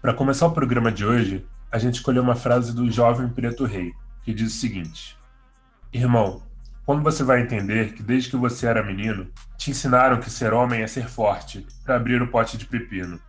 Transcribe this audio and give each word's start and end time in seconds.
Para 0.00 0.14
começar 0.14 0.46
o 0.46 0.52
programa 0.52 0.90
de 0.90 1.04
hoje, 1.04 1.46
a 1.70 1.78
gente 1.78 1.96
escolheu 1.96 2.22
uma 2.22 2.34
frase 2.34 2.74
do 2.74 2.90
jovem 2.90 3.28
Preto 3.28 3.66
Rei, 3.66 3.92
que 4.24 4.32
diz 4.32 4.54
o 4.54 4.58
seguinte: 4.58 5.14
Irmão, 5.92 6.42
quando 6.86 7.02
você 7.02 7.22
vai 7.22 7.42
entender 7.42 7.92
que 7.92 8.02
desde 8.02 8.30
que 8.30 8.36
você 8.36 8.66
era 8.66 8.82
menino, 8.82 9.30
te 9.58 9.70
ensinaram 9.70 10.18
que 10.18 10.30
ser 10.30 10.54
homem 10.54 10.80
é 10.80 10.86
ser 10.86 11.06
forte, 11.06 11.66
para 11.84 11.96
abrir 11.96 12.22
o 12.22 12.28
pote 12.28 12.56
de 12.56 12.64
pepino. 12.64 13.20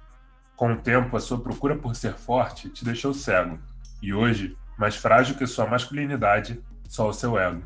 Com 0.56 0.72
o 0.72 0.78
tempo, 0.78 1.18
a 1.18 1.20
sua 1.20 1.42
procura 1.42 1.76
por 1.76 1.94
ser 1.94 2.14
forte 2.14 2.70
te 2.70 2.86
deixou 2.86 3.14
cego, 3.14 3.60
e 4.02 4.14
hoje, 4.14 4.56
mais 4.78 4.96
frágil 4.96 5.36
que 5.36 5.46
sua 5.46 5.68
masculinidade, 5.68 6.64
só 6.88 7.10
o 7.10 7.14
seu 7.14 7.38
ego. 7.38 7.62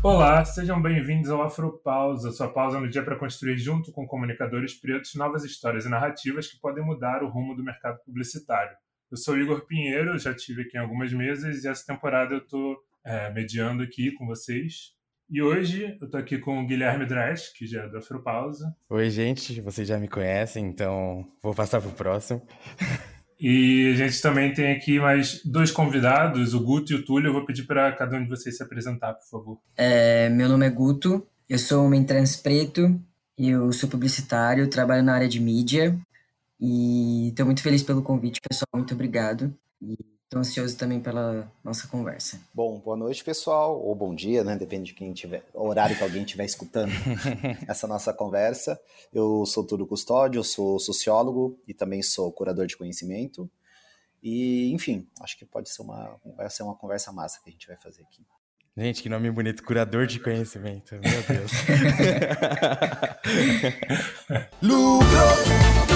Olá, 0.00 0.44
sejam 0.44 0.80
bem-vindos 0.80 1.28
ao 1.28 1.42
Afropausa, 1.42 2.30
sua 2.30 2.48
pausa 2.48 2.78
no 2.78 2.88
dia 2.88 3.02
para 3.02 3.18
construir, 3.18 3.58
junto 3.58 3.90
com 3.90 4.06
comunicadores 4.06 4.72
pretos, 4.72 5.16
novas 5.16 5.44
histórias 5.44 5.86
e 5.86 5.88
narrativas 5.88 6.46
que 6.46 6.58
podem 6.60 6.84
mudar 6.84 7.24
o 7.24 7.28
rumo 7.28 7.56
do 7.56 7.64
mercado 7.64 7.98
publicitário. 8.04 8.76
Eu 9.10 9.16
sou 9.16 9.36
Igor 9.36 9.66
Pinheiro, 9.66 10.16
já 10.16 10.30
estive 10.30 10.62
aqui 10.62 10.76
em 10.76 10.80
algumas 10.80 11.12
mesas 11.12 11.64
e 11.64 11.68
essa 11.68 11.84
temporada 11.84 12.32
eu 12.32 12.38
estou 12.38 12.76
é, 13.04 13.32
mediando 13.32 13.82
aqui 13.82 14.12
com 14.12 14.24
vocês. 14.24 14.92
E 15.28 15.42
hoje 15.42 15.96
eu 16.00 16.04
estou 16.04 16.20
aqui 16.20 16.38
com 16.38 16.60
o 16.60 16.66
Guilherme 16.66 17.04
Dresch, 17.04 17.52
que 17.52 17.66
já 17.66 17.82
é 17.82 17.88
do 17.88 17.98
Afropausa. 17.98 18.72
Oi, 18.88 19.10
gente, 19.10 19.60
vocês 19.60 19.86
já 19.86 19.98
me 19.98 20.06
conhecem, 20.06 20.64
então 20.64 21.26
vou 21.42 21.52
passar 21.52 21.80
para 21.80 21.90
o 21.90 21.94
próximo. 21.94 22.40
E 23.40 23.92
a 23.92 23.96
gente 23.96 24.20
também 24.20 24.52
tem 24.52 24.72
aqui 24.72 24.98
mais 24.98 25.40
dois 25.44 25.70
convidados, 25.70 26.54
o 26.54 26.60
Guto 26.60 26.92
e 26.92 26.96
o 26.96 27.04
Túlio. 27.04 27.28
Eu 27.28 27.32
vou 27.32 27.44
pedir 27.44 27.64
para 27.64 27.92
cada 27.92 28.16
um 28.16 28.22
de 28.22 28.28
vocês 28.28 28.56
se 28.56 28.62
apresentar, 28.62 29.14
por 29.14 29.28
favor. 29.28 29.58
É, 29.76 30.28
meu 30.28 30.48
nome 30.48 30.66
é 30.66 30.70
Guto, 30.70 31.26
eu 31.48 31.58
sou 31.58 31.86
homem 31.86 32.02
trans 32.04 32.36
preto, 32.36 33.00
eu 33.36 33.72
sou 33.72 33.88
publicitário, 33.88 34.68
trabalho 34.68 35.04
na 35.04 35.14
área 35.14 35.28
de 35.28 35.38
mídia 35.38 35.96
e 36.60 37.28
estou 37.28 37.46
muito 37.46 37.62
feliz 37.62 37.82
pelo 37.82 38.02
convite, 38.02 38.40
pessoal. 38.40 38.68
Muito 38.74 38.94
obrigado. 38.94 39.54
E 39.80 39.96
Estou 40.28 40.40
ansioso 40.40 40.76
também 40.76 41.00
pela 41.00 41.50
nossa 41.64 41.88
conversa. 41.88 42.38
Bom, 42.52 42.78
boa 42.78 42.98
noite, 42.98 43.24
pessoal, 43.24 43.80
ou 43.80 43.94
bom 43.94 44.14
dia, 44.14 44.44
né? 44.44 44.56
Depende 44.56 44.88
de 44.88 44.92
quem 44.92 45.10
tiver, 45.14 45.42
o 45.54 45.66
horário 45.66 45.96
que 45.96 46.02
alguém 46.02 46.22
estiver 46.22 46.44
escutando 46.44 46.92
essa 47.66 47.86
nossa 47.86 48.12
conversa. 48.12 48.78
Eu 49.10 49.46
sou 49.46 49.64
Túlio 49.64 49.86
Custódio, 49.86 50.38
eu 50.38 50.44
sou 50.44 50.78
sociólogo 50.78 51.58
e 51.66 51.72
também 51.72 52.02
sou 52.02 52.30
curador 52.30 52.66
de 52.66 52.76
conhecimento. 52.76 53.50
E, 54.22 54.70
enfim, 54.74 55.08
acho 55.22 55.38
que 55.38 55.46
pode 55.46 55.70
ser 55.70 55.80
uma, 55.80 56.20
vai 56.36 56.50
ser 56.50 56.62
uma 56.62 56.74
conversa 56.74 57.10
massa 57.10 57.40
que 57.42 57.48
a 57.48 57.52
gente 57.52 57.66
vai 57.66 57.78
fazer 57.78 58.02
aqui. 58.02 58.22
Gente, 58.76 59.02
que 59.02 59.08
nome 59.08 59.30
bonito, 59.30 59.64
curador 59.64 60.06
de 60.06 60.20
conhecimento. 60.20 60.92
Meu 60.92 61.22
Deus. 61.22 61.52
Lucro! 64.60 65.88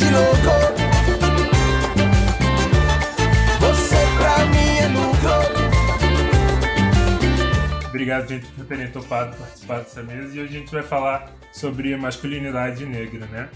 de 0.00 0.10
louco. 0.10 0.59
Obrigado, 8.10 8.28
gente, 8.28 8.50
por 8.54 8.66
terem 8.66 8.90
topado 8.90 9.36
participar 9.36 9.78
dessa 9.78 10.02
mesa. 10.02 10.36
E 10.36 10.40
hoje 10.40 10.56
a 10.56 10.58
gente 10.58 10.72
vai 10.72 10.82
falar 10.82 11.32
sobre 11.52 11.96
masculinidade 11.96 12.84
negra, 12.84 13.24
né? 13.26 13.48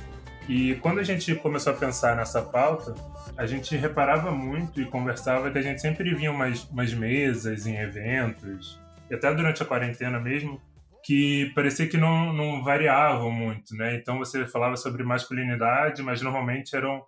E 0.48 0.77
quando 0.77 1.00
a 1.00 1.02
gente 1.02 1.34
começou 1.34 1.72
a 1.72 1.77
pensar 1.77 2.14
nessa 2.14 2.41
pauta, 2.41 2.94
a 3.36 3.46
gente 3.46 3.77
reparava 3.77 4.30
muito 4.30 4.80
e 4.80 4.86
conversava 4.86 5.50
que 5.50 5.58
a 5.58 5.62
gente 5.62 5.80
sempre 5.80 6.14
via 6.14 6.30
umas, 6.30 6.70
umas 6.70 6.94
mesas 6.94 7.66
em 7.66 7.78
eventos, 7.78 8.80
e 9.11 9.14
até 9.16 9.34
durante 9.34 9.61
a 9.61 9.66
quarentena 9.66 10.20
mesmo, 10.20 10.62
que 11.05 11.50
parecia 11.52 11.89
que 11.89 11.96
não, 11.96 12.33
não 12.33 12.62
variavam 12.62 13.33
muito, 13.33 13.74
né? 13.74 13.96
Então 13.96 14.18
você 14.18 14.46
falava 14.46 14.77
sobre 14.77 15.02
masculinidade, 15.02 16.00
mas 16.00 16.22
normalmente 16.22 16.77
eram 16.77 17.05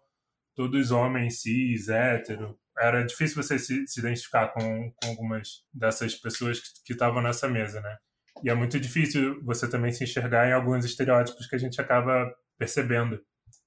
todos 0.56 0.90
homens 0.90 1.42
cis, 1.42 1.88
hétero. 1.88 2.58
Era 2.78 3.04
difícil 3.04 3.42
você 3.42 3.58
se, 3.58 3.86
se 3.86 4.00
identificar 4.00 4.48
com, 4.48 4.92
com 4.92 5.08
algumas 5.08 5.62
dessas 5.72 6.14
pessoas 6.14 6.60
que 6.84 6.92
estavam 6.92 7.22
nessa 7.22 7.48
mesa, 7.48 7.80
né? 7.80 7.96
E 8.44 8.50
é 8.50 8.54
muito 8.54 8.78
difícil 8.78 9.42
você 9.42 9.68
também 9.68 9.92
se 9.92 10.04
enxergar 10.04 10.48
em 10.48 10.52
alguns 10.52 10.84
estereótipos 10.84 11.46
que 11.46 11.56
a 11.56 11.58
gente 11.58 11.80
acaba 11.80 12.30
percebendo. 12.58 13.18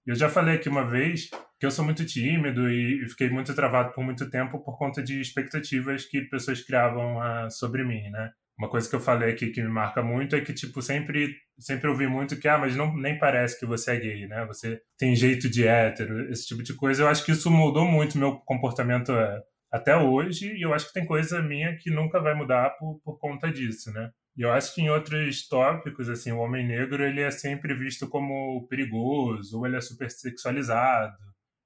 Eu 0.06 0.16
já 0.16 0.30
falei 0.30 0.56
aqui 0.56 0.70
uma 0.70 0.90
vez 0.90 1.30
que 1.60 1.66
eu 1.66 1.72
sou 1.72 1.84
muito 1.84 2.06
tímido 2.06 2.70
e 2.70 3.08
fiquei 3.10 3.30
muito 3.30 3.54
travado 3.54 3.94
por 3.94 4.04
muito 4.04 4.30
tempo 4.30 4.64
por 4.64 4.78
conta 4.78 5.04
de 5.04 5.20
expectativas 5.20 6.06
que 6.06 6.22
pessoas 6.22 6.62
criavam 6.62 7.18
uh, 7.18 7.52
sobre 7.52 7.84
mim, 7.84 8.10
né? 8.10 8.32
Uma 8.60 8.70
coisa 8.70 8.90
que 8.90 8.96
eu 8.96 9.00
falei 9.00 9.32
aqui 9.32 9.52
que 9.52 9.62
me 9.62 9.70
marca 9.70 10.04
muito 10.04 10.36
é 10.36 10.42
que, 10.42 10.54
tipo, 10.54 10.82
sempre, 10.82 11.34
sempre 11.58 11.90
ouvi 11.90 12.08
muito 12.08 12.38
que, 12.38 12.46
ah, 12.46 12.58
mas 12.58 12.76
não, 12.76 12.94
nem 12.94 13.18
parece 13.18 13.58
que 13.58 13.66
você 13.66 13.92
é 13.92 14.00
gay, 14.00 14.28
né? 14.28 14.46
Você 14.48 14.82
tem 14.98 15.16
jeito 15.16 15.50
de 15.50 15.66
hétero, 15.66 16.30
esse 16.30 16.46
tipo 16.46 16.62
de 16.62 16.74
coisa. 16.74 17.04
Eu 17.04 17.08
acho 17.08 17.24
que 17.24 17.32
isso 17.32 17.50
mudou 17.50 17.86
muito 17.86 18.18
meu 18.18 18.36
comportamento 18.40 19.14
é, 19.14 19.42
até 19.72 19.96
hoje, 19.96 20.54
e 20.58 20.62
eu 20.62 20.74
acho 20.74 20.88
que 20.88 20.94
tem 20.94 21.06
coisa 21.06 21.42
minha 21.42 21.78
que 21.78 21.90
nunca 21.90 22.20
vai 22.20 22.36
mudar 22.36 22.72
por, 22.72 23.00
por 23.02 23.18
conta 23.18 23.50
disso, 23.50 23.94
né? 23.94 24.12
E 24.36 24.42
eu 24.42 24.52
acho 24.52 24.76
que 24.76 24.82
em 24.82 24.90
outros 24.90 25.48
tópicos, 25.48 26.10
assim, 26.10 26.34
o 26.34 26.40
homem 26.40 26.68
negro, 26.68 27.02
ele 27.02 27.22
é 27.22 27.32
sempre 27.32 27.74
visto 27.74 28.10
como 28.10 28.68
perigoso, 28.68 29.58
ou 29.58 29.66
ele 29.66 29.78
é 29.78 29.82
super 29.82 30.12
sexualizado, 30.12 31.16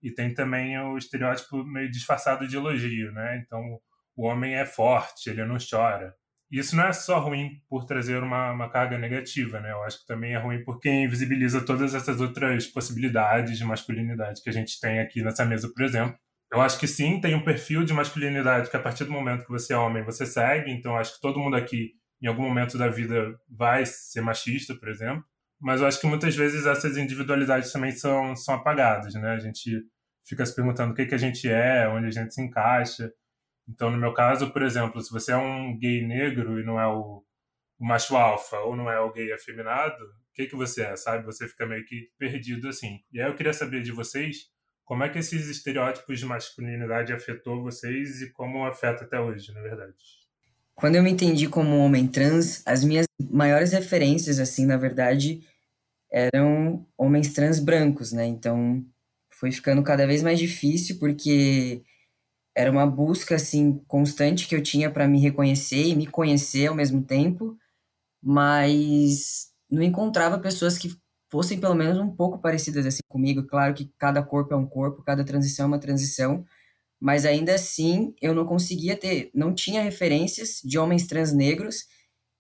e 0.02 0.12
tem 0.12 0.32
também 0.32 0.78
o 0.80 0.96
estereótipo 0.96 1.64
meio 1.64 1.90
disfarçado 1.90 2.48
de 2.48 2.56
elogio, 2.56 3.12
né? 3.14 3.42
Então, 3.44 3.80
o 4.16 4.28
homem 4.28 4.54
é 4.54 4.66
forte, 4.66 5.32
ele 5.32 5.44
não 5.44 5.58
chora 5.58 6.14
isso 6.60 6.76
não 6.76 6.86
é 6.86 6.94
só 6.94 7.20
ruim 7.20 7.62
por 7.68 7.86
trazer 7.86 8.22
uma, 8.22 8.52
uma 8.52 8.70
carga 8.70 8.98
negativa, 8.98 9.60
né? 9.60 9.72
Eu 9.72 9.84
acho 9.84 10.02
que 10.02 10.06
também 10.06 10.34
é 10.34 10.38
ruim 10.38 10.64
porque 10.64 10.90
invisibiliza 10.90 11.66
todas 11.66 11.96
essas 11.96 12.22
outras 12.22 12.68
possibilidades 12.68 13.58
de 13.58 13.66
masculinidade 13.66 14.42
que 14.42 14.50
a 14.50 14.54
gente 14.54 14.80
tem 14.80 15.00
aqui 15.00 15.24
nessa 15.24 15.44
mesa, 15.46 15.68
por 15.74 15.84
exemplo. 15.84 16.16
Eu 16.52 16.62
acho 16.62 16.80
que 16.80 16.88
sim, 16.88 17.20
tem 17.20 17.34
um 17.34 17.44
perfil 17.44 17.84
de 17.84 17.94
masculinidade 17.94 18.70
que 18.70 18.78
a 18.78 18.80
partir 18.80 19.06
do 19.06 19.12
momento 19.12 19.44
que 19.44 19.50
você 19.50 19.74
é 19.74 19.78
homem, 19.78 20.04
você 20.04 20.28
segue. 20.28 20.72
Então, 20.72 20.96
acho 20.96 21.16
que 21.16 21.22
todo 21.22 21.40
mundo 21.40 21.56
aqui, 21.56 21.94
em 22.22 22.28
algum 22.28 22.44
momento 22.44 22.78
da 22.78 22.88
vida, 22.88 23.36
vai 23.50 23.84
ser 23.88 24.22
machista, 24.22 24.76
por 24.76 24.90
exemplo. 24.90 25.26
Mas 25.60 25.82
eu 25.82 25.88
acho 25.88 26.00
que 26.00 26.06
muitas 26.06 26.36
vezes 26.36 26.68
essas 26.68 26.98
individualidades 26.98 27.72
também 27.72 27.92
são, 27.92 28.36
são 28.36 28.54
apagadas, 28.54 29.16
né? 29.16 29.32
A 29.32 29.40
gente 29.40 29.82
fica 30.24 30.46
se 30.46 30.56
perguntando 30.56 30.94
o 30.94 30.96
que, 30.96 31.08
que 31.08 31.16
a 31.16 31.18
gente 31.18 31.50
é, 31.50 31.88
onde 31.88 32.06
a 32.08 32.12
gente 32.12 32.32
se 32.32 32.42
encaixa. 32.44 33.12
Então, 33.68 33.90
no 33.90 33.98
meu 33.98 34.14
caso, 34.14 34.52
por 34.52 34.62
exemplo, 34.62 35.02
se 35.02 35.12
você 35.12 35.32
é 35.32 35.38
um 35.38 35.78
gay 35.78 36.06
negro 36.06 36.60
e 36.60 36.66
não 36.66 36.80
é 36.80 36.88
o, 36.88 37.24
o 37.80 37.86
macho 37.86 38.16
alfa 38.16 38.58
ou 38.60 38.76
não 38.76 38.90
é 38.90 39.00
o 39.00 39.12
gay 39.12 39.32
afeminado, 39.32 40.04
o 40.04 40.34
que, 40.34 40.48
que 40.48 40.56
você 40.56 40.84
é, 40.84 40.96
sabe? 40.96 41.26
Você 41.26 41.48
fica 41.48 41.66
meio 41.66 41.86
que 41.86 42.10
perdido 42.18 42.68
assim. 42.68 43.00
E 43.12 43.22
aí 43.22 43.30
eu 43.30 43.36
queria 43.36 43.54
saber 43.54 43.82
de 43.84 43.92
vocês 43.92 44.52
como 44.84 45.04
é 45.04 45.10
que 45.10 45.20
esses 45.20 45.48
estereótipos 45.48 46.20
de 46.20 46.26
masculinidade 46.26 47.14
afetou 47.14 47.64
vocês 47.64 48.22
e 48.22 48.32
como 48.32 48.66
afeta 48.66 49.06
até 49.06 49.20
hoje, 49.20 49.54
na 49.54 49.62
verdade. 49.62 49.96
Quando 50.76 50.96
eu 50.96 51.04
me 51.04 51.12
entendi 51.12 51.48
como 51.48 51.78
homem 51.78 52.08
trans, 52.08 52.64
as 52.66 52.84
minhas 52.84 53.06
maiores 53.32 53.72
referências, 53.72 54.40
assim, 54.40 54.66
na 54.66 54.76
verdade, 54.76 55.42
eram 56.12 56.86
homens 56.98 57.32
trans 57.32 57.60
brancos, 57.60 58.12
né? 58.12 58.26
Então, 58.26 58.84
foi 59.32 59.52
ficando 59.52 59.84
cada 59.84 60.06
vez 60.06 60.22
mais 60.22 60.40
difícil 60.40 60.98
porque 61.00 61.84
era 62.56 62.72
uma 62.72 62.86
busca 62.86 63.36
assim 63.36 63.84
constante 63.88 64.48
que 64.48 64.56
eu 64.56 64.62
tinha 64.62 64.92
para 64.92 65.08
me 65.08 65.20
reconhecer 65.20 65.88
e 65.88 65.96
me 65.96 66.08
conhecer 66.08 66.68
ao 66.68 66.76
mesmo 66.76 67.04
tempo, 67.04 67.58
mas 68.22 69.50
não 69.70 69.82
encontrava 69.84 70.40
pessoas 70.40 70.78
que 70.78 70.96
fossem 71.32 71.60
pelo 71.60 71.76
menos 71.76 71.98
um 71.98 72.10
pouco 72.10 72.40
parecidas 72.40 72.86
assim 72.86 73.02
comigo. 73.08 73.44
Claro 73.44 73.74
que 73.74 73.92
cada 73.98 74.22
corpo 74.22 74.54
é 74.54 74.58
um 74.58 74.68
corpo, 74.68 75.04
cada 75.04 75.26
transição 75.26 75.66
é 75.66 75.68
uma 75.68 75.80
transição, 75.80 76.46
mas 77.02 77.26
ainda 77.26 77.56
assim 77.56 78.14
eu 78.22 78.36
não 78.36 78.46
conseguia 78.46 78.96
ter, 78.96 79.32
não 79.34 79.54
tinha 79.54 79.82
referências 79.82 80.62
de 80.64 80.78
homens 80.78 81.08
trans 81.08 81.34
negros 81.34 81.86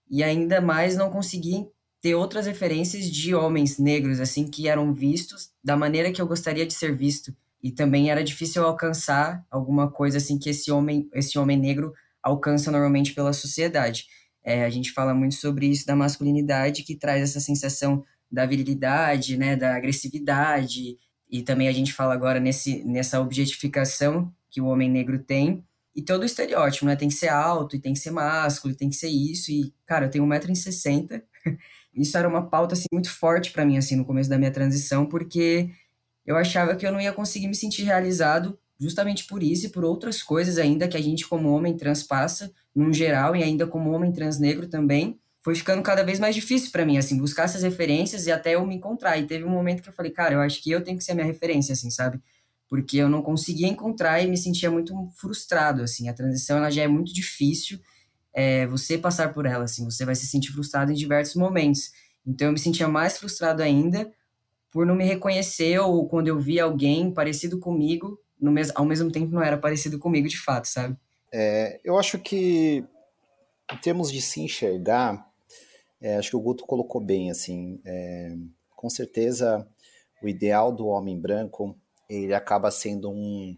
e 0.09 0.23
ainda 0.23 0.61
mais 0.61 0.95
não 0.95 1.09
conseguia 1.09 1.67
ter 2.01 2.15
outras 2.15 2.45
referências 2.45 3.05
de 3.09 3.33
homens 3.33 3.79
negros 3.79 4.19
assim 4.19 4.47
que 4.47 4.67
eram 4.67 4.93
vistos 4.93 5.51
da 5.63 5.75
maneira 5.75 6.11
que 6.11 6.21
eu 6.21 6.27
gostaria 6.27 6.65
de 6.65 6.73
ser 6.73 6.95
visto 6.95 7.35
e 7.63 7.71
também 7.71 8.11
era 8.11 8.21
difícil 8.21 8.65
alcançar 8.65 9.45
alguma 9.49 9.89
coisa 9.89 10.17
assim 10.17 10.37
que 10.37 10.49
esse 10.49 10.69
homem, 10.69 11.09
esse 11.13 11.39
homem 11.39 11.57
negro 11.57 11.93
alcança 12.21 12.69
normalmente 12.69 13.13
pela 13.13 13.31
sociedade. 13.31 14.05
É, 14.43 14.65
a 14.65 14.69
gente 14.69 14.91
fala 14.91 15.13
muito 15.13 15.35
sobre 15.35 15.67
isso 15.67 15.85
da 15.85 15.95
masculinidade, 15.95 16.83
que 16.83 16.95
traz 16.95 17.21
essa 17.21 17.39
sensação 17.39 18.03
da 18.29 18.45
virilidade, 18.45 19.37
né, 19.37 19.55
da 19.55 19.75
agressividade, 19.75 20.97
e 21.29 21.41
também 21.41 21.67
a 21.67 21.71
gente 21.71 21.93
fala 21.93 22.13
agora 22.13 22.39
nesse, 22.39 22.83
nessa 22.83 23.21
objetificação 23.21 24.33
que 24.49 24.59
o 24.59 24.65
homem 24.65 24.89
negro 24.89 25.19
tem, 25.19 25.63
e 25.95 26.01
todo 26.01 26.23
o 26.23 26.25
estereótipo, 26.25 26.85
né, 26.85 26.95
tem 26.95 27.07
que 27.07 27.13
ser 27.13 27.29
alto, 27.29 27.75
e 27.75 27.79
tem 27.79 27.93
que 27.93 27.99
ser 27.99 28.11
másculo, 28.11 28.75
tem 28.75 28.89
que 28.89 28.95
ser 28.95 29.09
isso, 29.09 29.51
e, 29.51 29.73
cara, 29.85 30.07
eu 30.07 30.09
tenho 30.09 30.25
1,60m, 30.25 31.21
isso 31.95 32.17
era 32.17 32.27
uma 32.27 32.49
pauta, 32.49 32.73
assim, 32.73 32.87
muito 32.91 33.09
forte 33.09 33.51
para 33.51 33.65
mim, 33.65 33.77
assim, 33.77 33.95
no 33.95 34.03
começo 34.03 34.29
da 34.29 34.37
minha 34.37 34.51
transição, 34.51 35.05
porque 35.05 35.69
eu 36.25 36.37
achava 36.37 36.75
que 36.75 36.85
eu 36.85 36.91
não 36.91 37.01
ia 37.01 37.11
conseguir 37.11 37.47
me 37.47 37.55
sentir 37.55 37.83
realizado 37.83 38.57
justamente 38.79 39.25
por 39.25 39.41
isso 39.41 39.65
e 39.65 39.69
por 39.69 39.83
outras 39.83 40.21
coisas 40.21 40.57
ainda 40.57 40.87
que 40.87 40.97
a 40.97 41.01
gente 41.01 41.27
como 41.27 41.49
homem 41.49 41.75
trans 41.77 42.03
passa, 42.03 42.51
num 42.75 42.91
geral, 42.91 43.35
e 43.35 43.43
ainda 43.43 43.67
como 43.67 43.91
homem 43.91 44.11
trans 44.11 44.39
negro 44.39 44.67
também, 44.67 45.19
foi 45.41 45.55
ficando 45.55 45.83
cada 45.83 46.03
vez 46.03 46.19
mais 46.19 46.33
difícil 46.33 46.71
para 46.71 46.85
mim, 46.85 46.97
assim, 46.97 47.17
buscar 47.17 47.43
essas 47.43 47.63
referências 47.63 48.25
e 48.27 48.31
até 48.31 48.55
eu 48.55 48.65
me 48.65 48.75
encontrar. 48.75 49.17
E 49.17 49.27
teve 49.27 49.43
um 49.43 49.49
momento 49.49 49.83
que 49.83 49.89
eu 49.89 49.93
falei, 49.93 50.11
cara, 50.11 50.35
eu 50.35 50.39
acho 50.39 50.61
que 50.63 50.71
eu 50.71 50.81
tenho 50.81 50.97
que 50.97 51.03
ser 51.03 51.11
a 51.11 51.15
minha 51.15 51.27
referência, 51.27 51.73
assim, 51.73 51.89
sabe? 51.89 52.21
Porque 52.69 52.97
eu 52.97 53.09
não 53.09 53.21
conseguia 53.21 53.67
encontrar 53.67 54.21
e 54.21 54.27
me 54.27 54.37
sentia 54.37 54.71
muito 54.71 54.95
frustrado, 55.17 55.83
assim. 55.83 56.07
A 56.07 56.13
transição, 56.13 56.57
ela 56.57 56.69
já 56.69 56.83
é 56.83 56.87
muito 56.87 57.13
difícil 57.13 57.77
é, 58.33 58.65
você 58.67 58.97
passar 58.97 59.33
por 59.33 59.45
ela, 59.45 59.65
assim. 59.65 59.83
Você 59.83 60.05
vai 60.05 60.15
se 60.15 60.25
sentir 60.25 60.51
frustrado 60.53 60.91
em 60.91 60.95
diversos 60.95 61.35
momentos. 61.35 61.91
Então, 62.25 62.47
eu 62.47 62.53
me 62.53 62.59
sentia 62.59 62.87
mais 62.87 63.17
frustrado 63.17 63.61
ainda 63.61 64.09
por 64.73 64.85
não 64.85 64.95
me 64.95 65.05
reconhecer 65.05 65.77
ou 65.79 66.07
quando 66.09 66.27
eu 66.27 66.39
via 66.39 66.63
alguém 66.63 67.13
parecido 67.13 67.59
comigo, 67.59 68.19
no 68.41 68.51
mes 68.51 68.71
ao 68.73 68.83
mesmo 68.83 69.11
tempo 69.11 69.31
não 69.31 69.41
era 69.41 69.57
parecido 69.57 69.99
comigo 69.99 70.27
de 70.27 70.37
fato, 70.37 70.67
sabe? 70.67 70.97
É, 71.31 71.79
eu 71.83 71.97
acho 71.97 72.17
que, 72.17 72.83
em 73.71 73.77
termos 73.77 74.11
de 74.11 74.21
se 74.21 74.41
enxergar, 74.41 75.25
é, 76.01 76.17
acho 76.17 76.31
que 76.31 76.35
o 76.35 76.41
Guto 76.41 76.65
colocou 76.65 76.99
bem, 76.99 77.29
assim, 77.29 77.79
é, 77.85 78.35
com 78.75 78.89
certeza 78.89 79.67
o 80.21 80.27
ideal 80.27 80.71
do 80.71 80.87
homem 80.87 81.19
branco, 81.19 81.77
ele 82.09 82.33
acaba 82.33 82.71
sendo 82.71 83.09
um, 83.09 83.55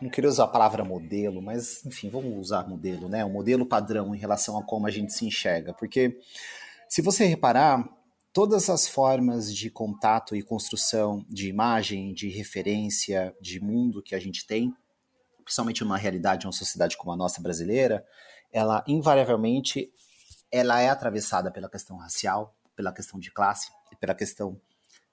não 0.00 0.10
queria 0.10 0.30
usar 0.30 0.44
a 0.44 0.48
palavra 0.48 0.84
modelo, 0.84 1.40
mas 1.40 1.84
enfim, 1.86 2.08
vamos 2.08 2.36
usar 2.38 2.68
modelo, 2.68 3.08
né? 3.08 3.24
Um 3.24 3.30
modelo 3.30 3.66
padrão 3.66 4.14
em 4.14 4.18
relação 4.18 4.58
a 4.58 4.62
como 4.62 4.86
a 4.86 4.90
gente 4.90 5.12
se 5.12 5.26
enxerga, 5.26 5.72
porque 5.72 6.18
se 6.88 7.02
você 7.02 7.24
reparar, 7.24 7.88
todas 8.32 8.70
as 8.70 8.88
formas 8.88 9.54
de 9.54 9.70
contato 9.70 10.36
e 10.36 10.42
construção 10.42 11.24
de 11.28 11.48
imagem, 11.48 12.12
de 12.12 12.28
referência, 12.28 13.34
de 13.40 13.60
mundo 13.60 14.02
que 14.02 14.14
a 14.14 14.20
gente 14.20 14.46
tem, 14.46 14.74
principalmente 15.44 15.82
numa 15.82 15.96
realidade, 15.96 16.46
uma 16.46 16.52
sociedade 16.52 16.96
como 16.96 17.12
a 17.12 17.16
nossa 17.16 17.40
brasileira, 17.40 18.04
ela 18.52 18.84
invariavelmente 18.86 19.92
ela 20.50 20.80
é 20.80 20.88
atravessada 20.88 21.50
pela 21.50 21.68
questão 21.68 21.96
racial, 21.96 22.54
pela 22.74 22.92
questão 22.92 23.20
de 23.20 23.30
classe 23.30 23.70
e 23.92 23.96
pela 23.96 24.14
questão 24.14 24.60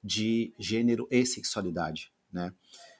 de 0.03 0.53
gênero 0.57 1.07
e 1.11 1.25
sexualidade, 1.25 2.11
né? 2.31 2.53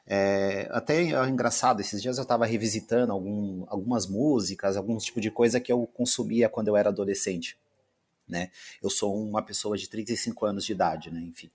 É, 0.10 0.70
até 0.72 1.04
é 1.04 1.28
engraçado, 1.28 1.82
esses 1.82 2.02
dias 2.02 2.18
eu 2.18 2.22
estava 2.22 2.46
revisitando 2.46 3.12
algum, 3.12 3.66
algumas 3.68 4.08
músicas, 4.08 4.78
algum 4.78 4.98
tipo 4.98 5.20
de 5.20 5.30
coisa 5.30 5.60
que 5.60 5.72
eu 5.72 5.86
consumia 5.86 6.48
quando 6.48 6.70
eu 6.70 6.78
era 6.78 6.90
adolescente, 6.90 7.58
né? 8.28 8.52
Eu 8.82 8.90
sou 8.90 9.16
uma 9.16 9.42
pessoa 9.42 9.78
de 9.78 9.90
35 9.90 10.46
anos 10.46 10.66
de 10.66 10.72
idade, 10.72 11.12
né? 11.12 11.22
Enfim, 11.22 11.50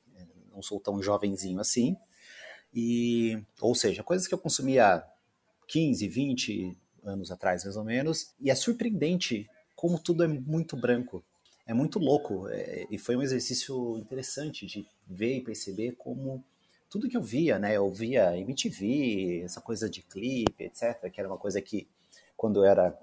não 0.52 0.62
sou 0.62 0.78
tão 0.80 1.02
jovenzinho 1.02 1.60
assim, 1.60 1.96
e, 2.74 3.42
ou 3.60 3.74
seja, 3.74 4.02
coisas 4.02 4.26
que 4.26 4.34
eu 4.34 4.38
consumia 4.38 5.04
15, 5.68 6.08
20 6.08 6.76
anos 7.04 7.30
atrás, 7.30 7.64
mais 7.64 7.76
ou 7.76 7.84
menos, 7.84 8.32
e 8.40 8.50
é 8.50 8.54
surpreendente 8.54 9.48
como 9.76 9.98
tudo 9.98 10.24
é 10.24 10.28
muito 10.28 10.76
branco. 10.76 11.24
É 11.66 11.74
muito 11.74 11.98
louco. 11.98 12.48
É, 12.48 12.86
e 12.90 12.98
foi 12.98 13.16
um 13.16 13.22
exercício 13.22 13.98
interessante 13.98 14.66
de 14.66 14.86
ver 15.06 15.36
e 15.36 15.40
perceber 15.40 15.92
como 15.92 16.44
tudo 16.88 17.08
que 17.08 17.16
eu 17.16 17.22
via, 17.22 17.58
né? 17.58 17.76
Eu 17.76 17.90
via 17.90 18.36
MTV, 18.38 19.42
essa 19.44 19.60
coisa 19.60 19.88
de 19.88 20.02
clipe, 20.02 20.64
etc., 20.64 21.10
que 21.10 21.20
era 21.20 21.28
uma 21.28 21.38
coisa 21.38 21.60
que, 21.60 21.88
quando 22.36 22.60
eu 22.60 22.64
era 22.64 22.98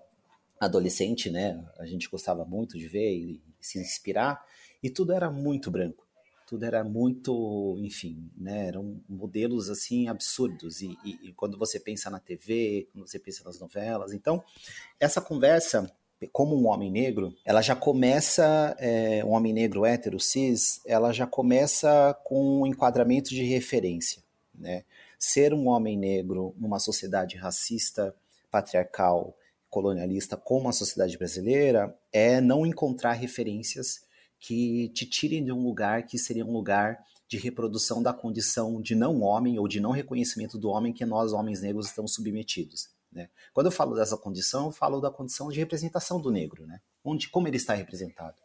adolescente, 0.59 1.29
né, 1.29 1.63
a 1.77 1.85
gente 1.85 2.09
gostava 2.09 2.43
muito 2.43 2.77
de 2.77 2.87
ver 2.87 3.13
e 3.13 3.41
se 3.61 3.79
inspirar, 3.79 4.43
e 4.81 4.89
tudo 4.89 5.13
era 5.13 5.31
muito 5.31 5.71
branco. 5.71 6.07
Tudo 6.45 6.65
era 6.65 6.83
muito, 6.83 7.77
enfim, 7.79 8.27
né, 8.35 8.67
eram 8.67 8.99
modelos 9.07 9.69
assim 9.69 10.07
absurdos. 10.07 10.81
E, 10.81 10.97
e, 11.05 11.29
e 11.29 11.33
quando 11.33 11.57
você 11.57 11.79
pensa 11.79 12.09
na 12.09 12.19
TV, 12.19 12.89
quando 12.91 13.07
você 13.07 13.19
pensa 13.19 13.43
nas 13.43 13.59
novelas, 13.59 14.13
então 14.13 14.43
essa 14.99 15.21
conversa 15.21 15.87
como 16.27 16.59
um 16.59 16.67
homem 16.67 16.91
negro, 16.91 17.33
ela 17.45 17.61
já 17.61 17.75
começa, 17.75 18.75
é, 18.77 19.23
um 19.23 19.29
homem 19.29 19.53
negro 19.53 19.85
hétero, 19.85 20.19
cis, 20.19 20.81
ela 20.85 21.13
já 21.13 21.25
começa 21.25 22.13
com 22.25 22.61
um 22.61 22.67
enquadramento 22.67 23.29
de 23.29 23.43
referência, 23.43 24.21
né? 24.53 24.83
Ser 25.17 25.53
um 25.53 25.67
homem 25.67 25.97
negro 25.97 26.53
numa 26.57 26.79
sociedade 26.79 27.37
racista, 27.37 28.13
patriarcal, 28.51 29.35
colonialista 29.69 30.35
como 30.35 30.67
a 30.69 30.73
sociedade 30.73 31.17
brasileira 31.17 31.95
é 32.11 32.41
não 32.41 32.65
encontrar 32.65 33.13
referências 33.13 34.01
que 34.39 34.89
te 34.89 35.05
tirem 35.05 35.43
de 35.43 35.51
um 35.51 35.61
lugar 35.61 36.03
que 36.03 36.17
seria 36.17 36.45
um 36.45 36.51
lugar 36.51 36.97
de 37.27 37.37
reprodução 37.37 38.01
da 38.01 38.11
condição 38.11 38.81
de 38.81 38.95
não 38.95 39.21
homem 39.21 39.59
ou 39.59 39.67
de 39.67 39.79
não 39.79 39.91
reconhecimento 39.91 40.57
do 40.57 40.69
homem 40.69 40.91
que 40.91 41.05
nós, 41.05 41.31
homens 41.31 41.61
negros, 41.61 41.87
estamos 41.87 42.13
submetidos. 42.13 42.89
Né? 43.11 43.29
Quando 43.53 43.67
eu 43.67 43.71
falo 43.71 43.95
dessa 43.95 44.17
condição, 44.17 44.67
eu 44.67 44.71
falo 44.71 44.99
da 44.99 45.11
condição 45.11 45.49
de 45.49 45.59
representação 45.59 46.19
do 46.21 46.31
negro, 46.31 46.65
né? 46.65 46.79
Onde, 47.03 47.29
como 47.29 47.47
ele 47.47 47.57
está 47.57 47.73
representado? 47.73 48.35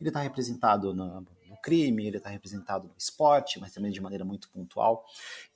Ele 0.00 0.10
está 0.10 0.20
representado 0.20 0.94
no, 0.94 1.20
no 1.20 1.56
crime, 1.62 2.06
ele 2.06 2.18
está 2.18 2.30
representado 2.30 2.88
no 2.88 2.94
esporte, 2.96 3.58
mas 3.58 3.72
também 3.72 3.90
de 3.90 4.00
maneira 4.00 4.24
muito 4.24 4.48
pontual. 4.50 5.04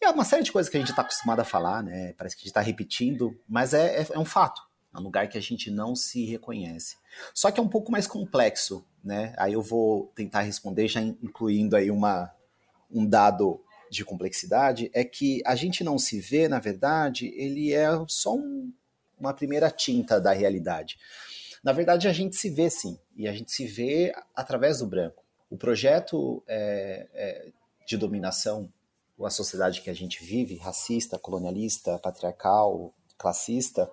E 0.01 0.05
é 0.05 0.11
uma 0.11 0.25
série 0.25 0.43
de 0.43 0.51
coisas 0.51 0.71
que 0.71 0.77
a 0.77 0.81
gente 0.81 0.91
está 0.91 1.03
acostumado 1.03 1.41
a 1.41 1.45
falar, 1.45 1.83
né? 1.83 2.13
Parece 2.15 2.35
que 2.35 2.41
a 2.41 2.45
gente 2.45 2.51
está 2.51 2.61
repetindo, 2.61 3.39
mas 3.49 3.73
é, 3.73 4.03
é, 4.03 4.07
é 4.11 4.19
um 4.19 4.25
fato. 4.25 4.61
É 4.97 5.01
um 5.01 5.03
lugar 5.03 5.29
que 5.29 5.37
a 5.37 5.43
gente 5.43 5.71
não 5.71 5.95
se 5.95 6.25
reconhece. 6.25 6.97
Só 7.35 7.51
que 7.51 7.61
é 7.61 7.63
um 7.63 7.69
pouco 7.69 7.93
mais 7.93 8.07
complexo, 8.07 8.85
né? 9.05 9.35
Aí 9.37 9.53
eu 9.53 9.63
vou 9.63 10.11
tentar 10.15 10.41
responder 10.41 10.89
já 10.89 11.01
incluindo 11.01 11.77
aí 11.77 11.91
uma, 11.91 12.33
um 12.91 13.05
dado 13.05 13.61
de 13.91 14.05
complexidade 14.05 14.91
é 14.93 15.05
que 15.05 15.43
a 15.47 15.55
gente 15.55 15.85
não 15.85 15.99
se 15.99 16.21
vê, 16.21 16.49
na 16.49 16.59
verdade, 16.59 17.33
ele 17.37 17.73
é 17.73 17.89
só 18.09 18.35
um, 18.35 18.73
uma 19.19 19.33
primeira 19.33 19.71
tinta 19.71 20.21
da 20.21 20.33
realidade. 20.33 20.99
Na 21.63 21.73
verdade, 21.73 22.09
a 22.09 22.13
gente 22.13 22.37
se 22.37 22.51
vê 22.51 22.71
sim, 22.71 22.99
e 23.17 23.27
a 23.29 23.33
gente 23.33 23.53
se 23.53 23.67
vê 23.67 24.15
através 24.35 24.79
do 24.79 24.87
branco. 24.87 25.25
O 25.51 25.57
projeto 25.57 26.43
é, 26.47 27.07
é, 27.15 27.49
de 27.87 27.97
dominação, 27.97 28.73
a 29.23 29.31
sociedade 29.31 29.81
que 29.81 29.91
a 29.91 29.95
gente 29.95 30.23
vive, 30.25 30.57
racista, 30.57 31.19
colonialista, 31.19 31.99
patriarcal, 31.99 32.93
classista, 33.17 33.91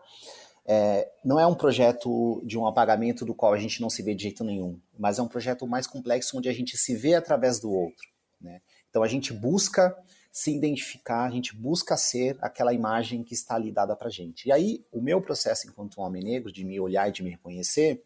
é, 0.65 1.12
não 1.24 1.39
é 1.39 1.45
um 1.45 1.56
projeto 1.56 2.42
de 2.45 2.57
um 2.57 2.65
apagamento 2.65 3.25
do 3.25 3.33
qual 3.33 3.54
a 3.54 3.60
gente 3.60 3.81
não 3.81 3.89
se 3.89 4.01
vê 4.01 4.15
de 4.15 4.24
jeito 4.24 4.44
nenhum, 4.44 4.80
mas 4.98 5.19
é 5.19 5.21
um 5.21 5.27
projeto 5.27 5.68
mais 5.68 5.86
complexo 5.86 6.38
onde 6.38 6.48
a 6.48 6.54
gente 6.54 6.77
se 6.77 6.95
vê 6.95 7.15
através 7.15 7.60
do 7.60 7.71
outro. 7.71 8.07
Né? 8.39 8.62
Então 8.89 9.04
a 9.04 9.07
gente 9.07 9.33
busca 9.33 9.95
se 10.31 10.56
identificar, 10.56 11.25
a 11.25 11.30
gente 11.30 11.56
busca 11.56 11.95
ser 11.95 12.38
aquela 12.42 12.74
imagem 12.74 13.24
que 13.24 13.33
está 13.33 13.56
ali 13.56 13.71
dada 13.71 13.95
para 13.95 14.10
gente. 14.10 14.48
E 14.48 14.51
aí 14.51 14.83
o 14.92 15.01
meu 15.01 15.21
processo 15.21 15.68
enquanto 15.68 16.01
homem 16.01 16.24
negro 16.24 16.51
de 16.51 16.65
me 16.65 16.80
olhar 16.80 17.10
e 17.10 17.12
de 17.12 17.21
me 17.21 17.30
reconhecer, 17.30 18.01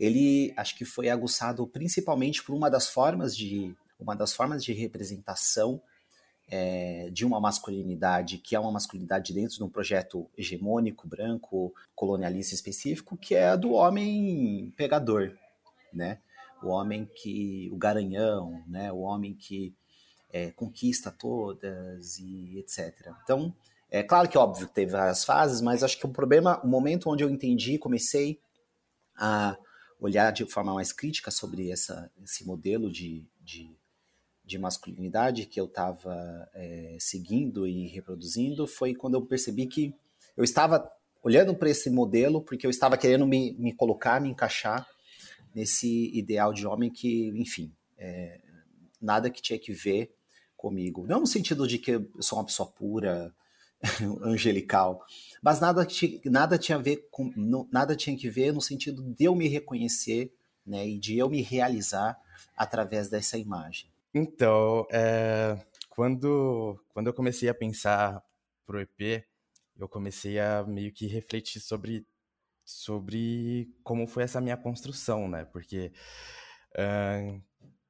ele 0.00 0.52
acho 0.56 0.76
que 0.76 0.84
foi 0.84 1.10
aguçado 1.10 1.66
principalmente 1.66 2.42
por 2.42 2.54
uma 2.54 2.70
das 2.70 2.88
formas 2.88 3.36
de 3.36 3.74
uma 3.98 4.16
das 4.16 4.32
formas 4.32 4.64
de 4.64 4.72
representação 4.72 5.80
é, 6.54 7.08
de 7.10 7.24
uma 7.24 7.40
masculinidade 7.40 8.36
que 8.36 8.54
é 8.54 8.60
uma 8.60 8.70
masculinidade 8.70 9.32
dentro 9.32 9.56
de 9.56 9.64
um 9.64 9.70
projeto 9.70 10.28
hegemônico, 10.36 11.08
branco, 11.08 11.74
colonialista 11.94 12.54
específico, 12.54 13.16
que 13.16 13.34
é 13.34 13.48
a 13.48 13.56
do 13.56 13.72
homem 13.72 14.70
pegador, 14.76 15.32
né? 15.90 16.18
o 16.62 16.68
homem 16.68 17.08
que. 17.16 17.70
o 17.72 17.76
garanhão, 17.78 18.62
né? 18.68 18.92
o 18.92 18.98
homem 18.98 19.32
que 19.32 19.74
é, 20.30 20.50
conquista 20.50 21.10
todas 21.10 22.18
e 22.18 22.58
etc. 22.58 23.10
Então, 23.24 23.54
é 23.90 24.02
claro 24.02 24.28
que 24.28 24.36
óbvio 24.36 24.68
teve 24.68 24.92
várias 24.92 25.24
fases, 25.24 25.62
mas 25.62 25.82
acho 25.82 25.98
que 25.98 26.04
o 26.04 26.10
problema, 26.10 26.60
o 26.62 26.68
momento 26.68 27.08
onde 27.08 27.24
eu 27.24 27.30
entendi, 27.30 27.78
comecei 27.78 28.38
a 29.16 29.56
olhar 29.98 30.30
de 30.32 30.44
forma 30.44 30.74
mais 30.74 30.92
crítica 30.92 31.30
sobre 31.30 31.70
essa, 31.70 32.10
esse 32.22 32.46
modelo 32.46 32.92
de, 32.92 33.26
de, 33.40 33.74
de 34.52 34.58
masculinidade 34.58 35.46
que 35.46 35.58
eu 35.58 35.64
estava 35.64 36.48
é, 36.52 36.96
seguindo 37.00 37.66
e 37.66 37.86
reproduzindo, 37.88 38.66
foi 38.66 38.94
quando 38.94 39.14
eu 39.14 39.22
percebi 39.22 39.66
que 39.66 39.94
eu 40.36 40.44
estava 40.44 40.90
olhando 41.22 41.54
para 41.54 41.70
esse 41.70 41.88
modelo 41.88 42.42
porque 42.42 42.66
eu 42.66 42.70
estava 42.70 42.98
querendo 42.98 43.26
me, 43.26 43.54
me 43.54 43.72
colocar, 43.72 44.20
me 44.20 44.28
encaixar 44.28 44.86
nesse 45.54 46.10
ideal 46.14 46.52
de 46.52 46.66
homem 46.66 46.90
que, 46.90 47.28
enfim, 47.34 47.72
é, 47.96 48.40
nada 49.00 49.30
que 49.30 49.40
tinha 49.40 49.58
que 49.58 49.72
ver 49.72 50.14
comigo. 50.54 51.06
Não 51.06 51.20
no 51.20 51.26
sentido 51.26 51.66
de 51.66 51.78
que 51.78 51.92
eu 51.92 52.10
sou 52.20 52.38
uma 52.38 52.44
pessoa 52.44 52.68
pura, 52.68 53.34
angelical, 54.22 55.02
mas 55.42 55.60
nada, 55.60 55.86
nada 56.26 56.58
tinha 56.58 56.76
a 56.76 56.80
ver 56.80 57.08
com, 57.10 57.32
nada 57.72 57.96
tinha 57.96 58.16
que 58.16 58.28
ver 58.28 58.52
no 58.52 58.60
sentido 58.60 59.02
de 59.02 59.24
eu 59.24 59.34
me 59.34 59.48
reconhecer, 59.48 60.32
né, 60.64 60.86
e 60.86 60.98
de 60.98 61.18
eu 61.18 61.28
me 61.28 61.42
realizar 61.42 62.16
através 62.56 63.08
dessa 63.08 63.36
imagem. 63.36 63.91
Então, 64.14 64.86
é, 64.90 65.58
quando 65.90 66.78
quando 66.88 67.06
eu 67.08 67.14
comecei 67.14 67.48
a 67.48 67.54
pensar 67.54 68.22
pro 68.66 68.80
EP, 68.80 69.24
eu 69.76 69.88
comecei 69.88 70.38
a 70.38 70.64
meio 70.64 70.92
que 70.92 71.06
refletir 71.06 71.60
sobre 71.60 72.06
sobre 72.64 73.70
como 73.84 74.06
foi 74.06 74.24
essa 74.24 74.40
minha 74.40 74.56
construção, 74.56 75.28
né? 75.28 75.44
Porque 75.46 75.92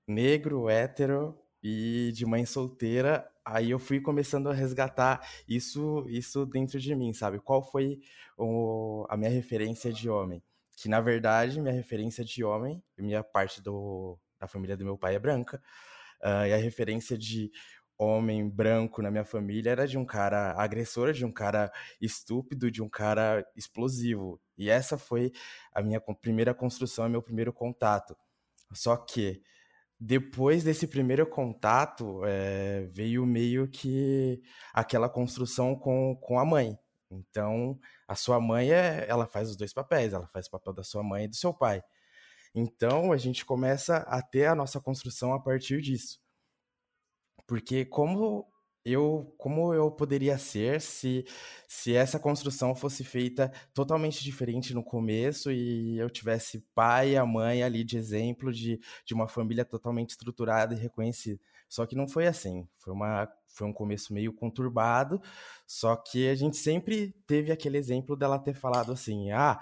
negro, 0.07 0.69
hétero 0.69 1.39
e 1.63 2.13
de 2.15 2.27
mãe 2.27 2.45
solteira, 2.47 3.29
aí 3.45 3.71
eu 3.71 3.79
fui 3.79 4.01
começando 4.01 4.49
a 4.49 4.53
resgatar 4.53 5.27
isso 5.49 6.05
isso 6.09 6.45
dentro 6.47 6.79
de 6.81 6.95
mim, 6.95 7.13
sabe? 7.13 7.39
Qual 7.41 7.63
foi 7.63 8.01
o, 8.37 9.07
a 9.09 9.17
minha 9.17 9.31
referência 9.31 9.93
de 9.93 10.09
homem? 10.11 10.43
que 10.75 10.89
na 10.89 11.01
verdade 11.01 11.61
minha 11.61 11.73
referência 11.75 12.25
de 12.25 12.43
homem, 12.43 12.83
minha 12.99 13.23
parte 13.23 13.63
do, 13.63 14.19
da 14.41 14.49
família 14.49 14.77
do 14.77 14.85
meu 14.85 14.99
pai 14.99 15.15
é 15.15 15.19
branca, 15.19 15.63
uh, 16.25 16.47
e 16.47 16.53
a 16.53 16.57
referência 16.57 17.17
de 17.17 17.51
homem 17.99 18.49
branco 18.49 19.01
na 19.01 19.11
minha 19.11 19.25
família 19.25 19.71
era 19.71 19.87
de 19.87 19.97
um 19.97 20.05
cara 20.05 20.55
agressor, 20.57 21.13
de 21.13 21.25
um 21.25 21.33
cara 21.33 21.71
estúpido, 22.01 22.71
de 22.71 22.83
um 22.83 22.89
cara 22.89 23.47
explosivo. 23.57 24.41
E 24.57 24.69
essa 24.69 24.99
foi 24.99 25.33
a 25.73 25.83
minha 25.83 26.01
primeira 26.01 26.55
construção, 26.55 27.09
meu 27.09 27.23
primeiro 27.23 27.53
contato. 27.53 28.17
Só 28.73 28.97
que 28.97 29.43
depois 30.05 30.65
desse 30.65 30.89
primeiro 30.89 31.25
contato, 31.27 32.23
é, 32.25 32.89
veio 32.93 33.25
meio 33.25 33.69
que 33.69 34.43
aquela 34.75 35.09
construção 35.09 35.77
com, 35.77 36.17
com 36.17 36.41
a 36.41 36.45
mãe. 36.45 36.77
Então, 37.09 37.79
a 38.09 38.17
sua 38.17 38.41
mãe, 38.41 38.73
é, 38.73 39.07
ela 39.09 39.27
faz 39.27 39.51
os 39.51 39.57
dois 39.57 39.73
papéis, 39.73 40.13
ela 40.13 40.27
faz 40.27 40.47
o 40.47 40.51
papel 40.51 40.73
da 40.73 40.83
sua 40.83 41.05
mãe 41.05 41.25
e 41.25 41.29
do 41.29 41.37
seu 41.37 41.55
pai. 41.55 41.83
Então, 42.55 43.13
a 43.13 43.17
gente 43.17 43.45
começa 43.45 43.99
a 43.99 44.23
ter 44.23 44.47
a 44.47 44.55
nossa 44.55 44.81
construção 44.81 45.33
a 45.35 45.41
partir 45.41 45.81
disso. 45.81 46.21
Porque 47.47 47.85
como 47.85 48.47
eu 48.85 49.33
como 49.39 49.73
eu 49.75 49.91
poderia 49.93 50.37
ser 50.39 50.81
se 50.81 51.25
se 51.69 51.95
essa 51.95 52.19
construção 52.19 52.75
fosse 52.75 53.05
feita 53.05 53.53
totalmente 53.73 54.25
diferente 54.25 54.75
no 54.75 54.83
começo 54.83 55.53
e 55.53 55.99
eu 55.99 56.11
tivesse 56.11 56.61
pai 56.75 57.11
e 57.13 57.17
a 57.17 57.25
mãe 57.25 57.63
ali 57.63 57.85
de 57.85 57.97
exemplo 57.97 58.53
de, 58.53 58.81
de 59.07 59.15
uma 59.15 59.29
família 59.29 59.65
totalmente 59.65 60.11
estruturada 60.11 60.75
e 60.75 60.79
reconhecida. 60.79 61.41
Só 61.69 61.87
que 61.87 61.95
não 61.97 62.09
foi 62.09 62.27
assim. 62.27 62.67
Foi 62.79 62.93
uma 62.93 63.29
foi 63.55 63.67
um 63.67 63.73
começo 63.73 64.15
meio 64.15 64.33
conturbado, 64.33 65.21
só 65.67 65.95
que 65.95 66.27
a 66.29 66.35
gente 66.35 66.57
sempre 66.57 67.13
teve 67.27 67.53
aquele 67.53 67.77
exemplo 67.79 68.17
dela 68.17 68.39
ter 68.39 68.55
falado 68.55 68.93
assim: 68.93 69.31
"Ah, 69.31 69.61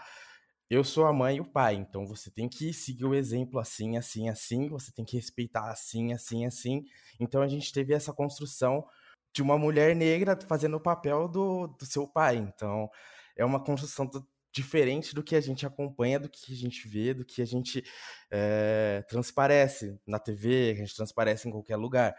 eu 0.71 0.85
sou 0.85 1.05
a 1.05 1.13
mãe 1.13 1.39
e 1.39 1.41
o 1.41 1.45
pai, 1.45 1.75
então 1.75 2.07
você 2.07 2.31
tem 2.31 2.49
que 2.49 2.73
seguir 2.73 3.05
o 3.05 3.15
exemplo 3.15 3.59
assim, 3.59 3.97
assim, 3.97 4.29
assim, 4.29 4.69
você 4.69 4.93
tem 4.93 5.05
que 5.05 5.17
respeitar 5.17 5.69
assim, 5.69 6.13
assim, 6.13 6.47
assim. 6.47 6.85
Então 7.19 7.43
a 7.43 7.49
gente 7.49 7.73
teve 7.73 7.93
essa 7.93 8.13
construção 8.13 8.87
de 9.33 9.43
uma 9.43 9.59
mulher 9.59 9.97
negra 9.97 10.39
fazendo 10.47 10.77
o 10.77 10.81
papel 10.81 11.27
do, 11.27 11.67
do 11.67 11.85
seu 11.85 12.07
pai. 12.07 12.37
Então 12.37 12.89
é 13.37 13.45
uma 13.45 13.63
construção 13.63 14.07
do, 14.07 14.25
diferente 14.53 15.13
do 15.13 15.25
que 15.25 15.35
a 15.35 15.41
gente 15.41 15.67
acompanha, 15.67 16.21
do 16.21 16.29
que 16.29 16.53
a 16.53 16.57
gente 16.57 16.87
vê, 16.87 17.15
do 17.15 17.25
que 17.25 17.43
a 17.43 17.47
gente 17.47 17.83
é, 18.31 19.05
transparece 19.09 19.99
na 20.07 20.21
TV, 20.21 20.75
que 20.75 20.83
a 20.83 20.85
gente 20.85 20.97
transparece 20.97 21.49
em 21.49 21.51
qualquer 21.51 21.77
lugar. 21.77 22.15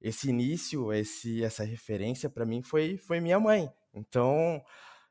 Esse 0.00 0.28
início, 0.28 0.92
esse, 0.92 1.42
essa 1.42 1.64
referência 1.64 2.30
para 2.30 2.46
mim 2.46 2.62
foi, 2.62 2.98
foi 2.98 3.20
minha 3.20 3.40
mãe. 3.40 3.68
Então 3.92 4.62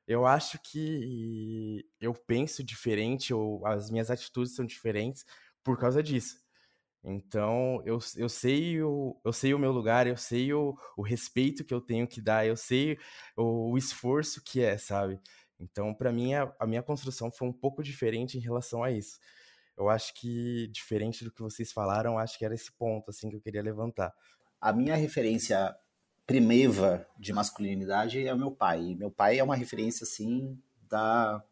eu 0.07 0.25
acho 0.25 0.59
que 0.59 1.85
eu 1.99 2.13
penso 2.13 2.63
diferente, 2.63 3.33
ou 3.33 3.65
as 3.65 3.89
minhas 3.89 4.11
atitudes 4.11 4.55
são 4.55 4.65
diferentes 4.65 5.25
por 5.63 5.77
causa 5.79 6.01
disso. 6.03 6.37
Então, 7.03 7.81
eu, 7.85 7.99
eu, 8.17 8.27
sei, 8.27 8.81
o, 8.81 9.19
eu 9.23 9.31
sei 9.31 9.53
o 9.53 9.59
meu 9.59 9.71
lugar, 9.71 10.07
eu 10.07 10.17
sei 10.17 10.51
o, 10.53 10.75
o 10.97 11.03
respeito 11.03 11.63
que 11.63 11.73
eu 11.73 11.79
tenho 11.79 12.07
que 12.07 12.19
dar, 12.19 12.47
eu 12.47 12.57
sei 12.57 12.97
o, 13.37 13.71
o 13.71 13.77
esforço 13.77 14.43
que 14.43 14.61
é, 14.61 14.77
sabe? 14.77 15.19
Então, 15.59 15.93
para 15.93 16.11
mim, 16.11 16.33
a, 16.33 16.53
a, 16.59 16.65
minha 16.65 16.81
construção 16.81 17.31
foi 17.31 17.47
um 17.47 17.53
pouco 17.53 17.83
diferente 17.83 18.37
em 18.37 18.41
relação 18.41 18.83
a 18.83 18.91
isso. 18.91 19.19
Eu 19.77 19.89
acho 19.89 20.13
que, 20.15 20.67
diferente 20.69 21.23
do 21.23 21.31
que 21.31 21.41
vocês 21.43 21.71
falaram, 21.71 22.17
acho 22.17 22.39
que 22.39 22.45
era 22.45 22.55
esse 22.55 22.71
ponto, 22.71 23.11
assim, 23.11 23.29
que 23.29 23.35
eu 23.35 23.41
queria 23.41 23.61
levantar. 23.61 24.13
A 24.59 24.73
minha 24.73 24.95
referência 24.95 25.75
primeva 26.25 27.07
de 27.19 27.31
masculinidade 27.31 28.25
é 28.25 28.33
o 28.33 28.37
meu 28.37 28.51
pai. 28.51 28.95
Meu 28.95 29.11
pai 29.11 29.39
é 29.39 29.43
uma 29.43 29.55
referência, 29.55 30.03
assim, 30.03 30.57
da, 30.89 31.43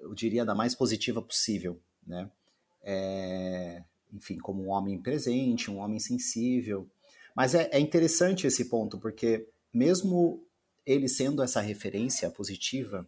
eu 0.00 0.14
diria, 0.14 0.44
da 0.44 0.54
mais 0.54 0.74
positiva 0.74 1.22
possível, 1.22 1.80
né? 2.06 2.30
É, 2.82 3.82
enfim, 4.12 4.38
como 4.38 4.62
um 4.62 4.70
homem 4.70 5.00
presente, 5.00 5.70
um 5.70 5.78
homem 5.78 5.98
sensível. 5.98 6.88
Mas 7.34 7.54
é, 7.54 7.68
é 7.72 7.80
interessante 7.80 8.46
esse 8.46 8.66
ponto, 8.66 8.98
porque 8.98 9.48
mesmo 9.72 10.42
ele 10.84 11.08
sendo 11.08 11.42
essa 11.42 11.60
referência 11.60 12.30
positiva, 12.30 13.06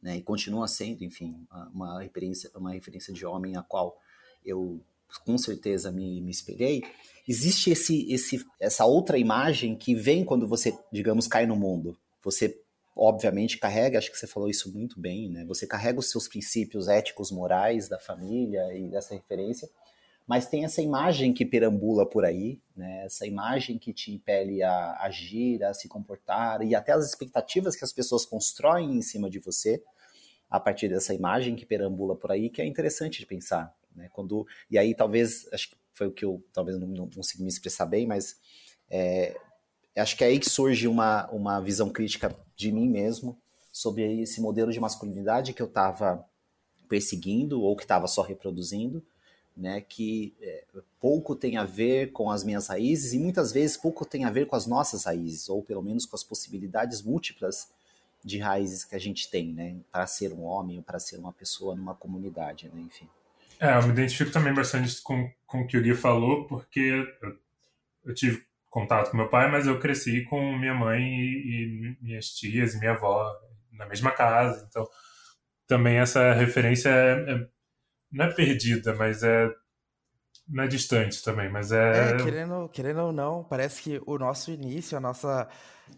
né, 0.00 0.16
e 0.16 0.22
continua 0.22 0.66
sendo, 0.68 1.04
enfim, 1.04 1.46
uma 1.74 2.00
referência, 2.00 2.50
uma 2.54 2.72
referência 2.72 3.12
de 3.12 3.26
homem 3.26 3.56
a 3.56 3.62
qual 3.62 3.98
eu 4.44 4.80
com 5.24 5.36
certeza 5.38 5.90
me, 5.90 6.20
me 6.20 6.30
espelhei, 6.30 6.82
existe 7.28 7.70
esse, 7.70 8.12
esse, 8.12 8.44
essa 8.58 8.84
outra 8.84 9.18
imagem 9.18 9.76
que 9.76 9.94
vem 9.94 10.24
quando 10.24 10.46
você, 10.46 10.76
digamos, 10.92 11.26
cai 11.26 11.46
no 11.46 11.56
mundo. 11.56 11.96
Você, 12.22 12.60
obviamente, 12.94 13.58
carrega, 13.58 13.98
acho 13.98 14.10
que 14.10 14.18
você 14.18 14.26
falou 14.26 14.48
isso 14.48 14.72
muito 14.72 15.00
bem, 15.00 15.30
né? 15.30 15.44
Você 15.46 15.66
carrega 15.66 15.98
os 15.98 16.10
seus 16.10 16.28
princípios 16.28 16.88
éticos, 16.88 17.30
morais 17.30 17.88
da 17.88 17.98
família 17.98 18.74
e 18.76 18.88
dessa 18.88 19.14
referência, 19.14 19.68
mas 20.26 20.46
tem 20.46 20.64
essa 20.64 20.80
imagem 20.82 21.32
que 21.32 21.44
perambula 21.44 22.08
por 22.08 22.24
aí, 22.24 22.60
né? 22.76 23.04
Essa 23.04 23.26
imagem 23.26 23.78
que 23.78 23.92
te 23.92 24.12
impele 24.12 24.62
a 24.62 24.96
agir, 25.00 25.62
a 25.64 25.74
se 25.74 25.88
comportar 25.88 26.62
e 26.62 26.74
até 26.74 26.92
as 26.92 27.06
expectativas 27.06 27.74
que 27.76 27.84
as 27.84 27.92
pessoas 27.92 28.26
constroem 28.26 28.96
em 28.96 29.02
cima 29.02 29.30
de 29.30 29.38
você 29.38 29.82
a 30.50 30.58
partir 30.58 30.88
dessa 30.88 31.14
imagem 31.14 31.54
que 31.54 31.64
perambula 31.64 32.16
por 32.16 32.32
aí, 32.32 32.50
que 32.50 32.60
é 32.60 32.66
interessante 32.66 33.20
de 33.20 33.26
pensar. 33.26 33.72
Né? 34.00 34.08
Quando, 34.12 34.46
e 34.70 34.78
aí 34.78 34.94
talvez, 34.94 35.48
acho 35.52 35.70
que 35.70 35.76
foi 35.94 36.06
o 36.06 36.12
que 36.12 36.24
eu 36.24 36.42
talvez 36.52 36.78
não, 36.78 36.88
não 36.88 37.10
consegui 37.10 37.42
me 37.42 37.48
expressar 37.48 37.86
bem, 37.86 38.06
mas 38.06 38.36
é, 38.90 39.38
acho 39.96 40.16
que 40.16 40.24
é 40.24 40.28
aí 40.28 40.38
que 40.38 40.48
surge 40.48 40.88
uma, 40.88 41.28
uma 41.30 41.60
visão 41.60 41.90
crítica 41.90 42.34
de 42.56 42.72
mim 42.72 42.88
mesmo 42.88 43.38
sobre 43.72 44.20
esse 44.20 44.40
modelo 44.40 44.72
de 44.72 44.80
masculinidade 44.80 45.52
que 45.52 45.62
eu 45.62 45.66
estava 45.66 46.24
perseguindo 46.88 47.62
ou 47.62 47.76
que 47.76 47.84
estava 47.84 48.06
só 48.06 48.22
reproduzindo, 48.22 49.02
né, 49.56 49.80
que 49.80 50.34
é, 50.40 50.64
pouco 50.98 51.36
tem 51.36 51.56
a 51.56 51.64
ver 51.64 52.12
com 52.12 52.30
as 52.30 52.42
minhas 52.42 52.68
raízes 52.68 53.12
e 53.12 53.18
muitas 53.18 53.52
vezes 53.52 53.76
pouco 53.76 54.04
tem 54.04 54.24
a 54.24 54.30
ver 54.30 54.46
com 54.46 54.56
as 54.56 54.66
nossas 54.66 55.04
raízes, 55.04 55.48
ou 55.48 55.62
pelo 55.62 55.82
menos 55.82 56.06
com 56.06 56.16
as 56.16 56.24
possibilidades 56.24 57.02
múltiplas 57.02 57.68
de 58.24 58.38
raízes 58.38 58.84
que 58.84 58.94
a 58.94 58.98
gente 58.98 59.30
tem, 59.30 59.52
né, 59.52 59.76
para 59.92 60.06
ser 60.06 60.32
um 60.32 60.42
homem 60.42 60.78
ou 60.78 60.82
para 60.82 60.98
ser 60.98 61.18
uma 61.18 61.32
pessoa 61.32 61.76
numa 61.76 61.94
comunidade, 61.94 62.68
né, 62.72 62.80
enfim. 62.80 63.08
É, 63.60 63.76
eu 63.76 63.82
me 63.82 63.90
identifico 63.90 64.30
também 64.30 64.54
bastante 64.54 65.02
com, 65.02 65.30
com 65.46 65.60
o 65.60 65.66
que 65.66 65.76
o 65.76 65.82
Gui 65.82 65.94
falou, 65.94 66.46
porque 66.46 66.80
eu, 66.80 67.36
eu 68.06 68.14
tive 68.14 68.42
contato 68.70 69.10
com 69.10 69.18
meu 69.18 69.28
pai, 69.28 69.50
mas 69.50 69.66
eu 69.66 69.78
cresci 69.78 70.24
com 70.24 70.56
minha 70.56 70.72
mãe 70.74 71.02
e, 71.02 71.96
e, 71.98 71.98
minhas 72.00 72.30
tias 72.30 72.74
e 72.74 72.78
minha 72.78 72.92
avó 72.92 73.30
na 73.72 73.86
mesma 73.86 74.12
casa, 74.12 74.66
então 74.68 74.88
também 75.66 75.98
essa 75.98 76.32
referência 76.32 76.88
é, 76.88 77.32
é, 77.32 77.48
não 78.10 78.24
é 78.26 78.32
perdida, 78.32 78.94
mas 78.94 79.22
é 79.22 79.50
não 80.48 80.64
é 80.64 80.68
distante 80.68 81.22
também, 81.22 81.50
mas 81.50 81.72
é... 81.72 82.12
é 82.12 82.16
querendo, 82.16 82.68
querendo 82.68 83.00
ou 83.00 83.12
não, 83.12 83.44
parece 83.44 83.82
que 83.82 84.00
o 84.06 84.18
nosso 84.18 84.50
início, 84.50 84.96
a 84.96 85.00
nossa 85.00 85.48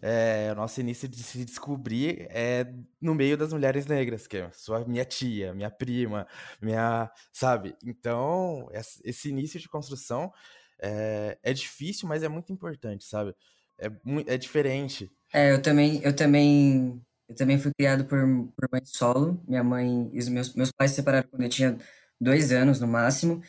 é, 0.01 0.51
o 0.53 0.55
nosso 0.55 0.81
início 0.81 1.09
de 1.09 1.23
se 1.23 1.45
descobrir 1.45 2.27
é 2.31 2.67
no 3.01 3.15
meio 3.15 3.37
das 3.37 3.53
mulheres 3.53 3.87
negras, 3.87 4.27
que 4.27 4.39
é 4.39 4.51
sua 4.53 4.85
minha 4.87 5.05
tia, 5.05 5.53
minha 5.53 5.71
prima, 5.71 6.27
minha, 6.61 7.11
sabe? 7.33 7.77
Então, 7.85 8.69
esse 9.05 9.29
início 9.29 9.61
de 9.61 9.69
construção 9.69 10.33
é, 10.81 11.39
é 11.43 11.53
difícil, 11.53 12.09
mas 12.09 12.23
é 12.23 12.29
muito 12.29 12.53
importante, 12.53 13.05
sabe? 13.05 13.35
É, 13.79 13.91
é 14.27 14.39
diferente. 14.39 15.11
É, 15.33 15.53
eu 15.53 15.61
também, 15.61 16.01
eu 16.03 16.15
também, 16.15 17.01
eu 17.29 17.35
também 17.35 17.59
fui 17.59 17.73
criado 17.77 18.05
por, 18.05 18.19
por 18.57 18.69
mãe 18.71 18.83
solo. 18.85 19.43
Minha 19.47 19.65
mãe 19.65 20.11
e 20.13 20.19
os 20.19 20.29
meus, 20.29 20.55
meus 20.55 20.71
pais 20.71 20.91
se 20.93 20.97
separaram 20.97 21.29
quando 21.29 21.43
eu 21.43 21.49
tinha 21.49 21.77
dois 22.21 22.53
anos 22.53 22.81
no 22.81 22.87
máximo. 22.87 23.43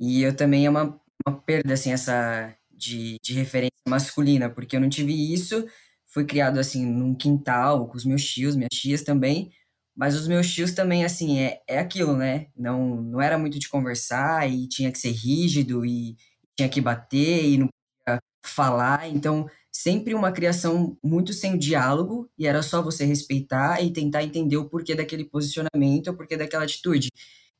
E 0.00 0.22
eu 0.22 0.34
também 0.34 0.66
é 0.66 0.70
uma, 0.70 0.98
uma 1.26 1.40
perda, 1.42 1.74
assim, 1.74 1.92
essa 1.92 2.54
de, 2.70 3.18
de 3.22 3.34
referência 3.34 3.70
masculina, 3.88 4.48
porque 4.50 4.76
eu 4.76 4.80
não 4.80 4.88
tive 4.88 5.12
isso, 5.32 5.66
fui 6.08 6.24
criado 6.24 6.58
assim 6.58 6.86
num 6.86 7.14
quintal 7.14 7.86
com 7.88 7.96
os 7.96 8.04
meus 8.04 8.24
tios, 8.24 8.56
minhas 8.56 8.70
tias 8.72 9.02
também, 9.02 9.50
mas 9.96 10.16
os 10.16 10.26
meus 10.26 10.50
tios 10.52 10.72
também 10.72 11.04
assim 11.04 11.40
é, 11.40 11.60
é 11.68 11.78
aquilo, 11.78 12.16
né? 12.16 12.46
Não 12.56 13.02
não 13.02 13.20
era 13.20 13.38
muito 13.38 13.58
de 13.58 13.68
conversar 13.68 14.50
e 14.50 14.66
tinha 14.68 14.90
que 14.92 14.98
ser 14.98 15.12
rígido 15.12 15.84
e 15.84 16.16
tinha 16.56 16.68
que 16.68 16.80
bater 16.80 17.44
e 17.44 17.58
não 17.58 17.68
podia 17.68 18.20
falar, 18.44 19.08
então 19.08 19.46
sempre 19.72 20.14
uma 20.14 20.32
criação 20.32 20.96
muito 21.04 21.32
sem 21.32 21.58
diálogo 21.58 22.30
e 22.38 22.46
era 22.46 22.62
só 22.62 22.82
você 22.82 23.04
respeitar 23.04 23.82
e 23.82 23.92
tentar 23.92 24.24
entender 24.24 24.56
o 24.56 24.68
porquê 24.68 24.94
daquele 24.94 25.24
posicionamento, 25.24 26.08
o 26.10 26.16
porquê 26.16 26.36
daquela 26.36 26.64
atitude. 26.64 27.08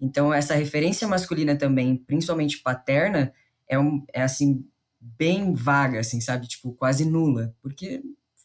Então 0.00 0.32
essa 0.32 0.54
referência 0.54 1.06
masculina 1.06 1.56
também, 1.56 1.96
principalmente 1.96 2.58
paterna, 2.58 3.32
é, 3.68 3.78
um, 3.78 4.04
é 4.12 4.22
assim 4.22 4.64
bem 5.00 5.52
vaga, 5.52 6.00
assim, 6.00 6.20
sabe? 6.20 6.46
Tipo, 6.46 6.72
quase 6.72 7.04
nula, 7.04 7.54
porque 7.62 8.02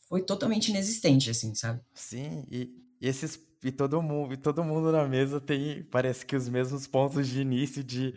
foi 0.08 0.22
totalmente 0.22 0.70
inexistente, 0.70 1.30
assim, 1.30 1.54
sabe? 1.56 1.82
Sim, 1.94 2.46
e, 2.50 2.72
e 3.02 3.08
esses 3.08 3.40
e 3.64 3.72
todo 3.72 4.00
mundo 4.00 4.32
e 4.34 4.38
todo 4.38 4.64
mundo 4.64 4.92
na 4.92 5.08
mesa 5.08 5.42
tem 5.42 5.84
parece 5.90 6.24
que 6.24 6.36
os 6.36 6.48
mesmos 6.48 6.86
pontos 6.86 7.28
de 7.28 7.42
início 7.42 7.84
de, 7.84 8.14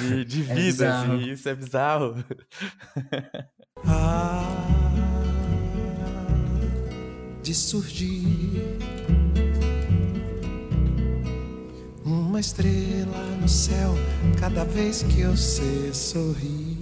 de, 0.00 0.24
de 0.24 0.50
é 0.50 0.54
vida, 0.54 0.84
é 0.84 0.88
assim, 0.88 1.30
isso 1.32 1.48
é 1.48 1.54
bizarro. 1.54 2.24
ah, 3.84 4.42
de 7.42 7.54
surgir 7.54 8.75
uma 12.36 12.40
estrela 12.40 13.24
no 13.40 13.48
céu 13.48 13.94
cada 14.38 14.62
vez 14.62 15.02
que 15.04 15.24
você 15.24 15.90
sorri. 15.94 16.76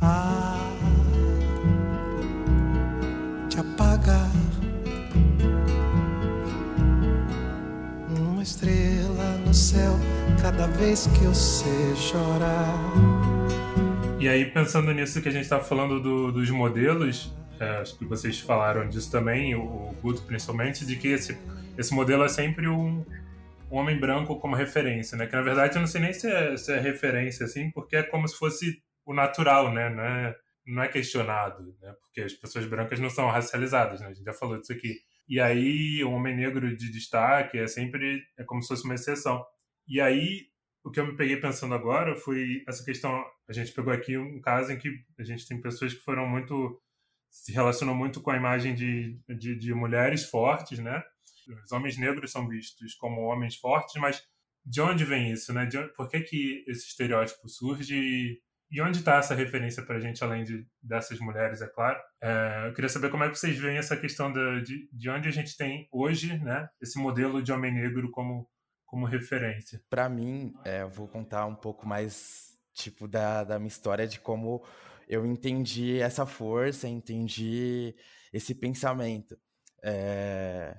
Ah, 0.00 0.68
te 3.48 3.60
apagar. 3.60 4.32
Uma 8.18 8.42
estrela 8.42 9.38
no 9.46 9.54
céu 9.54 9.92
cada 10.42 10.66
vez 10.66 11.06
que 11.06 11.24
você 11.24 11.94
chorar. 11.94 12.80
E 14.18 14.28
aí, 14.28 14.44
pensando 14.46 14.92
nisso 14.92 15.22
que 15.22 15.28
a 15.28 15.32
gente 15.32 15.44
estava 15.44 15.62
falando 15.62 16.00
do, 16.00 16.32
dos 16.32 16.50
modelos, 16.50 17.32
acho 17.64 17.98
que 17.98 18.04
vocês 18.04 18.40
falaram 18.40 18.88
disso 18.88 19.10
também, 19.10 19.54
o, 19.54 19.62
o 19.62 19.96
Guto 20.02 20.22
principalmente, 20.22 20.84
de 20.84 20.96
que 20.96 21.08
esse, 21.08 21.36
esse 21.76 21.94
modelo 21.94 22.24
é 22.24 22.28
sempre 22.28 22.68
um, 22.68 23.04
um 23.70 23.76
homem 23.76 23.98
branco 23.98 24.38
como 24.38 24.54
referência, 24.54 25.16
né? 25.16 25.26
Que 25.26 25.36
na 25.36 25.42
verdade 25.42 25.76
eu 25.76 25.80
não 25.80 25.86
sei 25.86 26.00
nem 26.00 26.12
se 26.12 26.30
é, 26.30 26.56
se 26.56 26.72
é 26.72 26.78
referência, 26.78 27.46
assim, 27.46 27.70
porque 27.70 27.96
é 27.96 28.02
como 28.02 28.26
se 28.28 28.36
fosse 28.36 28.82
o 29.04 29.14
natural, 29.14 29.72
né? 29.72 29.88
Não 29.88 30.02
é, 30.04 30.36
não 30.66 30.82
é 30.82 30.88
questionado, 30.88 31.76
né? 31.80 31.94
Porque 32.00 32.20
as 32.20 32.32
pessoas 32.32 32.66
brancas 32.66 32.98
não 33.00 33.10
são 33.10 33.28
racializadas, 33.28 34.00
né? 34.00 34.08
A 34.08 34.12
gente 34.12 34.24
já 34.24 34.32
falou 34.32 34.58
disso 34.58 34.72
aqui. 34.72 34.96
E 35.28 35.40
aí, 35.40 36.04
o 36.04 36.12
homem 36.12 36.36
negro 36.36 36.76
de 36.76 36.90
destaque 36.90 37.58
é 37.58 37.66
sempre 37.66 38.22
é 38.38 38.44
como 38.44 38.62
se 38.62 38.68
fosse 38.68 38.84
uma 38.84 38.94
exceção. 38.94 39.44
E 39.86 40.00
aí, 40.00 40.46
o 40.84 40.90
que 40.90 41.00
eu 41.00 41.06
me 41.06 41.16
peguei 41.16 41.36
pensando 41.36 41.74
agora 41.74 42.14
foi 42.14 42.62
essa 42.68 42.84
questão. 42.84 43.24
A 43.48 43.52
gente 43.52 43.72
pegou 43.72 43.92
aqui 43.92 44.16
um 44.16 44.40
caso 44.40 44.72
em 44.72 44.78
que 44.78 44.88
a 45.18 45.24
gente 45.24 45.46
tem 45.46 45.60
pessoas 45.60 45.92
que 45.92 46.00
foram 46.00 46.28
muito 46.28 46.80
se 47.36 47.52
relacionam 47.52 47.94
muito 47.94 48.22
com 48.22 48.30
a 48.30 48.36
imagem 48.36 48.74
de, 48.74 49.20
de, 49.28 49.54
de 49.56 49.74
mulheres 49.74 50.24
fortes, 50.24 50.78
né? 50.78 51.02
Os 51.64 51.70
homens 51.70 51.98
negros 51.98 52.32
são 52.32 52.48
vistos 52.48 52.94
como 52.94 53.20
homens 53.20 53.56
fortes, 53.56 53.94
mas 54.00 54.24
de 54.64 54.80
onde 54.80 55.04
vem 55.04 55.30
isso, 55.30 55.52
né? 55.52 55.66
De 55.66 55.78
por 55.94 56.08
que, 56.08 56.20
que 56.20 56.64
esse 56.66 56.88
estereótipo 56.88 57.46
surge 57.46 57.94
e, 57.94 58.40
e 58.70 58.80
onde 58.80 58.98
está 58.98 59.18
essa 59.18 59.34
referência 59.34 59.84
para 59.84 59.96
a 59.96 60.00
gente, 60.00 60.24
além 60.24 60.44
de, 60.44 60.66
dessas 60.82 61.20
mulheres, 61.20 61.60
é 61.60 61.68
claro? 61.68 62.00
É, 62.22 62.64
eu 62.68 62.72
queria 62.72 62.88
saber 62.88 63.10
como 63.10 63.22
é 63.22 63.28
que 63.28 63.38
vocês 63.38 63.56
veem 63.58 63.76
essa 63.76 63.98
questão 63.98 64.32
de, 64.32 64.62
de, 64.62 64.88
de 64.90 65.10
onde 65.10 65.28
a 65.28 65.32
gente 65.32 65.56
tem 65.58 65.86
hoje, 65.92 66.38
né? 66.38 66.68
Esse 66.80 66.98
modelo 66.98 67.42
de 67.42 67.52
homem 67.52 67.72
negro 67.72 68.10
como, 68.10 68.48
como 68.86 69.04
referência. 69.04 69.80
Para 69.90 70.08
mim, 70.08 70.54
é, 70.64 70.82
eu 70.82 70.88
vou 70.88 71.06
contar 71.06 71.44
um 71.44 71.54
pouco 71.54 71.86
mais, 71.86 72.58
tipo, 72.72 73.06
da, 73.06 73.44
da 73.44 73.58
minha 73.58 73.68
história 73.68 74.08
de 74.08 74.18
como 74.18 74.64
eu 75.06 75.24
entendi 75.24 76.00
essa 76.00 76.26
força, 76.26 76.88
entendi 76.88 77.94
esse 78.32 78.54
pensamento. 78.54 79.38
É... 79.82 80.76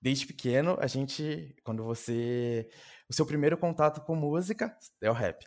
Desde 0.00 0.26
pequeno, 0.26 0.76
a 0.80 0.86
gente, 0.86 1.56
quando 1.64 1.82
você. 1.84 2.68
O 3.08 3.12
seu 3.12 3.26
primeiro 3.26 3.56
contato 3.56 4.00
com 4.02 4.14
música 4.14 4.76
é 5.00 5.10
o 5.10 5.14
rap. 5.14 5.44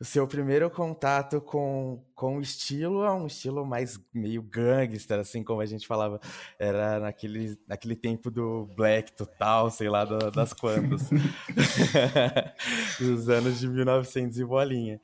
O 0.00 0.04
seu 0.04 0.28
primeiro 0.28 0.70
contato 0.70 1.40
com, 1.40 2.04
com 2.14 2.38
o 2.38 2.40
estilo 2.40 3.04
é 3.04 3.10
um 3.10 3.26
estilo 3.26 3.66
mais 3.66 3.98
meio 4.14 4.40
gangster, 4.42 5.18
assim 5.18 5.42
como 5.42 5.60
a 5.60 5.66
gente 5.66 5.88
falava. 5.88 6.20
Era 6.56 7.00
naquele, 7.00 7.58
naquele 7.66 7.96
tempo 7.96 8.30
do 8.30 8.66
black 8.76 9.12
total, 9.16 9.72
sei 9.72 9.88
lá, 9.88 10.04
das 10.04 10.52
quantas. 10.52 11.02
Dos 13.00 13.28
anos 13.28 13.58
de 13.58 13.66
1900 13.66 14.38
e 14.38 14.44
bolinha. 14.44 15.00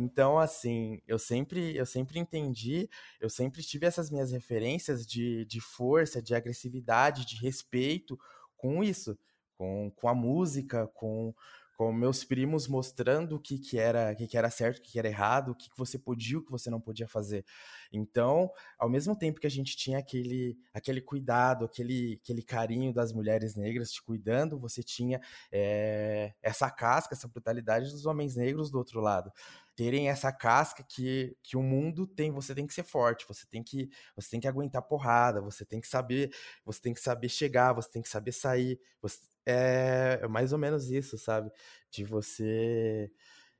Então, 0.00 0.38
assim, 0.38 1.00
eu 1.08 1.18
sempre, 1.18 1.76
eu 1.76 1.84
sempre 1.84 2.20
entendi, 2.20 2.88
eu 3.20 3.28
sempre 3.28 3.64
tive 3.64 3.84
essas 3.84 4.10
minhas 4.10 4.30
referências 4.30 5.04
de, 5.04 5.44
de 5.44 5.60
força, 5.60 6.22
de 6.22 6.36
agressividade, 6.36 7.26
de 7.26 7.34
respeito 7.36 8.16
com 8.56 8.82
isso, 8.84 9.18
com, 9.56 9.90
com 9.90 10.08
a 10.08 10.14
música, 10.14 10.86
com, 10.94 11.34
com 11.78 11.92
meus 11.92 12.24
primos 12.24 12.66
mostrando 12.66 13.36
o 13.36 13.38
que, 13.38 13.56
que 13.56 13.78
era 13.78 14.10
o 14.12 14.16
que, 14.16 14.26
que 14.26 14.36
era 14.36 14.50
certo, 14.50 14.78
o 14.78 14.82
que, 14.82 14.90
que 14.90 14.98
era 14.98 15.06
errado, 15.06 15.52
o 15.52 15.54
que, 15.54 15.70
que 15.70 15.78
você 15.78 15.96
podia, 15.96 16.36
o 16.36 16.42
que 16.44 16.50
você 16.50 16.68
não 16.68 16.80
podia 16.80 17.06
fazer. 17.06 17.44
Então, 17.92 18.50
ao 18.76 18.88
mesmo 18.88 19.16
tempo 19.16 19.38
que 19.38 19.46
a 19.46 19.50
gente 19.50 19.76
tinha 19.76 20.00
aquele, 20.00 20.58
aquele 20.74 21.00
cuidado, 21.00 21.64
aquele, 21.64 22.18
aquele 22.20 22.42
carinho 22.42 22.92
das 22.92 23.12
mulheres 23.12 23.54
negras 23.54 23.92
te 23.92 24.02
cuidando, 24.02 24.58
você 24.58 24.82
tinha 24.82 25.20
é, 25.52 26.34
essa 26.42 26.68
casca, 26.68 27.14
essa 27.14 27.28
brutalidade 27.28 27.92
dos 27.92 28.06
homens 28.06 28.34
negros 28.34 28.72
do 28.72 28.78
outro 28.78 29.00
lado 29.00 29.32
terem 29.76 30.08
essa 30.08 30.32
casca 30.32 30.82
que, 30.82 31.36
que 31.40 31.56
o 31.56 31.62
mundo 31.62 32.04
tem, 32.04 32.32
você 32.32 32.52
tem 32.52 32.66
que 32.66 32.74
ser 32.74 32.82
forte, 32.82 33.24
você 33.28 33.46
tem 33.46 33.62
que 33.62 33.88
você 34.16 34.28
tem 34.30 34.40
que 34.40 34.48
aguentar 34.48 34.82
porrada, 34.82 35.40
você 35.40 35.64
tem 35.64 35.80
que 35.80 35.86
saber, 35.86 36.34
você 36.64 36.80
tem 36.80 36.92
que 36.92 36.98
saber 36.98 37.28
chegar, 37.28 37.72
você 37.72 37.88
tem 37.88 38.02
que 38.02 38.08
saber 38.08 38.32
sair, 38.32 38.80
você, 39.00 39.20
é, 39.48 40.20
é 40.22 40.28
mais 40.28 40.52
ou 40.52 40.58
menos 40.58 40.90
isso, 40.90 41.18
sabe? 41.18 41.50
De 41.90 42.04
você 42.04 43.10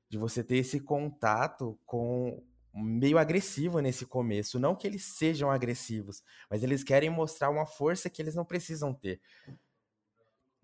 de 0.09 0.17
você 0.17 0.43
ter 0.43 0.57
esse 0.57 0.79
contato 0.79 1.79
com 1.85 2.43
meio 2.73 3.17
agressivo 3.17 3.79
nesse 3.79 4.05
começo, 4.05 4.59
não 4.59 4.75
que 4.75 4.87
eles 4.87 5.03
sejam 5.05 5.51
agressivos, 5.51 6.23
mas 6.49 6.63
eles 6.63 6.83
querem 6.83 7.09
mostrar 7.09 7.49
uma 7.49 7.65
força 7.65 8.09
que 8.09 8.21
eles 8.21 8.35
não 8.35 8.45
precisam 8.45 8.93
ter. 8.93 9.21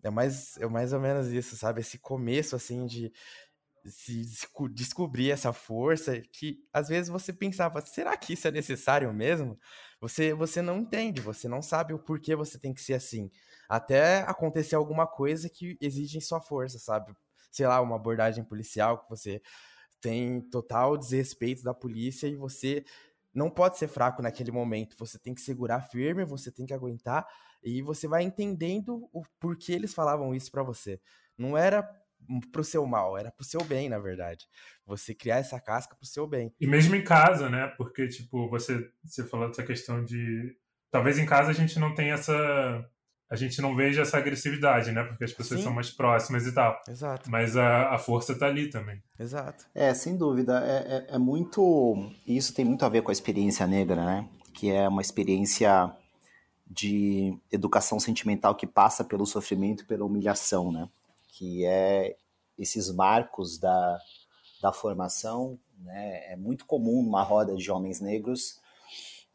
É 0.03 0.09
mais, 0.09 0.55
é 0.57 0.67
mais 0.67 0.93
ou 0.93 0.99
menos 0.99 1.27
isso, 1.27 1.55
sabe? 1.57 1.81
Esse 1.81 1.97
começo, 1.97 2.55
assim, 2.55 2.85
de, 2.85 3.11
se 3.85 4.23
descobrir 4.73 5.31
essa 5.31 5.53
força 5.53 6.21
que 6.33 6.59
às 6.73 6.89
vezes 6.89 7.09
você 7.09 7.33
pensava, 7.33 7.81
será 7.81 8.17
que 8.17 8.33
isso 8.33 8.47
é 8.47 8.51
necessário 8.51 9.13
mesmo? 9.13 9.59
Você 10.01 10.33
você 10.33 10.61
não 10.61 10.79
entende, 10.79 11.21
você 11.21 11.47
não 11.47 11.61
sabe 11.61 11.93
o 11.93 11.99
porquê 11.99 12.35
você 12.35 12.59
tem 12.59 12.73
que 12.73 12.81
ser 12.81 12.93
assim. 12.95 13.31
Até 13.69 14.19
acontecer 14.19 14.75
alguma 14.75 15.07
coisa 15.07 15.49
que 15.49 15.77
exige 15.81 16.21
sua 16.21 16.41
força, 16.41 16.79
sabe? 16.79 17.13
Sei 17.51 17.65
lá, 17.67 17.81
uma 17.81 17.95
abordagem 17.95 18.43
policial 18.43 18.99
que 18.99 19.09
você 19.09 19.41
tem 20.01 20.41
total 20.41 20.97
desrespeito 20.97 21.63
da 21.63 21.73
polícia 21.73 22.27
e 22.27 22.35
você 22.35 22.83
não 23.33 23.49
pode 23.49 23.77
ser 23.77 23.87
fraco 23.87 24.21
naquele 24.21 24.51
momento. 24.51 24.95
Você 24.97 25.19
tem 25.19 25.33
que 25.33 25.41
segurar 25.41 25.81
firme, 25.81 26.23
você 26.23 26.51
tem 26.51 26.65
que 26.65 26.73
aguentar 26.73 27.27
e 27.63 27.81
você 27.81 28.07
vai 28.07 28.23
entendendo 28.23 29.09
o 29.11 29.23
porquê 29.39 29.73
eles 29.73 29.93
falavam 29.93 30.33
isso 30.33 30.51
para 30.51 30.63
você. 30.63 31.01
Não 31.37 31.57
era 31.57 31.83
pro 32.51 32.63
seu 32.63 32.85
mal, 32.85 33.17
era 33.17 33.31
pro 33.31 33.45
seu 33.45 33.63
bem, 33.63 33.89
na 33.89 33.99
verdade. 33.99 34.47
Você 34.85 35.13
criar 35.13 35.37
essa 35.37 35.59
casca 35.59 35.95
pro 35.95 36.05
seu 36.05 36.27
bem. 36.27 36.53
E 36.59 36.67
mesmo 36.67 36.95
em 36.95 37.03
casa, 37.03 37.49
né? 37.49 37.67
Porque, 37.77 38.07
tipo, 38.07 38.49
você, 38.49 38.89
você 39.03 39.23
falou 39.25 39.47
dessa 39.47 39.63
questão 39.63 40.03
de. 40.03 40.57
Talvez 40.89 41.17
em 41.17 41.25
casa 41.25 41.49
a 41.49 41.53
gente 41.53 41.77
não 41.79 41.93
tenha 41.93 42.13
essa. 42.13 42.89
A 43.29 43.35
gente 43.35 43.61
não 43.61 43.75
veja 43.75 44.03
essa 44.03 44.17
agressividade, 44.17 44.91
né? 44.91 45.03
Porque 45.03 45.23
as 45.23 45.33
pessoas 45.33 45.59
Sim. 45.59 45.65
são 45.65 45.73
mais 45.73 45.89
próximas 45.89 46.45
e 46.45 46.53
tal. 46.53 46.79
Exato. 46.87 47.29
Mas 47.29 47.57
a, 47.57 47.95
a 47.95 47.97
força 47.97 48.37
tá 48.37 48.45
ali 48.45 48.69
também. 48.69 49.01
Exato. 49.19 49.65
É, 49.73 49.93
sem 49.93 50.15
dúvida. 50.15 50.63
É, 50.63 50.97
é, 51.11 51.15
é 51.15 51.17
muito. 51.17 52.11
Isso 52.27 52.53
tem 52.53 52.63
muito 52.63 52.85
a 52.85 52.89
ver 52.89 53.01
com 53.01 53.09
a 53.09 53.13
experiência 53.13 53.65
negra, 53.65 54.05
né? 54.05 54.29
Que 54.53 54.71
é 54.71 54.87
uma 54.87 55.01
experiência 55.01 55.91
de 56.67 57.37
educação 57.51 57.99
sentimental 57.99 58.55
que 58.55 58.67
passa 58.67 59.03
pelo 59.03 59.25
sofrimento 59.25 59.83
e 59.83 59.85
pela 59.85 60.05
humilhação, 60.05 60.71
né? 60.71 60.87
que 61.37 61.65
é 61.65 62.15
esses 62.57 62.89
marcos 62.91 63.57
da, 63.57 63.99
da 64.61 64.71
formação. 64.71 65.59
Né? 65.79 66.31
É 66.31 66.35
muito 66.35 66.65
comum 66.65 67.03
numa 67.03 67.23
roda 67.23 67.55
de 67.55 67.69
homens 67.69 67.99
negros 67.99 68.59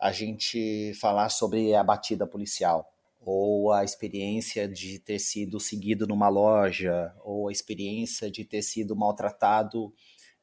a 0.00 0.10
gente 0.12 0.94
falar 0.94 1.28
sobre 1.28 1.74
a 1.74 1.84
batida 1.84 2.26
policial, 2.26 2.89
ou 3.20 3.72
a 3.72 3.84
experiência 3.84 4.66
de 4.66 4.98
ter 4.98 5.18
sido 5.18 5.60
seguido 5.60 6.06
numa 6.06 6.28
loja, 6.28 7.14
ou 7.22 7.48
a 7.48 7.52
experiência 7.52 8.30
de 8.30 8.44
ter 8.44 8.62
sido 8.62 8.96
maltratado, 8.96 9.92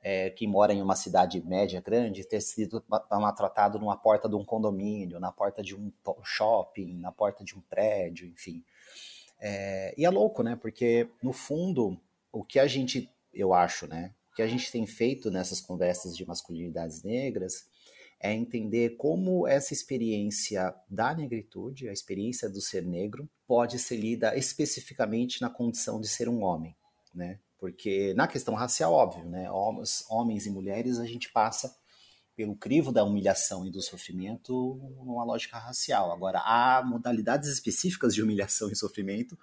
é, 0.02 0.30
quem 0.30 0.48
mora 0.48 0.74
em 0.74 0.82
uma 0.82 0.96
cidade 0.96 1.42
média 1.46 1.82
grande, 1.82 2.24
ter 2.24 2.40
sido 2.40 2.84
maltratado 3.10 3.80
numa 3.80 3.98
porta 3.98 4.30
de 4.30 4.36
um 4.36 4.46
condomínio, 4.46 5.20
na 5.20 5.32
porta 5.32 5.64
de 5.64 5.76
um 5.76 5.92
shopping, 6.24 7.00
na 7.00 7.12
porta 7.12 7.44
de 7.44 7.56
um 7.56 7.62
prédio, 7.62 8.28
enfim. 8.28 8.64
É, 9.40 9.94
e 9.98 10.06
é 10.06 10.10
louco, 10.10 10.44
né? 10.44 10.56
Porque, 10.56 11.10
no 11.22 11.34
fundo, 11.34 12.00
o 12.32 12.44
que 12.44 12.60
a 12.60 12.68
gente, 12.68 13.10
eu 13.34 13.54
acho, 13.54 13.88
né? 13.88 14.14
O 14.32 14.36
que 14.36 14.42
a 14.42 14.48
gente 14.48 14.72
tem 14.72 14.86
feito 14.86 15.32
nessas 15.32 15.60
conversas 15.60 16.16
de 16.16 16.26
masculinidades 16.26 17.04
negras 17.04 17.68
é 18.20 18.34
entender 18.34 18.98
como 18.98 19.48
essa 19.48 19.74
experiência 19.74 20.74
da 20.90 21.14
negritude, 21.14 21.88
a 21.88 21.94
experiência 21.94 22.50
do 22.50 22.60
ser 22.60 22.84
negro, 22.84 23.30
pode 23.46 23.78
ser 23.78 23.98
lida 23.98 24.36
especificamente 24.36 25.42
na 25.42 25.50
condição 25.50 26.02
de 26.02 26.08
ser 26.08 26.28
um 26.28 26.44
homem, 26.44 26.76
né? 27.14 27.40
Porque 27.60 28.14
na 28.16 28.28
questão 28.28 28.54
racial, 28.54 28.94
óbvio, 28.94 29.26
né? 29.26 29.50
Homens, 29.52 30.04
homens 30.10 30.46
e 30.46 30.50
mulheres, 30.50 31.00
a 31.00 31.06
gente 31.06 31.32
passa 31.32 31.76
pelo 32.36 32.56
crivo 32.56 32.92
da 32.92 33.04
humilhação 33.04 33.66
e 33.66 33.72
do 33.72 33.82
sofrimento 33.82 34.80
numa 35.04 35.24
lógica 35.24 35.58
racial. 35.58 36.12
Agora, 36.12 36.40
há 36.40 36.84
modalidades 36.86 37.50
específicas 37.50 38.14
de 38.14 38.22
humilhação 38.22 38.70
e 38.70 38.76
sofrimento 38.76 39.38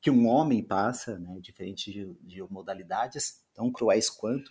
que 0.00 0.10
um 0.10 0.26
homem 0.26 0.62
passa, 0.62 1.18
né, 1.18 1.38
diferente 1.40 1.92
de, 1.92 2.12
de 2.22 2.42
modalidades 2.50 3.44
tão 3.54 3.70
cruéis 3.70 4.10
quanto 4.10 4.50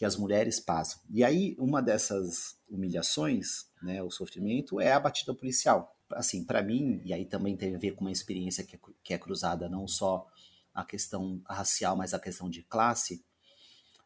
que 0.00 0.04
as 0.06 0.16
mulheres 0.16 0.58
passam. 0.58 0.98
E 1.10 1.22
aí, 1.22 1.54
uma 1.58 1.82
dessas 1.82 2.56
humilhações, 2.70 3.66
né, 3.82 4.02
o 4.02 4.10
sofrimento, 4.10 4.80
é 4.80 4.92
a 4.92 4.98
batida 4.98 5.34
policial. 5.34 5.94
assim, 6.12 6.42
para 6.42 6.62
mim, 6.62 7.02
e 7.04 7.12
aí 7.12 7.26
também 7.26 7.54
tem 7.54 7.76
a 7.76 7.78
ver 7.78 7.90
com 7.90 8.00
uma 8.00 8.10
experiência 8.10 8.64
que 8.64 8.76
é, 8.76 8.78
que 9.04 9.12
é 9.12 9.18
cruzada 9.18 9.68
não 9.68 9.86
só 9.86 10.26
a 10.72 10.86
questão 10.86 11.42
racial, 11.46 11.98
mas 11.98 12.14
a 12.14 12.18
questão 12.18 12.48
de 12.48 12.62
classe, 12.62 13.22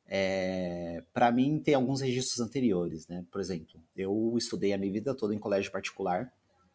é, 0.04 1.04
para 1.12 1.30
mim 1.30 1.60
tem 1.60 1.74
alguns 1.74 2.00
registros 2.00 2.40
anteriores, 2.40 3.06
né? 3.06 3.24
Por 3.30 3.40
exemplo, 3.40 3.80
eu 3.96 4.34
estudei 4.36 4.72
a 4.72 4.78
minha 4.78 4.92
vida 4.92 5.14
toda 5.14 5.32
em 5.32 5.38
colégio 5.38 5.70
particular 5.70 6.28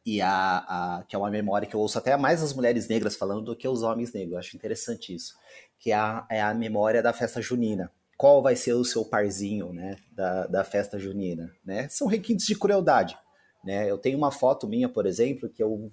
e 0.05 0.21
a, 0.21 0.99
a, 0.99 1.03
que 1.03 1.13
é 1.13 1.19
uma 1.19 1.29
memória 1.29 1.67
que 1.67 1.75
eu 1.75 1.82
ouço 1.82 1.97
até 1.97 2.15
mais 2.15 2.41
as 2.41 2.53
mulheres 2.53 2.88
negras 2.88 3.17
falando 3.17 3.41
do 3.41 3.55
que 3.55 3.67
os 3.67 3.84
homens 3.84 4.13
negros. 4.13 4.32
Eu 4.32 4.39
acho 4.39 4.55
interessante 4.55 5.13
isso, 5.13 5.38
que 5.77 5.91
é 5.91 5.95
a, 5.95 6.25
é 6.29 6.41
a 6.41 6.53
memória 6.53 7.03
da 7.03 7.12
festa 7.12 7.41
junina. 7.41 7.91
Qual 8.19 8.43
vai 8.43 8.53
ser 8.53 8.73
o 8.73 8.84
seu 8.84 9.05
parzinho, 9.05 9.71
né, 9.71 9.95
da, 10.12 10.45
da 10.45 10.63
festa 10.65 10.99
junina, 10.99 11.55
né? 11.63 11.88
São 11.88 12.05
requintes 12.05 12.45
de 12.45 12.53
crueldade, 12.53 13.17
né? 13.63 13.89
Eu 13.89 13.97
tenho 13.97 14.17
uma 14.17 14.29
foto 14.29 14.67
minha, 14.67 14.89
por 14.89 15.05
exemplo, 15.05 15.47
que 15.47 15.63
eu 15.63 15.89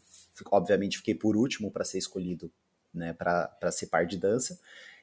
obviamente 0.51 0.99
fiquei 0.99 1.15
por 1.15 1.37
último 1.37 1.71
para 1.71 1.85
ser 1.85 1.99
escolhido, 1.99 2.51
né, 2.93 3.13
para 3.13 3.71
ser 3.71 3.87
par 3.87 4.05
de 4.07 4.19
dança. 4.19 4.59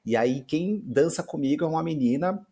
E 0.06 0.18
aí 0.18 0.42
quem 0.44 0.82
dança 0.84 1.24
comigo 1.24 1.64
é 1.64 1.68
uma 1.68 1.82
menina 1.82 2.46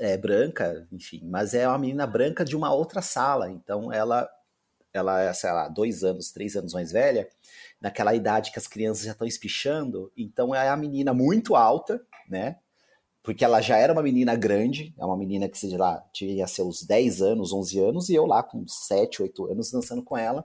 é, 0.00 0.16
branca, 0.16 0.84
enfim, 0.90 1.20
mas 1.22 1.54
é 1.54 1.68
uma 1.68 1.78
menina 1.78 2.04
branca 2.04 2.44
de 2.44 2.56
uma 2.56 2.74
outra 2.74 3.00
sala. 3.00 3.52
Então 3.52 3.92
ela 3.92 4.28
ela 4.92 5.20
é, 5.22 5.32
sei 5.32 5.52
lá, 5.52 5.68
dois 5.68 6.02
anos, 6.02 6.32
três 6.32 6.56
anos 6.56 6.74
mais 6.74 6.90
velha, 6.90 7.28
naquela 7.80 8.16
idade 8.16 8.50
que 8.50 8.58
as 8.58 8.66
crianças 8.66 9.04
já 9.04 9.12
estão 9.12 9.28
espichando, 9.28 10.12
então 10.16 10.52
é 10.52 10.68
a 10.68 10.76
menina 10.76 11.14
muito 11.14 11.54
alta, 11.54 12.04
né? 12.28 12.56
Porque 13.22 13.44
ela 13.44 13.60
já 13.60 13.76
era 13.76 13.92
uma 13.92 14.02
menina 14.02 14.34
grande, 14.34 14.92
é 14.98 15.04
uma 15.04 15.16
menina 15.16 15.48
que, 15.48 15.56
sei 15.56 15.76
lá, 15.76 16.04
tinha 16.12 16.46
seus 16.46 16.82
10 16.82 17.22
anos, 17.22 17.52
11 17.52 17.78
anos, 17.78 18.08
e 18.08 18.14
eu 18.14 18.26
lá 18.26 18.42
com 18.42 18.66
7, 18.66 19.22
8 19.22 19.46
anos 19.46 19.70
dançando 19.70 20.02
com 20.02 20.16
ela, 20.16 20.44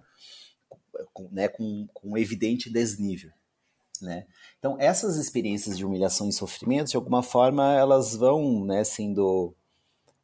com, 1.13 1.27
né, 1.31 1.47
com, 1.47 1.87
com 1.93 2.11
um 2.11 2.17
evidente 2.17 2.69
desnível, 2.69 3.31
né? 4.01 4.27
Então, 4.59 4.77
essas 4.79 5.17
experiências 5.17 5.77
de 5.77 5.85
humilhação 5.85 6.29
e 6.29 6.33
sofrimento, 6.33 6.91
de 6.91 6.95
alguma 6.95 7.23
forma, 7.23 7.73
elas 7.75 8.15
vão, 8.15 8.63
né, 8.65 8.83
sendo 8.83 9.55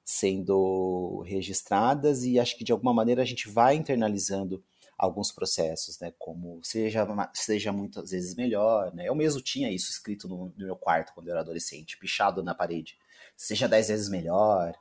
sendo 0.05 1.23
registradas 1.25 2.25
e 2.25 2.37
acho 2.37 2.57
que 2.57 2.63
de 2.65 2.73
alguma 2.73 2.93
maneira 2.93 3.21
a 3.21 3.25
gente 3.25 3.47
vai 3.47 3.75
internalizando 3.75 4.61
alguns 4.97 5.31
processos, 5.31 5.99
né, 5.99 6.13
como 6.17 6.59
seja, 6.63 7.05
seja 7.33 7.71
muitas 7.71 8.11
vezes 8.11 8.35
melhor, 8.35 8.93
né, 8.93 9.07
eu 9.07 9.15
mesmo 9.15 9.41
tinha 9.41 9.71
isso 9.71 9.91
escrito 9.91 10.27
no, 10.27 10.53
no 10.57 10.65
meu 10.65 10.75
quarto 10.75 11.13
quando 11.13 11.27
eu 11.27 11.31
era 11.31 11.41
adolescente, 11.41 11.97
pichado 11.97 12.43
na 12.43 12.55
parede, 12.55 12.97
seja 13.35 13.67
dez 13.67 13.87
vezes 13.87 14.09
melhor, 14.09 14.73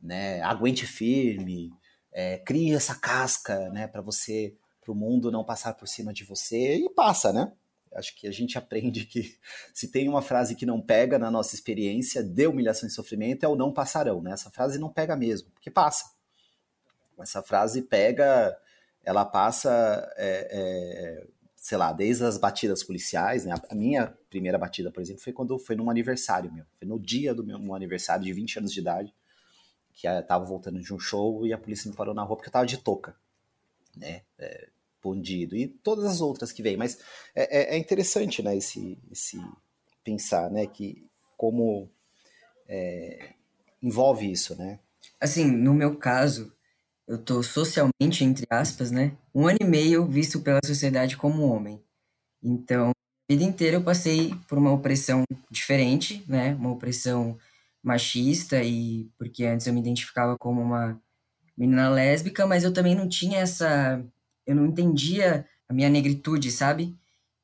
né, 0.00 0.40
aguente 0.42 0.86
firme, 0.86 1.72
é, 2.12 2.38
crie 2.38 2.74
essa 2.74 2.94
casca, 2.94 3.68
né, 3.70 3.86
para 3.86 4.00
você, 4.00 4.54
para 4.80 4.92
o 4.92 4.94
mundo 4.94 5.30
não 5.30 5.44
passar 5.44 5.74
por 5.74 5.86
cima 5.86 6.12
de 6.12 6.24
você 6.24 6.76
e 6.76 6.88
passa, 6.90 7.32
né, 7.32 7.52
Acho 7.94 8.14
que 8.14 8.26
a 8.26 8.32
gente 8.32 8.58
aprende 8.58 9.04
que 9.04 9.38
se 9.72 9.88
tem 9.88 10.08
uma 10.08 10.22
frase 10.22 10.54
que 10.54 10.66
não 10.66 10.80
pega 10.80 11.18
na 11.18 11.30
nossa 11.30 11.54
experiência 11.54 12.22
de 12.22 12.46
humilhação 12.46 12.88
e 12.88 12.92
sofrimento 12.92 13.44
é 13.44 13.48
o 13.48 13.56
não 13.56 13.72
passarão, 13.72 14.20
né? 14.20 14.32
Essa 14.32 14.50
frase 14.50 14.78
não 14.78 14.92
pega 14.92 15.16
mesmo, 15.16 15.50
porque 15.50 15.70
passa. 15.70 16.12
Essa 17.18 17.42
frase 17.42 17.82
pega, 17.82 18.56
ela 19.04 19.24
passa, 19.24 19.70
é, 20.16 20.48
é, 20.50 21.26
sei 21.56 21.78
lá, 21.78 21.92
desde 21.92 22.24
as 22.24 22.38
batidas 22.38 22.82
policiais, 22.82 23.44
né? 23.44 23.54
A 23.68 23.74
minha 23.74 24.14
primeira 24.28 24.58
batida, 24.58 24.90
por 24.90 25.00
exemplo, 25.00 25.22
foi 25.22 25.32
quando 25.32 25.58
foi 25.58 25.76
num 25.76 25.90
aniversário 25.90 26.52
meu. 26.52 26.64
Foi 26.78 26.86
no 26.86 26.98
dia 26.98 27.34
do 27.34 27.44
meu 27.44 27.74
aniversário 27.74 28.24
de 28.24 28.32
20 28.32 28.58
anos 28.58 28.72
de 28.72 28.80
idade, 28.80 29.14
que 29.94 30.06
eu 30.06 30.22
tava 30.26 30.44
voltando 30.44 30.80
de 30.80 30.94
um 30.94 30.98
show 30.98 31.46
e 31.46 31.52
a 31.52 31.58
polícia 31.58 31.90
me 31.90 31.96
parou 31.96 32.14
na 32.14 32.22
rua 32.22 32.36
porque 32.36 32.48
eu 32.48 32.52
tava 32.52 32.66
de 32.66 32.78
touca, 32.78 33.16
né? 33.96 34.22
É, 34.38 34.68
e 35.52 35.68
todas 35.82 36.04
as 36.04 36.20
outras 36.20 36.52
que 36.52 36.62
vêm. 36.62 36.76
Mas 36.76 36.98
é, 37.34 37.74
é, 37.74 37.74
é 37.74 37.78
interessante, 37.78 38.42
né, 38.42 38.56
esse, 38.56 38.98
esse 39.10 39.40
pensar, 40.04 40.50
né, 40.50 40.66
que 40.66 41.06
como 41.36 41.90
é, 42.68 43.34
envolve 43.82 44.30
isso, 44.30 44.56
né? 44.56 44.80
Assim, 45.20 45.44
no 45.44 45.72
meu 45.72 45.96
caso, 45.96 46.52
eu 47.08 47.16
tô 47.16 47.42
socialmente, 47.42 48.22
entre 48.22 48.46
aspas, 48.50 48.90
né, 48.90 49.16
um 49.34 49.48
ano 49.48 49.58
e 49.62 49.64
meio 49.64 50.06
visto 50.06 50.40
pela 50.40 50.60
sociedade 50.64 51.16
como 51.16 51.42
homem. 51.42 51.82
Então, 52.42 52.90
a 52.90 53.32
vida 53.32 53.42
inteira 53.42 53.78
eu 53.78 53.82
passei 53.82 54.34
por 54.46 54.58
uma 54.58 54.70
opressão 54.72 55.24
diferente, 55.50 56.22
né, 56.28 56.54
uma 56.54 56.70
opressão 56.70 57.38
machista 57.82 58.62
e 58.62 59.08
porque 59.18 59.44
antes 59.46 59.66
eu 59.66 59.72
me 59.72 59.80
identificava 59.80 60.36
como 60.38 60.60
uma 60.60 61.00
menina 61.56 61.88
lésbica, 61.88 62.46
mas 62.46 62.62
eu 62.64 62.72
também 62.72 62.94
não 62.94 63.08
tinha 63.08 63.38
essa 63.40 64.04
eu 64.46 64.54
não 64.54 64.66
entendia 64.66 65.46
a 65.68 65.74
minha 65.74 65.88
negritude, 65.90 66.50
sabe? 66.50 66.96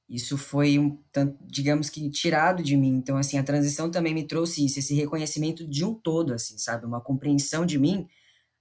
Isso 0.08 0.36
foi 0.38 0.78
um 0.78 0.98
digamos 1.42 1.90
que 1.90 2.10
tirado 2.10 2.62
de 2.62 2.76
mim. 2.76 2.94
Então 2.96 3.16
assim, 3.16 3.38
a 3.38 3.42
transição 3.44 3.90
também 3.90 4.14
me 4.14 4.26
trouxe 4.26 4.64
isso, 4.64 4.78
esse 4.78 4.94
reconhecimento 4.94 5.66
de 5.66 5.84
um 5.84 5.94
todo, 5.94 6.34
assim, 6.34 6.58
sabe? 6.58 6.86
Uma 6.86 7.00
compreensão 7.00 7.64
de 7.64 7.78
mim 7.78 8.06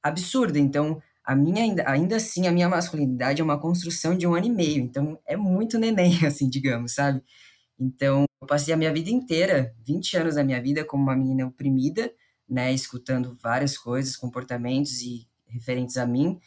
absurda. 0.03 0.59
Então, 0.59 1.01
a 1.23 1.35
minha 1.35 1.63
ainda, 1.63 1.89
ainda 1.89 2.15
assim, 2.17 2.47
a 2.47 2.51
minha 2.51 2.67
masculinidade 2.67 3.41
é 3.41 3.43
uma 3.43 3.59
construção 3.59 4.15
de 4.15 4.27
um 4.27 4.35
ano 4.35 4.47
e 4.47 4.51
meio. 4.51 4.83
Então, 4.83 5.17
é 5.25 5.37
muito 5.37 5.79
neném, 5.79 6.13
assim, 6.27 6.49
digamos, 6.49 6.93
sabe? 6.93 7.23
Então, 7.79 8.25
eu 8.41 8.47
passei 8.47 8.73
a 8.73 8.77
minha 8.77 8.93
vida 8.93 9.09
inteira, 9.09 9.73
20 9.85 10.17
anos 10.17 10.35
da 10.35 10.43
minha 10.43 10.61
vida, 10.61 10.85
como 10.85 11.03
uma 11.03 11.15
menina 11.15 11.47
oprimida, 11.47 12.11
né, 12.47 12.73
escutando 12.73 13.37
várias 13.41 13.77
coisas, 13.77 14.15
comportamentos 14.15 15.01
e 15.01 15.27
referentes 15.47 15.97
a 15.97 16.05
mim. 16.05 16.39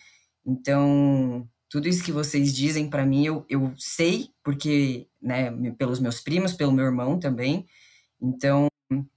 Então, 0.45 1.49
tudo 1.69 1.89
isso 1.89 2.05
que 2.05 2.13
vocês 2.13 2.55
dizem 2.55 2.89
para 2.89 3.05
mim, 3.05 3.27
eu, 3.27 3.45
eu 3.49 3.73
sei, 3.77 4.31
porque, 4.45 5.09
né, 5.21 5.51
pelos 5.73 5.99
meus 5.99 6.21
primos, 6.21 6.53
pelo 6.53 6.73
meu 6.73 6.85
irmão 6.85 7.19
também. 7.19 7.67
Então, 8.21 8.69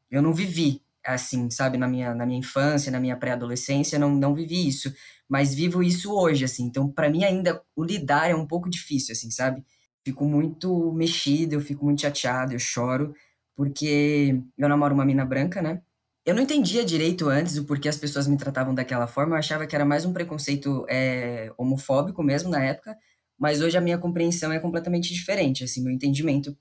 eu 0.09 0.21
não 0.21 0.33
vivi 0.33 0.81
assim, 1.13 1.49
sabe, 1.49 1.77
na 1.77 1.87
minha, 1.87 2.13
na 2.13 2.25
minha 2.25 2.39
infância, 2.39 2.91
na 2.91 2.99
minha 2.99 3.17
pré-adolescência, 3.17 3.99
não, 3.99 4.15
não 4.15 4.33
vivi 4.33 4.67
isso, 4.67 4.93
mas 5.27 5.53
vivo 5.53 5.83
isso 5.83 6.13
hoje, 6.13 6.45
assim. 6.45 6.63
Então, 6.65 6.91
para 6.91 7.09
mim 7.09 7.23
ainda 7.23 7.61
o 7.75 7.83
lidar 7.83 8.29
é 8.29 8.35
um 8.35 8.47
pouco 8.47 8.69
difícil, 8.69 9.13
assim, 9.13 9.31
sabe? 9.31 9.63
Fico 10.05 10.25
muito 10.25 10.91
mexido, 10.93 11.55
eu 11.55 11.61
fico 11.61 11.85
muito 11.85 12.01
chateado, 12.01 12.53
eu 12.53 12.59
choro, 12.59 13.13
porque 13.55 14.41
eu 14.57 14.69
namoro 14.69 14.93
uma 14.93 15.05
mina 15.05 15.25
branca, 15.25 15.61
né? 15.61 15.81
Eu 16.25 16.35
não 16.35 16.43
entendia 16.43 16.85
direito 16.85 17.27
antes 17.29 17.57
o 17.57 17.65
porquê 17.65 17.89
as 17.89 17.97
pessoas 17.97 18.27
me 18.27 18.37
tratavam 18.37 18.73
daquela 18.73 19.07
forma, 19.07 19.35
eu 19.35 19.39
achava 19.39 19.65
que 19.67 19.75
era 19.75 19.85
mais 19.85 20.05
um 20.05 20.13
preconceito 20.13 20.85
é, 20.89 21.51
homofóbico 21.57 22.21
mesmo 22.23 22.49
na 22.49 22.63
época, 22.63 22.95
mas 23.37 23.61
hoje 23.61 23.77
a 23.77 23.81
minha 23.81 23.97
compreensão 23.97 24.51
é 24.51 24.59
completamente 24.59 25.13
diferente, 25.13 25.63
assim, 25.63 25.81
meu 25.83 25.91
entendimento 25.91 26.55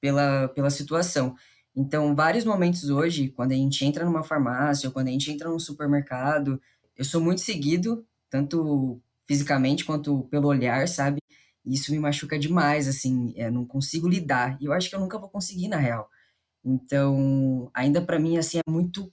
pela, 0.00 0.48
pela 0.48 0.70
situação. 0.70 1.34
Então, 1.78 2.12
vários 2.12 2.44
momentos 2.44 2.90
hoje, 2.90 3.28
quando 3.28 3.52
a 3.52 3.54
gente 3.54 3.84
entra 3.84 4.04
numa 4.04 4.24
farmácia 4.24 4.88
ou 4.88 4.92
quando 4.92 5.06
a 5.06 5.12
gente 5.12 5.30
entra 5.30 5.48
num 5.48 5.60
supermercado, 5.60 6.60
eu 6.96 7.04
sou 7.04 7.20
muito 7.20 7.40
seguido, 7.40 8.04
tanto 8.28 9.00
fisicamente 9.28 9.84
quanto 9.84 10.22
pelo 10.24 10.48
olhar, 10.48 10.88
sabe? 10.88 11.20
E 11.64 11.74
isso 11.74 11.92
me 11.92 11.98
machuca 12.00 12.36
demais, 12.36 12.88
assim, 12.88 13.32
eu 13.36 13.52
não 13.52 13.64
consigo 13.64 14.08
lidar. 14.08 14.58
E 14.60 14.64
eu 14.64 14.72
acho 14.72 14.90
que 14.90 14.96
eu 14.96 15.00
nunca 15.00 15.18
vou 15.20 15.28
conseguir, 15.28 15.68
na 15.68 15.76
real. 15.76 16.10
Então, 16.64 17.70
ainda 17.72 18.02
para 18.02 18.18
mim 18.18 18.38
assim 18.38 18.58
é 18.58 18.70
muito 18.70 19.12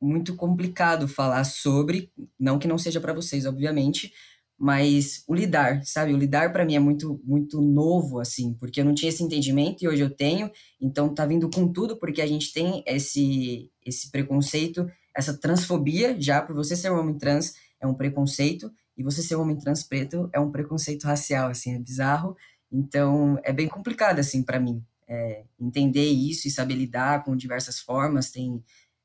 muito 0.00 0.36
complicado 0.36 1.08
falar 1.08 1.44
sobre, 1.44 2.12
não 2.38 2.58
que 2.58 2.68
não 2.68 2.78
seja 2.78 3.00
para 3.00 3.14
vocês, 3.14 3.46
obviamente, 3.46 4.12
mas 4.58 5.22
o 5.28 5.34
lidar, 5.34 5.84
sabe? 5.84 6.14
O 6.14 6.16
lidar 6.16 6.52
para 6.52 6.64
mim 6.64 6.76
é 6.76 6.78
muito 6.78 7.20
muito 7.24 7.60
novo 7.60 8.20
assim, 8.20 8.54
porque 8.54 8.80
eu 8.80 8.84
não 8.84 8.94
tinha 8.94 9.10
esse 9.10 9.22
entendimento 9.22 9.82
e 9.84 9.88
hoje 9.88 10.02
eu 10.02 10.10
tenho, 10.10 10.50
então 10.80 11.14
tá 11.14 11.26
vindo 11.26 11.50
com 11.50 11.70
tudo 11.70 11.98
porque 11.98 12.22
a 12.22 12.26
gente 12.26 12.52
tem 12.52 12.82
esse 12.86 13.70
esse 13.84 14.10
preconceito, 14.10 14.86
essa 15.14 15.36
transfobia, 15.38 16.20
já 16.20 16.40
por 16.42 16.54
você 16.54 16.74
ser 16.76 16.90
um 16.90 16.98
homem 16.98 17.18
trans 17.18 17.54
é 17.80 17.86
um 17.86 17.94
preconceito 17.94 18.70
e 18.96 19.02
você 19.02 19.22
ser 19.22 19.36
um 19.36 19.42
homem 19.42 19.58
trans 19.58 19.82
preto 19.82 20.28
é 20.32 20.40
um 20.40 20.50
preconceito 20.50 21.04
racial, 21.04 21.50
assim, 21.50 21.74
é 21.74 21.78
bizarro. 21.78 22.36
Então, 22.72 23.38
é 23.44 23.52
bem 23.52 23.68
complicado 23.68 24.18
assim 24.18 24.42
para 24.42 24.58
mim 24.58 24.82
é, 25.08 25.44
entender 25.60 26.06
isso 26.06 26.48
e 26.48 26.50
saber 26.50 26.74
lidar 26.74 27.24
com 27.24 27.36
diversas 27.36 27.78
formas. 27.78 28.30
Tem 28.30 28.62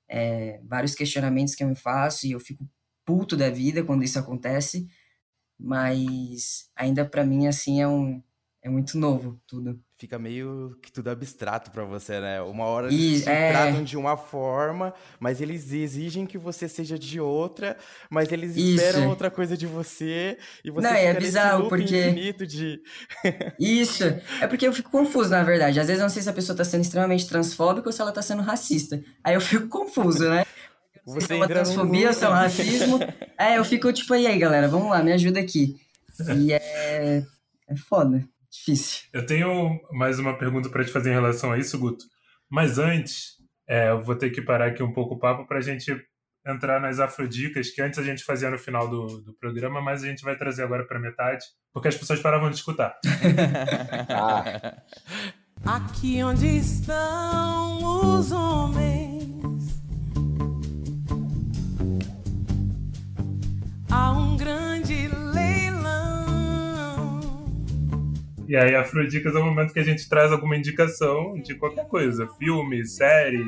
é, 0.10 0.60
vários 0.66 0.96
questionamentos 0.96 1.56
que 1.56 1.64
eu 1.64 1.68
me 1.68 1.76
faço 1.76 2.26
e 2.26 2.32
eu 2.32 2.40
fico 2.40 2.68
puto 3.06 3.36
da 3.36 3.50
vida 3.50 3.84
quando 3.84 4.04
isso 4.04 4.20
acontece, 4.20 4.88
mas 5.62 6.70
ainda 6.76 7.06
para 7.06 7.24
mim 7.24 7.48
assim 7.48 7.82
é 7.82 7.88
um 7.88 8.22
é 8.64 8.70
muito 8.70 8.98
novo 8.98 9.40
tudo 9.48 9.80
fica 10.02 10.18
meio 10.18 10.76
que 10.82 10.92
tudo 10.92 11.12
abstrato 11.12 11.70
para 11.70 11.84
você, 11.84 12.20
né? 12.20 12.42
Uma 12.42 12.66
hora 12.66 12.88
eles 12.88 13.24
e, 13.24 13.30
é... 13.30 13.52
tratam 13.52 13.84
de 13.84 13.96
uma 13.96 14.18
forma, 14.18 14.96
mas 15.20 15.40
eles 15.40 15.72
exigem 15.72 16.26
que 16.26 16.40
você 16.40 16.68
seja 16.68 16.98
de 16.98 17.20
outra, 17.20 17.78
mas 18.10 18.32
eles 18.32 18.58
Isso. 18.58 18.82
esperam 18.82 19.08
outra 19.10 19.30
coisa 19.30 19.56
de 19.56 19.68
você 19.68 20.40
e 20.66 20.72
você 20.72 20.88
Não, 20.88 20.96
fica 20.96 21.08
é 21.08 21.14
bizarro 21.14 21.70
porque 21.70 21.84
infinito 21.84 22.48
de 22.48 22.82
Isso. 23.60 24.04
É 24.42 24.48
porque 24.48 24.68
eu 24.68 24.74
fico 24.74 24.90
confuso, 24.90 25.30
na 25.30 25.44
verdade. 25.44 25.80
Às 25.80 25.86
vezes 25.86 26.02
eu 26.02 26.06
não 26.06 26.10
sei 26.10 26.24
se 26.24 26.30
a 26.30 26.34
pessoa 26.34 26.58
tá 26.58 26.64
sendo 26.64 26.82
extremamente 26.82 27.28
transfóbica 27.28 27.88
ou 27.88 27.94
se 27.94 28.02
ela 28.02 28.12
tá 28.12 28.24
sendo 28.24 28.42
racista. 28.42 29.04
Aí 29.24 29.36
eu 29.36 29.42
fico 29.42 29.68
confuso, 29.68 30.28
né? 30.28 30.44
Você 31.06 31.34
é 31.34 31.36
uma 31.36 31.48
transfobia 31.48 32.08
ou 32.08 32.14
se 32.14 32.24
é 32.24 32.30
um 32.30 32.34
racismo. 32.34 33.00
é, 33.38 33.58
eu 33.58 33.66
fico 33.66 33.92
tipo, 33.92 34.16
e 34.16 34.28
aí, 34.28 34.38
galera, 34.38 34.68
vamos 34.68 34.90
lá, 34.90 35.04
me 35.04 35.12
ajuda 35.12 35.40
aqui. 35.40 35.76
E 36.38 36.54
é 36.54 37.24
é 37.72 37.76
foda, 37.78 38.28
difícil. 38.52 39.04
Eu 39.14 39.26
tenho 39.26 39.80
mais 39.94 40.20
uma 40.20 40.38
pergunta 40.38 40.70
para 40.70 40.84
te 40.84 40.92
fazer 40.92 41.12
em 41.12 41.14
relação 41.14 41.54
a 41.54 41.58
isso, 41.58 41.80
Guto. 41.80 42.04
Mas 42.50 42.78
antes, 42.78 43.38
é, 43.66 43.90
eu 43.92 44.04
vou 44.04 44.14
ter 44.14 44.30
que 44.30 44.42
parar 44.42 44.68
aqui 44.68 44.84
um 44.84 44.92
pouco 44.92 45.16
o 45.16 45.20
papo 45.20 45.48
para 45.48 45.60
a 45.60 45.62
gente 45.62 45.96
entrar 46.46 46.82
nas 46.82 47.00
afrodicas, 47.00 47.70
que 47.70 47.82
antes 47.82 47.98
a 47.98 48.04
gente 48.04 48.26
fazia 48.26 48.50
no 48.50 48.60
final 48.60 48.90
do, 48.90 49.22
do 49.22 49.34
programa, 49.36 49.80
mas 49.80 50.04
a 50.04 50.08
gente 50.08 50.22
vai 50.22 50.36
trazer 50.36 50.64
agora 50.64 50.86
para 50.86 51.00
metade, 51.00 51.46
porque 51.72 51.88
as 51.88 51.96
pessoas 51.96 52.20
paravam 52.20 52.50
de 52.50 52.58
escutar. 52.58 52.94
ah. 54.10 54.82
Aqui 55.64 56.22
onde 56.24 56.48
estão 56.58 58.18
os 58.18 58.34
homens, 58.34 59.11
E 68.52 68.56
aí, 68.58 68.76
Afrodicas 68.76 69.34
é 69.34 69.40
o 69.40 69.46
momento 69.46 69.72
que 69.72 69.80
a 69.80 69.84
gente 69.84 70.10
traz 70.10 70.30
alguma 70.30 70.58
indicação 70.58 71.40
de 71.42 71.56
qualquer 71.56 71.88
coisa: 71.88 72.28
filme, 72.38 72.86
série, 72.86 73.46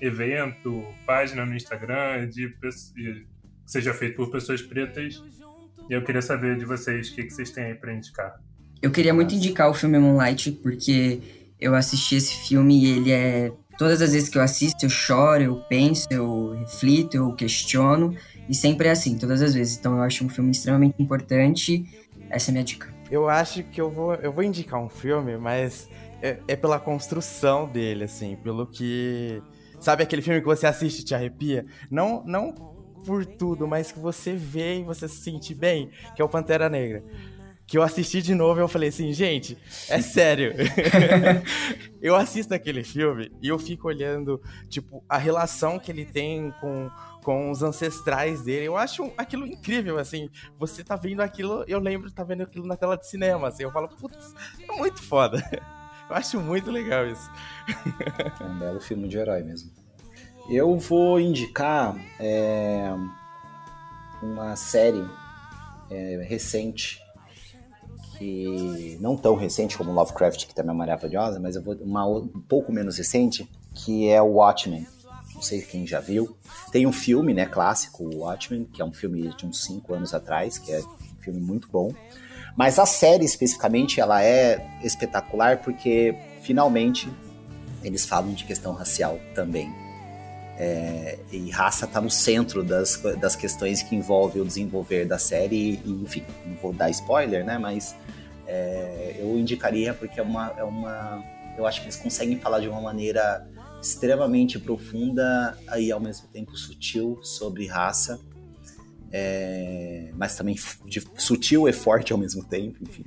evento, 0.00 0.84
página 1.04 1.44
no 1.44 1.52
Instagram, 1.52 2.28
de, 2.28 2.48
que 2.94 3.26
seja 3.66 3.92
feito 3.92 4.14
por 4.14 4.30
pessoas 4.30 4.62
pretas. 4.62 5.20
E 5.90 5.92
eu 5.92 6.04
queria 6.04 6.22
saber 6.22 6.56
de 6.56 6.64
vocês 6.64 7.08
o 7.08 7.16
que, 7.16 7.24
que 7.24 7.30
vocês 7.30 7.50
têm 7.50 7.64
aí 7.64 7.74
para 7.74 7.92
indicar. 7.92 8.36
Eu 8.80 8.92
queria 8.92 9.12
muito 9.12 9.34
indicar 9.34 9.68
o 9.68 9.74
filme 9.74 9.98
Moonlight, 9.98 10.52
porque 10.62 11.20
eu 11.58 11.74
assisti 11.74 12.14
esse 12.14 12.48
filme 12.48 12.84
e 12.84 12.86
ele 12.86 13.10
é. 13.10 13.52
Todas 13.76 14.00
as 14.00 14.12
vezes 14.12 14.28
que 14.28 14.38
eu 14.38 14.42
assisto, 14.42 14.86
eu 14.86 14.90
choro, 14.90 15.42
eu 15.42 15.56
penso, 15.68 16.06
eu 16.08 16.52
reflito, 16.60 17.16
eu 17.16 17.32
questiono. 17.32 18.16
E 18.48 18.54
sempre 18.54 18.86
é 18.86 18.92
assim, 18.92 19.18
todas 19.18 19.42
as 19.42 19.54
vezes. 19.54 19.76
Então 19.76 19.96
eu 19.96 20.02
acho 20.02 20.24
um 20.24 20.28
filme 20.28 20.52
extremamente 20.52 21.02
importante. 21.02 21.84
Essa 22.30 22.50
é 22.50 22.52
a 22.52 22.54
minha 22.54 22.64
dica. 22.64 22.95
Eu 23.10 23.28
acho 23.28 23.62
que 23.62 23.80
eu 23.80 23.90
vou, 23.90 24.14
eu 24.14 24.32
vou 24.32 24.42
indicar 24.42 24.80
um 24.80 24.88
filme, 24.88 25.36
mas 25.36 25.88
é, 26.22 26.38
é 26.48 26.56
pela 26.56 26.80
construção 26.80 27.68
dele, 27.68 28.04
assim, 28.04 28.36
pelo 28.36 28.66
que 28.66 29.42
Sabe 29.80 30.02
aquele 30.02 30.22
filme 30.22 30.40
que 30.40 30.46
você 30.46 30.66
assiste 30.66 31.00
e 31.00 31.04
te 31.04 31.14
arrepia? 31.14 31.66
Não, 31.90 32.22
não 32.24 32.52
por 33.04 33.24
tudo, 33.24 33.68
mas 33.68 33.92
que 33.92 33.98
você 33.98 34.34
vê 34.34 34.80
e 34.80 34.82
você 34.82 35.06
se 35.06 35.18
sente 35.18 35.54
bem, 35.54 35.90
que 36.14 36.20
é 36.20 36.24
o 36.24 36.28
Pantera 36.28 36.68
Negra. 36.68 37.04
Que 37.66 37.78
eu 37.78 37.82
assisti 37.82 38.22
de 38.22 38.34
novo 38.34 38.60
e 38.60 38.62
eu 38.62 38.68
falei 38.68 38.88
assim, 38.88 39.12
gente, 39.12 39.56
é 39.88 40.00
sério. 40.02 40.54
eu 42.00 42.14
assisto 42.14 42.54
aquele 42.54 42.82
filme 42.82 43.30
e 43.42 43.48
eu 43.48 43.58
fico 43.58 43.88
olhando, 43.88 44.40
tipo, 44.68 45.04
a 45.08 45.18
relação 45.18 45.78
que 45.78 45.90
ele 45.90 46.04
tem 46.04 46.52
com, 46.60 46.90
com 47.26 47.50
os 47.50 47.60
ancestrais 47.60 48.42
dele. 48.42 48.66
Eu 48.66 48.76
acho 48.76 49.12
aquilo 49.18 49.48
incrível, 49.48 49.98
assim. 49.98 50.30
Você 50.60 50.84
tá 50.84 50.94
vendo 50.94 51.22
aquilo, 51.22 51.64
eu 51.66 51.80
lembro 51.80 52.08
tá 52.08 52.22
vendo 52.22 52.44
aquilo 52.44 52.64
na 52.64 52.76
tela 52.76 52.96
de 52.96 53.04
cinema, 53.04 53.48
assim. 53.48 53.64
Eu 53.64 53.72
falo, 53.72 53.88
putz, 53.88 54.32
é 54.62 54.72
muito 54.76 55.02
foda. 55.02 55.42
Eu 56.08 56.14
acho 56.14 56.38
muito 56.38 56.70
legal 56.70 57.04
isso. 57.04 57.28
É 58.40 58.44
um 58.44 58.56
belo 58.60 58.78
filme 58.78 59.08
de 59.08 59.18
herói 59.18 59.42
mesmo. 59.42 59.72
Eu 60.48 60.78
vou 60.78 61.18
indicar 61.18 61.96
é, 62.20 62.94
uma 64.22 64.54
série 64.54 65.04
é, 65.90 66.24
recente, 66.28 67.02
que 68.16 68.96
não 69.00 69.16
tão 69.16 69.34
recente 69.34 69.76
como 69.76 69.90
Lovecraft, 69.92 70.46
que 70.46 70.54
também 70.54 70.76
é 70.76 70.78
maravilhosa, 70.78 71.40
mas 71.40 71.56
eu 71.56 71.62
vou 71.64 71.74
uma 71.74 72.06
um 72.06 72.28
pouco 72.48 72.70
menos 72.70 72.98
recente, 72.98 73.50
que 73.74 74.08
é 74.08 74.22
o 74.22 74.34
Watchmen. 74.34 74.86
Não 75.36 75.42
sei 75.42 75.60
quem 75.60 75.86
já 75.86 76.00
viu. 76.00 76.34
Tem 76.72 76.86
um 76.86 76.92
filme, 76.92 77.32
né, 77.34 77.46
clássico, 77.46 78.04
o 78.04 78.20
Watchmen, 78.20 78.64
que 78.64 78.80
é 78.80 78.84
um 78.84 78.92
filme 78.92 79.28
de 79.36 79.46
uns 79.46 79.62
5 79.64 79.94
anos 79.94 80.14
atrás, 80.14 80.58
que 80.58 80.72
é 80.72 80.80
um 80.80 81.22
filme 81.22 81.40
muito 81.40 81.68
bom. 81.70 81.94
Mas 82.56 82.78
a 82.78 82.86
série 82.86 83.24
especificamente, 83.24 84.00
ela 84.00 84.24
é 84.24 84.66
espetacular 84.82 85.58
porque 85.58 86.16
finalmente 86.40 87.06
eles 87.84 88.06
falam 88.06 88.32
de 88.32 88.44
questão 88.44 88.72
racial 88.72 89.20
também. 89.34 89.70
É, 90.58 91.18
e 91.30 91.50
raça 91.50 91.84
está 91.84 92.00
no 92.00 92.10
centro 92.10 92.64
das, 92.64 92.96
das 93.20 93.36
questões 93.36 93.82
que 93.82 93.94
envolvem 93.94 94.40
o 94.40 94.44
desenvolver 94.44 95.04
da 95.04 95.18
série. 95.18 95.78
E, 95.84 96.02
enfim, 96.02 96.24
não 96.46 96.56
vou 96.56 96.72
dar 96.72 96.88
spoiler, 96.88 97.44
né? 97.44 97.58
Mas 97.58 97.94
é, 98.46 99.16
eu 99.18 99.38
indicaria 99.38 99.92
porque 99.92 100.18
é 100.18 100.22
uma, 100.22 100.54
é 100.56 100.64
uma. 100.64 101.22
Eu 101.58 101.66
acho 101.66 101.80
que 101.80 101.86
eles 101.86 101.96
conseguem 101.96 102.38
falar 102.38 102.60
de 102.60 102.68
uma 102.68 102.80
maneira 102.80 103.46
extremamente 103.88 104.58
profunda 104.58 105.56
e 105.78 105.92
ao 105.92 106.00
mesmo 106.00 106.28
tempo 106.28 106.56
sutil 106.56 107.18
sobre 107.22 107.66
raça 107.66 108.20
é, 109.12 110.10
mas 110.14 110.36
também 110.36 110.56
sutil 111.16 111.68
e 111.68 111.72
forte 111.72 112.12
ao 112.12 112.18
mesmo 112.18 112.44
tempo, 112.44 112.78
enfim. 112.82 113.04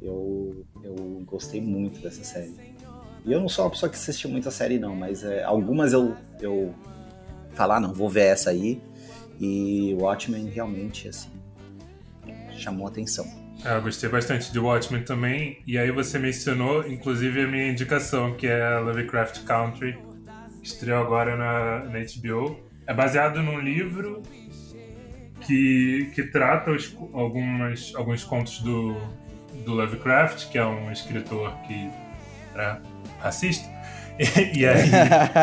Eu, 0.00 0.64
eu 0.82 0.94
gostei 1.24 1.60
muito 1.60 2.00
dessa 2.00 2.22
série. 2.24 2.54
E 3.24 3.32
eu 3.32 3.40
não 3.40 3.48
sou 3.48 3.64
uma 3.64 3.70
pessoa 3.70 3.90
que 3.90 3.96
assiste 3.96 4.26
muita 4.28 4.50
série, 4.50 4.78
não, 4.78 4.94
mas 4.94 5.24
é, 5.24 5.42
algumas 5.42 5.92
eu, 5.92 6.16
eu 6.40 6.74
falar, 7.54 7.76
ah, 7.76 7.80
não, 7.80 7.92
vou 7.92 8.08
ver 8.08 8.26
essa 8.26 8.50
aí. 8.50 8.80
E 9.40 9.96
Watchmen 9.98 10.48
realmente, 10.48 11.08
assim, 11.08 11.30
chamou 12.56 12.86
atenção. 12.86 13.26
É, 13.64 13.76
eu 13.76 13.82
gostei 13.82 14.08
bastante 14.08 14.52
de 14.52 14.58
Watchmen 14.58 15.02
também. 15.02 15.62
E 15.66 15.78
aí 15.78 15.90
você 15.90 16.18
mencionou, 16.18 16.86
inclusive, 16.86 17.42
a 17.42 17.46
minha 17.46 17.70
indicação, 17.70 18.36
que 18.36 18.46
é 18.46 18.78
Lovecraft 18.78 19.44
Country, 19.44 19.96
estreou 20.68 21.02
agora 21.02 21.36
na, 21.36 21.84
na 21.84 21.98
HBO. 21.98 22.58
É 22.86 22.94
baseado 22.94 23.42
num 23.42 23.58
livro 23.58 24.22
que, 25.40 26.10
que 26.14 26.22
trata 26.24 26.70
os, 26.70 26.96
algumas, 27.12 27.92
alguns 27.94 28.24
contos 28.24 28.60
do, 28.60 28.96
do 29.64 29.72
Lovecraft, 29.74 30.48
que 30.48 30.58
é 30.58 30.64
um 30.64 30.90
escritor 30.90 31.54
que 31.66 31.90
era 32.54 32.80
racista. 33.20 33.68
E, 34.18 34.58
e 34.58 34.66
aí. 34.66 34.90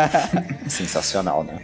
Sensacional, 0.68 1.46
né? 1.46 1.64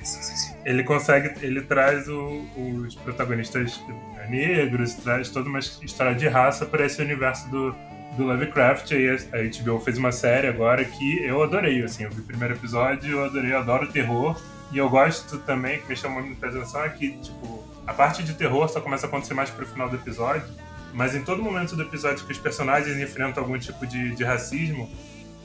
Ele 0.64 0.82
consegue. 0.82 1.34
Ele 1.46 1.60
traz 1.60 2.08
o, 2.08 2.46
os 2.56 2.96
protagonistas 2.96 3.82
negros, 4.30 4.94
traz 4.94 5.28
toda 5.28 5.50
uma 5.50 5.60
história 5.60 6.16
de 6.16 6.30
raça 6.30 6.66
para 6.66 6.86
esse 6.86 7.02
universo 7.02 7.50
do, 7.50 7.76
do 8.18 8.24
Lovecraft. 8.24 8.92
E 8.92 9.10
a 9.10 9.64
HBO 9.64 9.80
fez 9.80 9.98
uma 9.98 10.12
série 10.12 10.48
agora 10.48 10.84
que 10.86 11.24
eu 11.24 11.42
adorei. 11.44 11.84
Assim, 11.84 12.04
eu 12.04 12.12
vi 12.12 12.22
o 12.22 12.24
primeiro 12.24 12.54
episódio, 12.56 13.12
eu 13.12 13.26
adorei, 13.26 13.54
eu 13.54 13.60
adoro 13.60 13.92
terror. 13.92 14.40
E 14.72 14.78
eu 14.78 14.90
gosto 14.90 15.38
também, 15.40 15.82
que 15.82 15.90
me 15.90 15.96
chamou 15.96 16.24
muita 16.24 16.48
atenção, 16.48 16.84
é 16.84 16.90
que, 16.90 17.12
tipo, 17.18 17.64
a 17.86 17.94
parte 17.94 18.24
de 18.24 18.34
terror 18.34 18.70
só 18.70 18.80
começa 18.80 19.06
a 19.06 19.10
acontecer 19.10 19.34
mais 19.34 19.50
pro 19.50 19.66
final 19.66 19.90
do 19.90 19.98
episódio, 19.98 20.48
mas 20.94 21.14
em 21.14 21.24
todo 21.24 21.44
momento 21.44 21.76
do 21.76 21.82
episódio 21.82 22.26
que 22.26 22.32
os 22.32 22.38
personagens 22.38 22.98
enfrentam 22.98 23.44
algum 23.44 23.58
tipo 23.60 23.86
de, 23.86 24.16
de 24.16 24.24
racismo, 24.24 24.90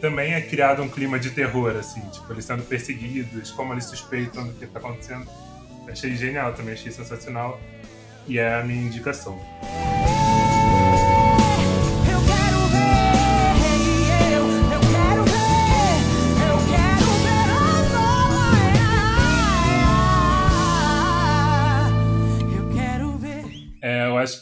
também 0.00 0.35
é 0.35 0.40
criado 0.40 0.83
um 0.83 0.88
clima 0.88 1.18
de 1.18 1.31
terror, 1.31 1.74
assim, 1.76 2.00
tipo, 2.11 2.33
eles 2.33 2.44
sendo 2.44 2.62
perseguidos, 2.62 3.50
como 3.50 3.72
eles 3.72 3.87
suspeitam 3.87 4.46
do 4.46 4.55
que 4.55 4.66
tá 4.66 4.79
acontecendo. 4.79 5.26
Achei 5.88 6.14
genial 6.14 6.52
também, 6.52 6.74
achei 6.74 6.92
sensacional. 6.92 7.61
E 8.29 8.38
é 8.38 8.55
a 8.55 8.62
minha 8.62 8.83
indicação. 8.83 9.40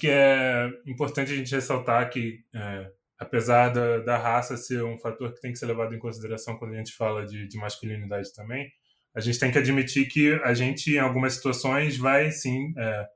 Que 0.05 0.11
é 0.11 0.69
importante 0.87 1.33
a 1.33 1.35
gente 1.35 1.55
ressaltar 1.55 2.11
que, 2.11 2.45
é, 2.55 2.91
apesar 3.19 3.71
da, 3.71 4.01
da, 4.01 4.19
raça 4.19 4.55
ser 4.55 4.85
um 4.85 4.99
fator 4.99 5.33
que 5.33 5.41
tem 5.41 5.51
que 5.51 5.59
ser 5.59 5.65
levado 5.65 5.95
em 5.95 5.99
consideração 5.99 6.59
quando 6.59 6.75
a 6.75 6.77
gente 6.77 6.95
fala 6.95 7.25
de, 7.25 7.49
de 7.49 7.57
masculinidade 7.57 8.31
também, 8.35 8.69
a 9.17 9.21
gente 9.21 9.39
tem 9.39 9.51
que 9.51 9.57
admitir 9.57 10.07
que 10.07 10.35
a 10.45 10.53
gente, 10.53 10.93
em 10.93 10.99
algumas 10.99 11.33
situações, 11.33 11.97
vai 11.97 12.31
sim 12.31 12.75
é, 12.77 13.07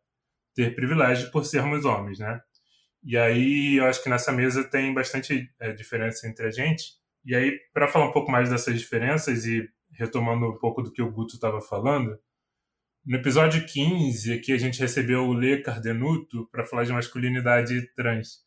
ter 0.55 0.75
privilégio 0.75 1.31
por 1.31 1.45
sermos 1.45 1.85
homens, 1.85 2.21
né? 2.21 2.41
E 3.05 3.19
aí 3.19 3.77
eu 3.77 3.85
acho 3.85 4.03
que 4.03 4.09
nessa 4.09 4.33
mesa 4.33 4.65
tem 4.65 4.95
bastante 4.95 5.47
é, 5.61 5.73
diferença 5.73 6.27
entre 6.27 6.47
a 6.47 6.51
gente. 6.51 6.85
E 7.23 7.35
aí, 7.35 7.53
para 7.75 7.87
falar 7.87 8.09
um 8.09 8.13
pouco 8.13 8.31
mais 8.31 8.49
dessas 8.49 8.81
diferenças 8.81 9.45
e 9.45 9.69
retomando 9.93 10.47
um 10.47 10.57
pouco 10.57 10.81
do 10.81 10.91
que 10.91 11.03
o 11.03 11.13
Guto 11.13 11.35
estava 11.35 11.61
falando, 11.61 12.19
no 13.09 13.17
episódio 13.17 13.65
15, 13.65 14.35
aqui 14.35 14.53
a 14.53 14.59
gente 14.59 14.79
recebeu 14.79 15.23
o 15.23 15.33
Lê 15.33 15.63
Cardenuto 15.63 16.47
para 16.53 16.67
falar 16.67 16.85
de 16.85 16.93
masculinidade 16.93 17.91
trans. 17.95 18.45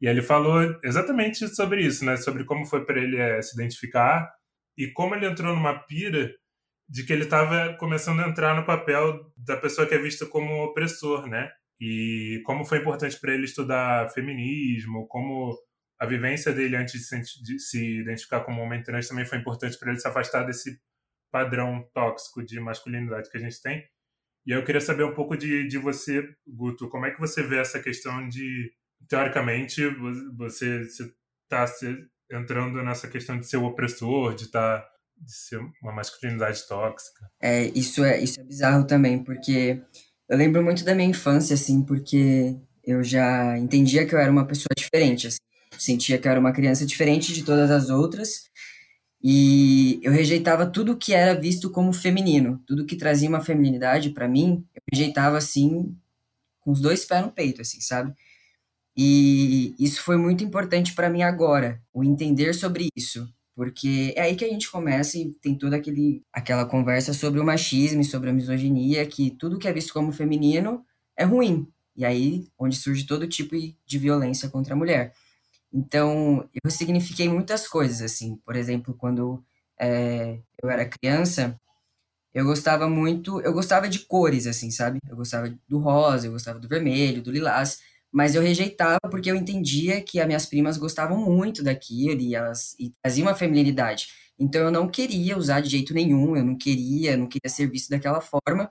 E 0.00 0.08
ele 0.08 0.20
falou 0.20 0.76
exatamente 0.82 1.46
sobre 1.54 1.86
isso, 1.86 2.04
né? 2.04 2.16
Sobre 2.16 2.44
como 2.44 2.66
foi 2.66 2.84
para 2.84 3.00
ele 3.00 3.16
é, 3.16 3.40
se 3.40 3.54
identificar 3.54 4.28
e 4.76 4.88
como 4.88 5.14
ele 5.14 5.26
entrou 5.26 5.54
numa 5.54 5.78
pira 5.86 6.34
de 6.88 7.04
que 7.06 7.12
ele 7.12 7.22
estava 7.22 7.74
começando 7.74 8.18
a 8.18 8.28
entrar 8.28 8.56
no 8.56 8.66
papel 8.66 9.32
da 9.36 9.56
pessoa 9.56 9.86
que 9.86 9.94
é 9.94 9.98
vista 9.98 10.26
como 10.26 10.64
opressor, 10.64 11.28
né? 11.28 11.48
E 11.80 12.42
como 12.44 12.64
foi 12.64 12.78
importante 12.78 13.20
para 13.20 13.32
ele 13.32 13.44
estudar 13.44 14.10
feminismo, 14.10 15.06
como 15.06 15.56
a 16.00 16.06
vivência 16.06 16.52
dele 16.52 16.74
antes 16.74 16.94
de 16.94 17.06
se, 17.06 17.42
de 17.44 17.58
se 17.60 18.00
identificar 18.00 18.40
como 18.40 18.62
homem 18.62 18.82
trans 18.82 19.06
também 19.06 19.24
foi 19.24 19.38
importante 19.38 19.78
para 19.78 19.90
ele 19.90 20.00
se 20.00 20.08
afastar 20.08 20.42
desse 20.42 20.76
padrão 21.32 21.88
tóxico 21.94 22.44
de 22.44 22.60
masculinidade 22.60 23.30
que 23.30 23.38
a 23.38 23.40
gente 23.40 23.60
tem. 23.60 23.82
E 24.46 24.50
eu 24.52 24.64
queria 24.64 24.80
saber 24.80 25.04
um 25.04 25.14
pouco 25.14 25.36
de, 25.36 25.66
de 25.66 25.78
você, 25.78 26.28
Guto, 26.46 26.88
como 26.88 27.06
é 27.06 27.10
que 27.10 27.20
você 27.20 27.42
vê 27.42 27.58
essa 27.58 27.80
questão 27.80 28.28
de 28.28 28.70
teoricamente, 29.08 29.82
você 30.36 30.80
está 30.80 31.66
entrando 32.30 32.82
nessa 32.82 33.08
questão 33.08 33.38
de 33.38 33.46
ser 33.46 33.56
o 33.56 33.64
opressor, 33.64 34.34
de 34.34 34.44
estar 34.44 34.80
tá, 34.80 34.88
de 35.16 35.32
ser 35.32 35.60
uma 35.82 35.92
masculinidade 35.92 36.66
tóxica. 36.66 37.30
É, 37.40 37.64
isso 37.66 38.04
é 38.04 38.20
isso 38.20 38.40
é 38.40 38.44
bizarro 38.44 38.86
também, 38.86 39.22
porque 39.22 39.80
eu 40.28 40.36
lembro 40.36 40.62
muito 40.62 40.84
da 40.84 40.94
minha 40.94 41.08
infância 41.08 41.54
assim, 41.54 41.84
porque 41.84 42.56
eu 42.84 43.02
já 43.04 43.56
entendia 43.58 44.06
que 44.06 44.14
eu 44.14 44.18
era 44.18 44.30
uma 44.30 44.46
pessoa 44.46 44.74
diferente, 44.76 45.26
assim, 45.26 45.38
sentia 45.78 46.18
que 46.18 46.26
eu 46.26 46.30
era 46.30 46.40
uma 46.40 46.52
criança 46.52 46.86
diferente 46.86 47.32
de 47.32 47.44
todas 47.44 47.70
as 47.70 47.90
outras. 47.90 48.50
E 49.22 50.00
eu 50.02 50.10
rejeitava 50.12 50.66
tudo 50.66 50.96
que 50.96 51.14
era 51.14 51.38
visto 51.38 51.70
como 51.70 51.92
feminino, 51.92 52.60
tudo 52.66 52.84
que 52.84 52.96
trazia 52.96 53.28
uma 53.28 53.40
feminilidade 53.40 54.10
para 54.10 54.26
mim, 54.26 54.64
eu 54.74 54.82
rejeitava 54.92 55.38
assim 55.38 55.96
com 56.60 56.72
os 56.72 56.80
dois 56.80 57.04
pés 57.04 57.24
no 57.24 57.30
peito, 57.30 57.60
assim, 57.60 57.80
sabe? 57.80 58.12
E 58.96 59.74
isso 59.78 60.02
foi 60.02 60.16
muito 60.16 60.44
importante 60.44 60.94
para 60.94 61.08
mim 61.08 61.22
agora, 61.22 61.80
o 61.92 62.04
entender 62.04 62.52
sobre 62.54 62.88
isso, 62.96 63.28
porque 63.54 64.12
é 64.16 64.22
aí 64.22 64.36
que 64.36 64.44
a 64.44 64.48
gente 64.48 64.70
começa 64.70 65.16
e 65.18 65.32
tem 65.34 65.56
toda 65.56 65.76
aquele, 65.76 66.22
aquela 66.32 66.66
conversa 66.66 67.14
sobre 67.14 67.40
o 67.40 67.44
machismo 67.44 68.00
e 68.00 68.04
sobre 68.04 68.30
a 68.30 68.32
misoginia, 68.32 69.06
que 69.06 69.30
tudo 69.30 69.58
que 69.58 69.68
é 69.68 69.72
visto 69.72 69.92
como 69.92 70.12
feminino 70.12 70.84
é 71.16 71.24
ruim. 71.24 71.66
E 71.96 72.04
aí 72.04 72.46
onde 72.58 72.76
surge 72.76 73.06
todo 73.06 73.26
tipo 73.28 73.54
de 73.86 73.98
violência 73.98 74.48
contra 74.48 74.74
a 74.74 74.76
mulher. 74.76 75.12
Então, 75.72 76.48
eu 76.64 76.70
signifiquei 76.70 77.28
muitas 77.28 77.66
coisas, 77.68 78.02
assim. 78.02 78.36
Por 78.44 78.56
exemplo, 78.56 78.94
quando 78.94 79.42
é, 79.80 80.38
eu 80.62 80.70
era 80.70 80.88
criança, 80.88 81.58
eu 82.34 82.44
gostava 82.44 82.88
muito, 82.88 83.40
eu 83.42 83.52
gostava 83.52 83.88
de 83.88 84.00
cores, 84.00 84.46
assim, 84.46 84.70
sabe? 84.70 84.98
Eu 85.08 85.16
gostava 85.16 85.54
do 85.68 85.78
rosa, 85.78 86.26
eu 86.26 86.32
gostava 86.32 86.58
do 86.58 86.68
vermelho, 86.68 87.22
do 87.22 87.30
lilás 87.32 87.80
mas 88.14 88.34
eu 88.34 88.42
rejeitava 88.42 89.00
porque 89.10 89.30
eu 89.30 89.36
entendia 89.36 90.02
que 90.02 90.20
as 90.20 90.26
minhas 90.26 90.44
primas 90.46 90.76
gostavam 90.76 91.16
muito 91.18 91.62
daquilo 91.64 92.20
e 92.20 92.34
elas 92.34 92.74
e 92.78 92.92
traziam 93.02 93.26
uma 93.26 93.34
feminilidade. 93.34 94.08
Então 94.38 94.60
eu 94.62 94.70
não 94.70 94.86
queria 94.88 95.36
usar 95.38 95.60
de 95.62 95.70
jeito 95.70 95.94
nenhum, 95.94 96.36
eu 96.36 96.44
não 96.44 96.56
queria, 96.56 97.16
não 97.16 97.26
queria 97.26 97.48
ser 97.50 97.66
visto 97.70 97.88
daquela 97.90 98.20
forma. 98.20 98.70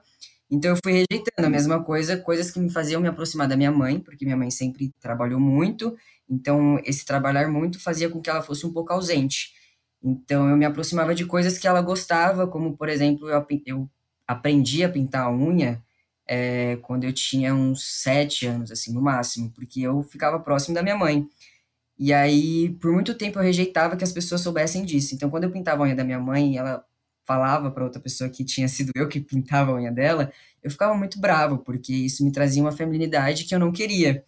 Então 0.52 0.72
eu 0.72 0.76
fui 0.84 0.92
rejeitando 0.92 1.46
a 1.46 1.48
mesma 1.48 1.82
coisa, 1.82 2.14
coisas 2.18 2.50
que 2.50 2.60
me 2.60 2.70
faziam 2.70 3.00
me 3.00 3.08
aproximar 3.08 3.48
da 3.48 3.56
minha 3.56 3.72
mãe, 3.72 3.98
porque 3.98 4.26
minha 4.26 4.36
mãe 4.36 4.50
sempre 4.50 4.92
trabalhou 5.00 5.40
muito, 5.40 5.96
então 6.28 6.78
esse 6.84 7.06
trabalhar 7.06 7.48
muito 7.48 7.80
fazia 7.80 8.10
com 8.10 8.20
que 8.20 8.28
ela 8.28 8.42
fosse 8.42 8.66
um 8.66 8.72
pouco 8.72 8.92
ausente. 8.92 9.54
Então 10.02 10.50
eu 10.50 10.56
me 10.56 10.66
aproximava 10.66 11.14
de 11.14 11.24
coisas 11.24 11.56
que 11.56 11.66
ela 11.66 11.80
gostava, 11.80 12.46
como 12.46 12.76
por 12.76 12.90
exemplo, 12.90 13.30
eu, 13.30 13.46
eu 13.64 13.90
aprendi 14.26 14.84
a 14.84 14.90
pintar 14.90 15.24
a 15.24 15.32
unha 15.32 15.82
é, 16.26 16.76
quando 16.82 17.04
eu 17.04 17.14
tinha 17.14 17.54
uns 17.54 18.02
sete 18.02 18.46
anos, 18.46 18.70
assim, 18.70 18.92
no 18.92 19.00
máximo, 19.00 19.50
porque 19.54 19.80
eu 19.80 20.02
ficava 20.02 20.38
próximo 20.38 20.74
da 20.74 20.82
minha 20.82 20.96
mãe. 20.96 21.26
E 21.98 22.12
aí, 22.12 22.70
por 22.80 22.92
muito 22.92 23.14
tempo, 23.14 23.38
eu 23.38 23.42
rejeitava 23.42 23.96
que 23.96 24.04
as 24.04 24.12
pessoas 24.12 24.40
soubessem 24.42 24.84
disso. 24.84 25.14
Então, 25.14 25.30
quando 25.30 25.44
eu 25.44 25.50
pintava 25.52 25.82
a 25.82 25.86
unha 25.86 25.96
da 25.96 26.04
minha 26.04 26.18
mãe, 26.20 26.58
ela 26.58 26.84
falava 27.24 27.70
para 27.70 27.84
outra 27.84 28.00
pessoa 28.00 28.28
que 28.28 28.44
tinha 28.44 28.68
sido 28.68 28.90
eu 28.94 29.08
que 29.08 29.20
pintava 29.20 29.72
a 29.72 29.74
unha 29.74 29.92
dela, 29.92 30.32
eu 30.62 30.70
ficava 30.70 30.94
muito 30.94 31.18
bravo, 31.18 31.58
porque 31.58 31.92
isso 31.92 32.24
me 32.24 32.32
trazia 32.32 32.62
uma 32.62 32.72
feminilidade 32.72 33.44
que 33.44 33.54
eu 33.54 33.58
não 33.58 33.72
queria. 33.72 34.24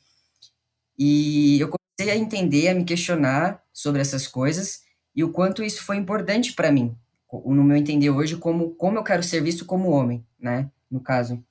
E 0.99 1.61
eu 1.61 1.69
comecei 1.69 2.13
a 2.13 2.17
entender, 2.17 2.69
a 2.69 2.75
me 2.75 2.85
questionar 2.85 3.63
sobre 3.73 4.01
essas 4.01 4.27
coisas 4.27 4.83
e 5.15 5.23
o 5.23 5.31
quanto 5.31 5.63
isso 5.63 5.83
foi 5.83 5.97
importante 5.97 6.53
para 6.53 6.73
mim, 6.73 6.97
no 7.33 7.65
meu 7.65 7.77
entender 7.77 8.11
hoje, 8.11 8.37
como, 8.37 8.71
como 8.75 8.99
eu 8.99 9.05
quero 9.05 9.23
ser 9.23 9.43
visto 9.43 9.65
como 9.65 9.91
homem, 9.91 10.25
né, 10.39 10.71
no 10.91 11.01
caso. 11.01 11.43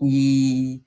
E 0.00 0.80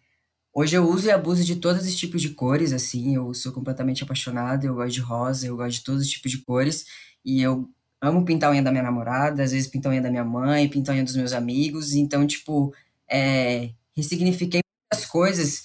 hoje 0.54 0.76
eu 0.76 0.88
uso 0.88 1.08
e 1.08 1.12
abuso 1.12 1.44
de 1.44 1.58
todos 1.58 1.86
os 1.86 1.96
tipos 1.96 2.22
de 2.22 2.30
cores, 2.30 2.74
assim, 2.74 3.16
eu 3.16 3.34
sou 3.34 3.52
completamente 3.52 4.04
apaixonado, 4.04 4.66
eu 4.66 4.76
gosto 4.76 4.94
de 4.94 5.02
rosa, 5.02 5.48
eu 5.48 5.58
gosto 5.58 5.80
de 5.80 5.84
todos 5.84 6.02
os 6.02 6.10
tipos 6.10 6.32
de 6.32 6.40
cores, 6.40 6.86
e 7.24 7.42
eu 7.42 7.70
amo 8.02 8.26
pintar 8.26 8.50
a 8.50 8.54
unha 8.54 8.64
da 8.64 8.72
minha 8.72 8.84
namorada, 8.84 9.44
às 9.44 9.52
vezes 9.52 9.68
pintar 9.68 9.92
a 9.92 9.94
unha 9.94 10.02
da 10.02 10.10
minha 10.10 10.26
mãe, 10.26 10.68
pintar 10.68 10.94
a 10.94 10.96
unha 10.96 11.04
dos 11.04 11.16
meus 11.16 11.34
amigos, 11.34 11.94
então, 11.94 12.26
tipo, 12.26 12.74
é, 13.10 13.70
ressignifiquei 13.96 14.62
muitas 14.92 15.08
coisas, 15.08 15.64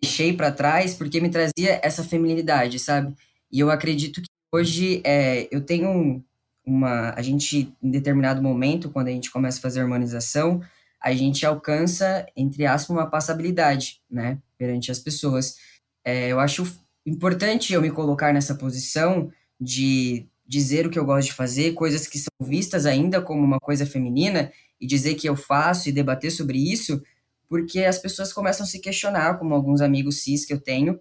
deixei 0.00 0.32
para 0.32 0.52
trás, 0.52 0.94
porque 0.94 1.20
me 1.20 1.30
trazia 1.30 1.80
essa 1.82 2.04
feminilidade, 2.04 2.78
sabe? 2.78 3.14
E 3.50 3.60
eu 3.60 3.70
acredito 3.70 4.20
que 4.20 4.28
hoje 4.52 5.00
é, 5.04 5.48
eu 5.50 5.64
tenho 5.64 6.22
uma. 6.64 7.10
A 7.16 7.22
gente, 7.22 7.74
em 7.82 7.90
determinado 7.90 8.42
momento, 8.42 8.90
quando 8.90 9.08
a 9.08 9.12
gente 9.12 9.30
começa 9.30 9.58
a 9.58 9.62
fazer 9.62 9.80
harmonização, 9.80 10.62
a 11.00 11.12
gente 11.12 11.46
alcança, 11.46 12.26
entre 12.36 12.66
aspas, 12.66 12.90
uma 12.90 13.08
passabilidade, 13.08 14.00
né, 14.10 14.38
perante 14.58 14.90
as 14.90 14.98
pessoas. 14.98 15.56
É, 16.04 16.28
eu 16.28 16.38
acho 16.38 16.66
importante 17.06 17.72
eu 17.72 17.80
me 17.80 17.90
colocar 17.90 18.32
nessa 18.32 18.54
posição 18.54 19.32
de 19.60 20.26
dizer 20.50 20.84
o 20.84 20.90
que 20.90 20.98
eu 20.98 21.04
gosto 21.04 21.28
de 21.28 21.34
fazer, 21.34 21.74
coisas 21.74 22.08
que 22.08 22.18
são 22.18 22.32
vistas 22.40 22.84
ainda 22.84 23.22
como 23.22 23.40
uma 23.40 23.60
coisa 23.60 23.86
feminina, 23.86 24.52
e 24.80 24.86
dizer 24.86 25.14
que 25.14 25.28
eu 25.28 25.36
faço 25.36 25.88
e 25.88 25.92
debater 25.92 26.32
sobre 26.32 26.58
isso, 26.58 27.00
porque 27.48 27.84
as 27.84 27.98
pessoas 27.98 28.32
começam 28.32 28.64
a 28.64 28.66
se 28.66 28.80
questionar, 28.80 29.38
como 29.38 29.54
alguns 29.54 29.80
amigos 29.80 30.22
cis 30.22 30.44
que 30.44 30.52
eu 30.52 30.60
tenho, 30.60 30.98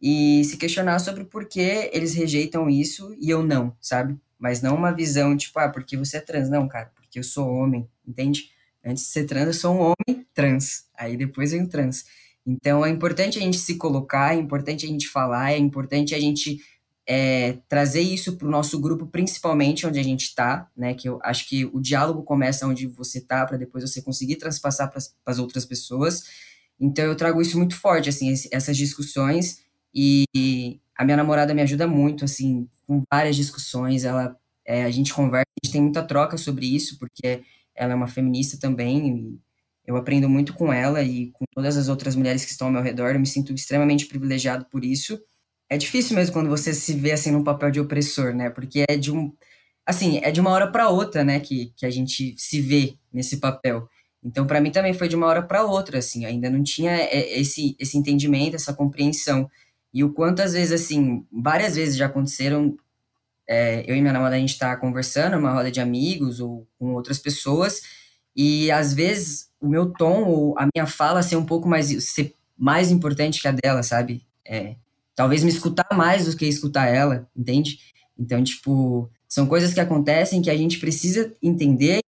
e 0.00 0.44
se 0.44 0.56
questionar 0.56 1.00
sobre 1.00 1.24
por 1.24 1.48
que 1.48 1.90
eles 1.92 2.14
rejeitam 2.14 2.70
isso 2.70 3.12
e 3.20 3.28
eu 3.28 3.42
não, 3.42 3.76
sabe? 3.80 4.16
Mas 4.38 4.62
não 4.62 4.76
uma 4.76 4.92
visão 4.92 5.36
tipo, 5.36 5.58
ah, 5.58 5.68
porque 5.68 5.96
você 5.96 6.18
é 6.18 6.20
trans, 6.20 6.48
não, 6.48 6.68
cara, 6.68 6.92
porque 6.94 7.18
eu 7.18 7.24
sou 7.24 7.48
homem, 7.48 7.88
entende? 8.06 8.50
Antes 8.84 9.02
de 9.02 9.10
ser 9.10 9.24
trans, 9.24 9.46
eu 9.48 9.54
sou 9.54 9.74
um 9.74 9.80
homem 9.80 10.26
trans. 10.32 10.84
Aí 10.96 11.16
depois 11.16 11.50
vem 11.50 11.62
o 11.62 11.68
trans. 11.68 12.04
Então 12.46 12.86
é 12.86 12.90
importante 12.90 13.38
a 13.38 13.40
gente 13.40 13.58
se 13.58 13.76
colocar, 13.76 14.34
é 14.34 14.38
importante 14.38 14.86
a 14.86 14.88
gente 14.88 15.08
falar, 15.08 15.52
é 15.52 15.58
importante 15.58 16.14
a 16.14 16.20
gente 16.20 16.60
é, 17.06 17.58
trazer 17.68 18.00
isso 18.00 18.36
para 18.36 18.46
o 18.46 18.50
nosso 18.50 18.80
grupo, 18.80 19.06
principalmente 19.06 19.86
onde 19.86 19.98
a 19.98 20.02
gente 20.02 20.22
está, 20.22 20.68
né? 20.76 20.94
Que 20.94 21.08
eu 21.08 21.18
acho 21.22 21.48
que 21.48 21.64
o 21.66 21.80
diálogo 21.80 22.22
começa 22.22 22.66
onde 22.66 22.86
você 22.86 23.18
está, 23.18 23.44
para 23.44 23.56
depois 23.56 23.82
você 23.82 24.00
conseguir 24.00 24.36
transpassar 24.36 24.90
para 24.90 25.00
as 25.26 25.38
outras 25.38 25.64
pessoas. 25.64 26.24
Então 26.80 27.04
eu 27.04 27.16
trago 27.16 27.40
isso 27.42 27.56
muito 27.58 27.76
forte, 27.76 28.08
assim, 28.08 28.32
essas 28.50 28.76
discussões 28.76 29.58
e 29.94 30.24
a 30.96 31.04
minha 31.04 31.16
namorada 31.16 31.54
me 31.54 31.62
ajuda 31.62 31.86
muito, 31.86 32.24
assim, 32.24 32.68
com 32.86 33.02
várias 33.12 33.36
discussões. 33.36 34.04
Ela, 34.04 34.36
é, 34.66 34.84
a 34.84 34.90
gente 34.90 35.12
conversa, 35.12 35.46
a 35.62 35.66
gente 35.66 35.72
tem 35.72 35.82
muita 35.82 36.02
troca 36.02 36.36
sobre 36.36 36.66
isso, 36.66 36.98
porque 36.98 37.42
ela 37.74 37.92
é 37.92 37.96
uma 37.96 38.08
feminista 38.08 38.58
também, 38.58 39.38
eu 39.86 39.96
aprendo 39.96 40.28
muito 40.28 40.54
com 40.54 40.72
ela 40.72 41.02
e 41.02 41.30
com 41.32 41.44
todas 41.54 41.76
as 41.76 41.88
outras 41.88 42.14
mulheres 42.14 42.44
que 42.44 42.50
estão 42.52 42.68
ao 42.68 42.72
meu 42.72 42.82
redor, 42.82 43.14
eu 43.14 43.20
me 43.20 43.26
sinto 43.26 43.52
extremamente 43.52 44.06
privilegiado 44.06 44.66
por 44.66 44.84
isso. 44.84 45.20
É 45.72 45.78
difícil 45.78 46.14
mesmo 46.14 46.34
quando 46.34 46.50
você 46.50 46.74
se 46.74 46.92
vê 46.92 47.12
assim 47.12 47.30
num 47.30 47.42
papel 47.42 47.70
de 47.70 47.80
opressor, 47.80 48.34
né? 48.34 48.50
Porque 48.50 48.84
é 48.86 48.94
de 48.94 49.10
um 49.10 49.32
assim, 49.86 50.20
é 50.22 50.30
de 50.30 50.38
uma 50.38 50.50
hora 50.50 50.70
para 50.70 50.90
outra, 50.90 51.24
né, 51.24 51.40
que, 51.40 51.72
que 51.74 51.86
a 51.86 51.90
gente 51.90 52.34
se 52.36 52.60
vê 52.60 52.94
nesse 53.10 53.38
papel. 53.38 53.88
Então, 54.22 54.46
para 54.46 54.60
mim 54.60 54.70
também 54.70 54.92
foi 54.92 55.08
de 55.08 55.16
uma 55.16 55.26
hora 55.26 55.42
para 55.42 55.64
outra, 55.64 55.98
assim, 55.98 56.26
ainda 56.26 56.50
não 56.50 56.62
tinha 56.62 56.92
é, 56.92 57.38
esse 57.40 57.74
esse 57.78 57.96
entendimento, 57.96 58.54
essa 58.54 58.74
compreensão. 58.74 59.48
E 59.94 60.04
o 60.04 60.12
quanto 60.12 60.42
às 60.42 60.52
vezes 60.52 60.72
assim, 60.72 61.26
várias 61.32 61.74
vezes 61.74 61.96
já 61.96 62.04
aconteceram 62.04 62.76
é, 63.48 63.82
eu 63.90 63.96
e 63.96 64.00
minha 64.02 64.12
namorada, 64.12 64.36
a 64.36 64.40
gente 64.40 64.52
está 64.52 64.76
conversando, 64.76 65.38
uma 65.38 65.54
roda 65.54 65.70
de 65.70 65.80
amigos 65.80 66.38
ou 66.38 66.68
com 66.78 66.92
outras 66.92 67.18
pessoas, 67.18 67.80
e 68.36 68.70
às 68.70 68.92
vezes 68.92 69.48
o 69.58 69.68
meu 69.68 69.90
tom 69.90 70.24
ou 70.24 70.58
a 70.58 70.68
minha 70.74 70.86
fala 70.86 71.22
ser 71.22 71.36
um 71.36 71.46
pouco 71.46 71.66
mais, 71.66 71.86
ser 72.12 72.34
mais 72.58 72.90
importante 72.90 73.40
que 73.40 73.48
a 73.48 73.52
dela, 73.52 73.82
sabe? 73.82 74.22
É, 74.46 74.76
talvez 75.14 75.42
me 75.42 75.50
escutar 75.50 75.86
mais 75.92 76.26
do 76.26 76.36
que 76.36 76.46
escutar 76.46 76.86
ela, 76.86 77.28
entende? 77.36 77.78
Então, 78.18 78.42
tipo, 78.42 79.10
são 79.28 79.46
coisas 79.46 79.72
que 79.72 79.80
acontecem 79.80 80.42
que 80.42 80.50
a 80.50 80.56
gente 80.56 80.78
precisa 80.78 81.32
entender 81.42 82.00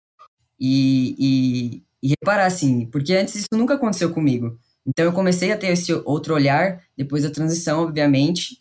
e, 0.59 1.15
e, 1.19 1.83
e 2.03 2.09
reparar, 2.11 2.47
assim, 2.47 2.87
porque 2.87 3.15
antes 3.15 3.35
isso 3.35 3.49
nunca 3.53 3.75
aconteceu 3.75 4.11
comigo. 4.11 4.59
Então 4.87 5.05
eu 5.05 5.13
comecei 5.13 5.51
a 5.51 5.57
ter 5.57 5.69
esse 5.69 5.93
outro 6.05 6.35
olhar 6.35 6.83
depois 6.97 7.23
da 7.23 7.31
transição, 7.31 7.83
obviamente, 7.83 8.59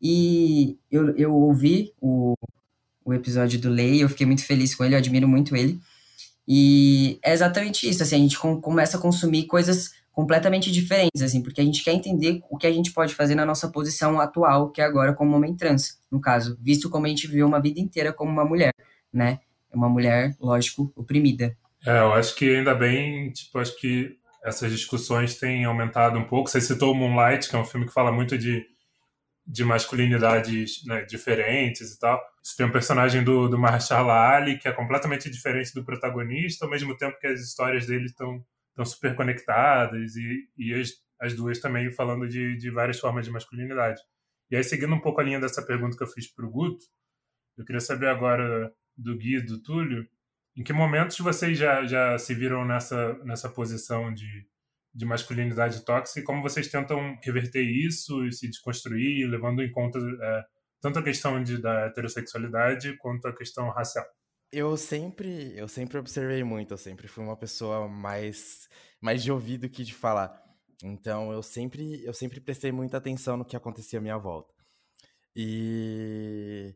e 0.00 0.78
eu, 0.90 1.16
eu 1.16 1.34
ouvi 1.34 1.92
o, 2.00 2.34
o 3.04 3.12
episódio 3.12 3.58
do 3.58 3.68
Lei, 3.68 4.02
eu 4.02 4.08
fiquei 4.08 4.26
muito 4.26 4.44
feliz 4.44 4.74
com 4.74 4.84
ele, 4.84 4.94
eu 4.94 4.98
admiro 4.98 5.26
muito 5.26 5.56
ele. 5.56 5.80
E 6.46 7.18
é 7.22 7.32
exatamente 7.32 7.88
isso, 7.88 8.02
assim, 8.02 8.16
a 8.16 8.18
gente 8.18 8.38
com, 8.38 8.60
começa 8.60 8.96
a 8.96 9.00
consumir 9.00 9.46
coisas 9.46 9.92
completamente 10.14 10.70
diferentes, 10.70 11.20
assim, 11.20 11.42
porque 11.42 11.60
a 11.60 11.64
gente 11.64 11.82
quer 11.82 11.92
entender 11.92 12.40
o 12.48 12.56
que 12.56 12.66
a 12.66 12.72
gente 12.72 12.92
pode 12.92 13.14
fazer 13.14 13.34
na 13.34 13.44
nossa 13.44 13.68
posição 13.68 14.20
atual, 14.20 14.70
que 14.70 14.80
é 14.80 14.84
agora 14.84 15.12
como 15.12 15.36
homem 15.36 15.56
trans, 15.56 15.98
no 16.10 16.20
caso, 16.20 16.56
visto 16.62 16.88
como 16.88 17.06
a 17.06 17.08
gente 17.08 17.26
viveu 17.26 17.46
uma 17.46 17.60
vida 17.60 17.80
inteira 17.80 18.12
como 18.12 18.30
uma 18.30 18.44
mulher, 18.44 18.72
né? 19.12 19.40
Uma 19.72 19.88
mulher, 19.88 20.34
lógico, 20.40 20.92
oprimida. 20.94 21.56
É, 21.84 21.98
eu 21.98 22.12
acho 22.12 22.34
que 22.36 22.56
ainda 22.56 22.74
bem, 22.74 23.30
tipo, 23.32 23.58
acho 23.58 23.76
que 23.78 24.16
essas 24.44 24.70
discussões 24.70 25.36
têm 25.36 25.64
aumentado 25.64 26.18
um 26.18 26.24
pouco. 26.24 26.48
Você 26.48 26.60
citou 26.60 26.94
Moonlight, 26.94 27.48
que 27.48 27.56
é 27.56 27.58
um 27.58 27.64
filme 27.64 27.86
que 27.86 27.92
fala 27.92 28.12
muito 28.12 28.38
de 28.38 28.64
de 29.46 29.62
masculinidades 29.62 30.82
né, 30.86 31.02
diferentes 31.02 31.92
e 31.92 31.98
tal. 31.98 32.18
Você 32.42 32.56
tem 32.56 32.66
um 32.66 32.72
personagem 32.72 33.22
do, 33.22 33.48
do 33.48 33.58
Mahershala 33.58 34.12
Ali 34.12 34.58
que 34.58 34.66
é 34.66 34.72
completamente 34.72 35.30
diferente 35.30 35.74
do 35.74 35.84
protagonista, 35.84 36.64
ao 36.64 36.70
mesmo 36.70 36.96
tempo 36.96 37.18
que 37.18 37.26
as 37.26 37.40
histórias 37.40 37.86
dele 37.86 38.06
estão 38.06 38.42
estão 38.74 38.84
super 38.84 39.14
conectadas 39.14 40.16
e, 40.16 40.48
e 40.58 40.74
as, 40.74 40.92
as 41.20 41.34
duas 41.34 41.60
também 41.60 41.90
falando 41.92 42.28
de, 42.28 42.56
de 42.56 42.70
várias 42.70 42.98
formas 42.98 43.24
de 43.24 43.30
masculinidade. 43.30 44.00
E 44.50 44.56
aí, 44.56 44.64
seguindo 44.64 44.94
um 44.94 45.00
pouco 45.00 45.20
a 45.20 45.24
linha 45.24 45.40
dessa 45.40 45.64
pergunta 45.64 45.96
que 45.96 46.02
eu 46.02 46.08
fiz 46.08 46.32
para 46.32 46.44
o 46.44 46.50
Guto, 46.50 46.84
eu 47.56 47.64
queria 47.64 47.80
saber 47.80 48.08
agora 48.08 48.72
do 48.96 49.16
Gui 49.16 49.36
e 49.36 49.40
do 49.40 49.62
Túlio, 49.62 50.06
em 50.56 50.62
que 50.62 50.72
momentos 50.72 51.18
vocês 51.18 51.56
já, 51.56 51.84
já 51.86 52.18
se 52.18 52.34
viram 52.34 52.64
nessa, 52.64 53.14
nessa 53.24 53.48
posição 53.48 54.12
de, 54.12 54.46
de 54.92 55.04
masculinidade 55.04 55.84
tóxica 55.84 56.20
e 56.20 56.24
como 56.24 56.42
vocês 56.42 56.68
tentam 56.68 57.18
reverter 57.22 57.62
isso 57.62 58.24
e 58.26 58.32
se 58.32 58.48
desconstruir, 58.48 59.28
levando 59.28 59.62
em 59.62 59.70
conta 59.70 59.98
é, 59.98 60.44
tanto 60.80 60.98
a 60.98 61.02
questão 61.02 61.42
de, 61.42 61.58
da 61.60 61.86
heterossexualidade 61.86 62.96
quanto 62.98 63.26
a 63.26 63.34
questão 63.34 63.70
racial? 63.70 64.04
Eu 64.56 64.76
sempre, 64.76 65.52
eu 65.56 65.66
sempre 65.66 65.98
observei 65.98 66.44
muito, 66.44 66.72
eu 66.74 66.78
sempre 66.78 67.08
fui 67.08 67.24
uma 67.24 67.36
pessoa 67.36 67.88
mais, 67.88 68.68
mais 69.00 69.20
de 69.20 69.32
ouvido 69.32 69.68
que 69.68 69.82
de 69.82 69.92
falar. 69.92 70.40
Então 70.80 71.32
eu 71.32 71.42
sempre, 71.42 72.04
eu 72.04 72.14
sempre 72.14 72.40
prestei 72.40 72.70
muita 72.70 72.98
atenção 72.98 73.36
no 73.36 73.44
que 73.44 73.56
acontecia 73.56 73.98
à 73.98 74.02
minha 74.02 74.16
volta. 74.16 74.54
E 75.34 76.72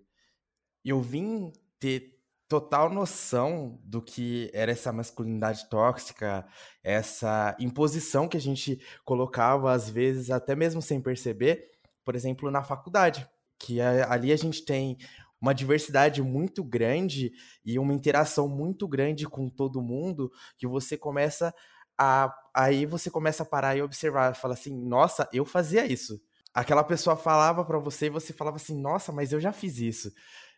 eu 0.84 1.00
vim 1.00 1.52
ter 1.78 2.18
total 2.48 2.90
noção 2.90 3.80
do 3.84 4.02
que 4.02 4.50
era 4.52 4.72
essa 4.72 4.92
masculinidade 4.92 5.68
tóxica, 5.70 6.44
essa 6.82 7.54
imposição 7.60 8.26
que 8.26 8.36
a 8.36 8.40
gente 8.40 8.84
colocava 9.04 9.70
às 9.70 9.88
vezes 9.88 10.32
até 10.32 10.56
mesmo 10.56 10.82
sem 10.82 11.00
perceber, 11.00 11.70
por 12.04 12.16
exemplo, 12.16 12.50
na 12.50 12.64
faculdade, 12.64 13.28
que 13.56 13.80
ali 13.80 14.32
a 14.32 14.36
gente 14.36 14.64
tem 14.64 14.98
uma 15.40 15.54
diversidade 15.54 16.22
muito 16.22 16.64
grande 16.64 17.32
e 17.64 17.78
uma 17.78 17.94
interação 17.94 18.48
muito 18.48 18.88
grande 18.88 19.26
com 19.26 19.48
todo 19.48 19.82
mundo, 19.82 20.30
que 20.58 20.66
você 20.66 20.96
começa 20.96 21.54
a 21.98 22.32
aí 22.54 22.86
você 22.86 23.10
começa 23.10 23.42
a 23.42 23.46
parar 23.46 23.76
e 23.76 23.82
observar, 23.82 24.34
fala 24.34 24.54
assim: 24.54 24.76
"Nossa, 24.86 25.28
eu 25.32 25.44
fazia 25.44 25.86
isso". 25.86 26.20
Aquela 26.54 26.82
pessoa 26.84 27.16
falava 27.16 27.64
para 27.64 27.78
você 27.78 28.06
e 28.06 28.10
você 28.10 28.32
falava 28.32 28.56
assim: 28.56 28.80
"Nossa, 28.80 29.12
mas 29.12 29.32
eu 29.32 29.40
já 29.40 29.52
fiz 29.52 29.78
isso". 29.78 30.12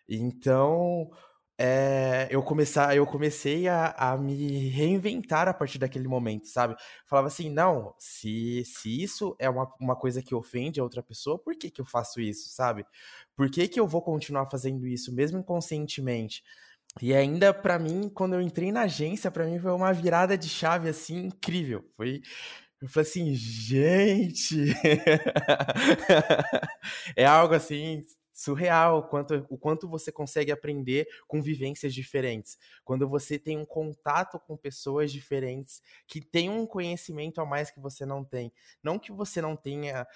Então, 0.09 1.11
é, 1.63 2.27
eu, 2.31 2.43
começar, 2.43 2.97
eu 2.97 3.07
comecei 3.07 3.69
a, 3.69 3.91
a, 3.91 4.17
me 4.17 4.71
reinventar 4.71 5.47
a 5.47 5.53
partir 5.53 5.79
daquele 5.79 6.09
momento, 6.09 6.47
sabe? 6.47 6.75
Falava 7.05 7.29
assim, 7.29 7.51
não, 7.51 7.95
se, 7.99 8.65
se 8.65 9.03
isso 9.03 9.37
é 9.39 9.51
uma, 9.51 9.71
uma 9.79 9.95
coisa 9.95 10.23
que 10.23 10.35
ofende 10.35 10.81
a 10.81 10.83
outra 10.83 11.03
pessoa, 11.03 11.39
por 11.39 11.55
que, 11.55 11.71
que 11.71 11.83
eu 11.83 11.85
faço 11.85 12.19
isso, 12.19 12.49
sabe? 12.49 12.87
Por 13.37 13.51
que, 13.51 13.69
que 13.69 13.79
eu 13.79 13.87
vou 13.87 14.01
continuar 14.01 14.47
fazendo 14.47 14.87
isso, 14.87 15.15
mesmo 15.15 15.39
inconscientemente? 15.39 16.43
E 17.03 17.15
ainda, 17.15 17.53
para 17.53 17.79
mim, 17.79 18.09
quando 18.09 18.33
eu 18.37 18.41
entrei 18.41 18.73
na 18.73 18.83
agência, 18.85 19.31
para 19.31 19.45
mim 19.45 19.59
foi 19.59 19.73
uma 19.73 19.93
virada 19.93 20.39
de 20.39 20.49
chave, 20.49 20.89
assim, 20.89 21.27
incrível. 21.27 21.85
Foi... 21.95 22.23
Eu 22.81 22.89
falei 22.89 23.07
assim, 23.07 23.35
gente... 23.35 24.75
é 27.15 27.27
algo, 27.27 27.53
assim, 27.53 28.03
surreal 28.41 29.01
o 29.01 29.03
quanto, 29.03 29.47
o 29.51 29.59
quanto 29.59 29.86
você 29.86 30.11
consegue 30.11 30.51
aprender 30.51 31.07
com 31.28 31.43
vivências 31.43 31.93
diferentes. 31.93 32.57
Quando 32.82 33.07
você 33.07 33.38
tem 33.38 33.59
um 33.59 33.66
contato 33.66 34.41
com 34.41 34.57
pessoas 34.57 35.12
diferentes 35.12 35.82
que 36.07 36.22
têm 36.22 36.49
um 36.49 36.64
conhecimento 36.64 37.38
a 37.43 37.45
mais 37.45 37.70
que 37.70 37.78
você 37.78 38.07
não 38.07 38.24
tem. 38.24 38.51
Não 38.82 38.99
que 38.99 39.12
você 39.12 39.43
não 39.43 39.55
tenha 39.57 40.07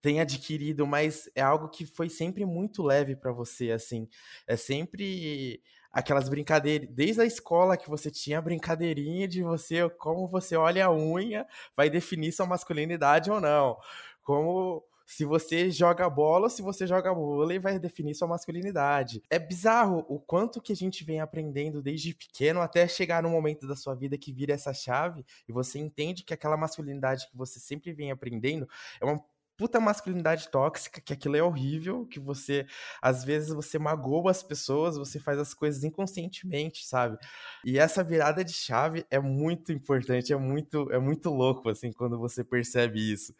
tenha 0.00 0.22
adquirido, 0.22 0.86
mas 0.86 1.28
é 1.34 1.42
algo 1.42 1.68
que 1.68 1.84
foi 1.84 2.08
sempre 2.08 2.44
muito 2.46 2.82
leve 2.82 3.16
para 3.16 3.32
você, 3.32 3.72
assim. 3.72 4.08
É 4.46 4.56
sempre 4.56 5.60
aquelas 5.90 6.28
brincadeiras, 6.28 6.88
desde 6.92 7.22
a 7.22 7.26
escola 7.26 7.76
que 7.76 7.90
você 7.90 8.10
tinha 8.10 8.38
a 8.38 8.42
brincadeirinha 8.42 9.26
de 9.26 9.42
você, 9.42 9.88
como 9.98 10.28
você 10.28 10.54
olha 10.56 10.86
a 10.86 10.94
unha, 10.94 11.44
vai 11.76 11.90
definir 11.90 12.30
sua 12.32 12.46
masculinidade 12.46 13.30
ou 13.30 13.40
não. 13.40 13.76
Como 14.22 14.84
se 15.06 15.24
você 15.24 15.70
joga 15.70 16.10
bola 16.10 16.50
se 16.50 16.62
você 16.62 16.86
joga 16.86 17.14
vôlei, 17.14 17.58
vai 17.58 17.78
definir 17.78 18.14
sua 18.14 18.28
masculinidade. 18.28 19.22
É 19.30 19.38
bizarro 19.38 20.04
o 20.08 20.18
quanto 20.18 20.60
que 20.60 20.72
a 20.72 20.76
gente 20.76 21.04
vem 21.04 21.20
aprendendo 21.20 21.80
desde 21.80 22.12
pequeno 22.14 22.60
até 22.60 22.86
chegar 22.88 23.22
no 23.22 23.30
momento 23.30 23.66
da 23.66 23.76
sua 23.76 23.94
vida 23.94 24.18
que 24.18 24.32
vira 24.32 24.52
essa 24.52 24.74
chave 24.74 25.24
e 25.48 25.52
você 25.52 25.78
entende 25.78 26.24
que 26.24 26.34
aquela 26.34 26.56
masculinidade 26.56 27.28
que 27.30 27.36
você 27.36 27.60
sempre 27.60 27.92
vem 27.92 28.10
aprendendo 28.10 28.68
é 29.00 29.04
uma 29.04 29.22
puta 29.56 29.80
masculinidade 29.80 30.48
tóxica, 30.50 31.00
que 31.00 31.12
aquilo 31.12 31.36
é 31.36 31.42
horrível, 31.42 32.06
que 32.06 32.20
você, 32.20 32.66
às 33.00 33.24
vezes, 33.24 33.48
você 33.48 33.78
magoa 33.78 34.30
as 34.30 34.42
pessoas, 34.42 34.98
você 34.98 35.18
faz 35.18 35.38
as 35.38 35.54
coisas 35.54 35.82
inconscientemente, 35.82 36.84
sabe? 36.86 37.16
E 37.64 37.78
essa 37.78 38.04
virada 38.04 38.44
de 38.44 38.52
chave 38.52 39.06
é 39.10 39.18
muito 39.18 39.72
importante, 39.72 40.32
é 40.32 40.36
muito, 40.36 40.92
é 40.92 40.98
muito 40.98 41.30
louco, 41.30 41.70
assim, 41.70 41.90
quando 41.90 42.18
você 42.18 42.44
percebe 42.44 43.00
isso. 43.12 43.34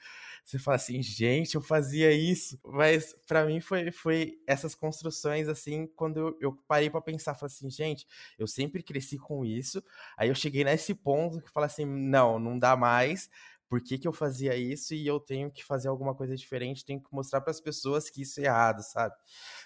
Você 0.46 0.60
fala 0.60 0.76
assim, 0.76 1.02
gente, 1.02 1.56
eu 1.56 1.60
fazia 1.60 2.12
isso. 2.12 2.56
Mas 2.64 3.16
para 3.26 3.44
mim 3.44 3.60
foi, 3.60 3.90
foi 3.90 4.38
essas 4.46 4.76
construções, 4.76 5.48
assim, 5.48 5.88
quando 5.96 6.18
eu, 6.18 6.38
eu 6.40 6.52
parei 6.68 6.88
para 6.88 7.00
pensar, 7.00 7.34
falei 7.34 7.52
assim, 7.52 7.68
gente, 7.68 8.06
eu 8.38 8.46
sempre 8.46 8.80
cresci 8.80 9.18
com 9.18 9.44
isso. 9.44 9.82
Aí 10.16 10.28
eu 10.28 10.36
cheguei 10.36 10.62
nesse 10.62 10.94
ponto 10.94 11.40
que 11.42 11.50
falei 11.50 11.66
assim, 11.66 11.84
não, 11.84 12.38
não 12.38 12.56
dá 12.56 12.76
mais 12.76 13.28
por 13.68 13.80
que, 13.80 13.98
que 13.98 14.06
eu 14.06 14.12
fazia 14.12 14.54
isso 14.56 14.94
e 14.94 15.06
eu 15.06 15.18
tenho 15.18 15.50
que 15.50 15.64
fazer 15.64 15.88
alguma 15.88 16.14
coisa 16.14 16.36
diferente, 16.36 16.84
tenho 16.84 17.00
que 17.00 17.12
mostrar 17.12 17.40
para 17.40 17.50
as 17.50 17.60
pessoas 17.60 18.08
que 18.08 18.22
isso 18.22 18.40
é 18.40 18.44
errado, 18.44 18.80
sabe? 18.82 19.14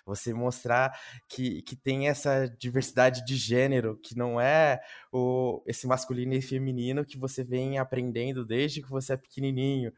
Você 0.07 0.33
mostrar 0.33 0.99
que, 1.29 1.63
que 1.63 1.77
tem 1.77 2.09
essa 2.09 2.49
diversidade 2.59 3.25
de 3.25 3.37
gênero, 3.37 3.99
que 3.99 4.17
não 4.17 4.41
é 4.41 4.81
o, 5.13 5.63
esse 5.67 5.87
masculino 5.87 6.33
e 6.35 6.41
feminino 6.41 7.05
que 7.05 7.19
você 7.19 7.45
vem 7.45 7.79
aprendendo 7.79 8.45
desde 8.45 8.81
que 8.83 8.89
você 8.89 9.13
é 9.13 9.17
pequenininho. 9.17 9.93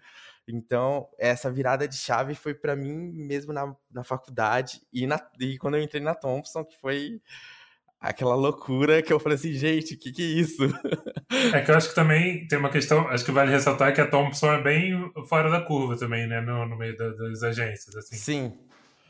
Então, 0.49 1.09
essa 1.18 1.51
virada 1.51 1.86
de 1.86 1.97
chave 1.97 2.34
foi 2.34 2.55
para 2.55 2.74
mim 2.74 3.12
mesmo 3.12 3.53
na, 3.53 3.74
na 3.90 4.03
faculdade 4.03 4.80
e, 4.93 5.07
na, 5.07 5.20
e 5.38 5.57
quando 5.57 5.76
eu 5.76 5.82
entrei 5.82 6.03
na 6.03 6.14
Thompson, 6.14 6.64
que 6.64 6.76
foi 6.78 7.20
aquela 8.01 8.34
loucura 8.34 9.01
que 9.01 9.12
eu 9.12 9.20
falei 9.20 9.36
assim, 9.36 9.53
gente, 9.53 9.95
o 9.95 9.99
que, 9.99 10.11
que 10.11 10.22
é 10.22 10.40
isso? 10.40 10.62
É 11.55 11.61
que 11.61 11.70
eu 11.70 11.76
acho 11.76 11.88
que 11.90 11.95
também 11.95 12.47
tem 12.49 12.59
uma 12.59 12.68
questão, 12.68 13.09
acho 13.09 13.24
que 13.24 13.30
vale 13.30 13.53
ressaltar 13.53 13.95
que 13.95 14.01
a 14.01 14.07
Thompson 14.07 14.53
é 14.53 14.62
bem 14.62 14.93
fora 15.28 15.49
da 15.49 15.61
curva 15.61 15.97
também, 15.97 16.26
né, 16.26 16.40
no, 16.40 16.66
no 16.66 16.76
meio 16.76 16.97
da, 16.97 17.11
das 17.11 17.43
agências, 17.43 17.95
assim. 17.97 18.16
Sim. 18.16 18.59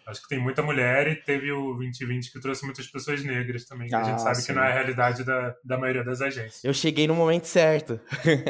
Acho 0.07 0.23
que 0.23 0.29
tem 0.29 0.39
muita 0.39 0.63
mulher 0.63 1.07
e 1.09 1.17
teve 1.17 1.53
o 1.53 1.75
2020 1.75 2.33
que 2.33 2.41
trouxe 2.41 2.65
muitas 2.65 2.87
pessoas 2.87 3.23
negras 3.25 3.65
também, 3.65 3.89
que 3.89 3.95
ah, 3.95 4.01
a 4.01 4.05
gente 4.05 4.15
ah, 4.15 4.19
sabe 4.19 4.37
sim. 4.37 4.47
que 4.47 4.53
não 4.53 4.63
é 4.63 4.69
a 4.69 4.75
realidade 4.75 5.25
da, 5.25 5.55
da 5.65 5.79
maioria 5.79 6.05
das 6.05 6.21
agências. 6.21 6.65
Eu 6.65 6.75
cheguei 6.75 7.07
no 7.07 7.15
momento 7.15 7.47
certo. 7.47 8.01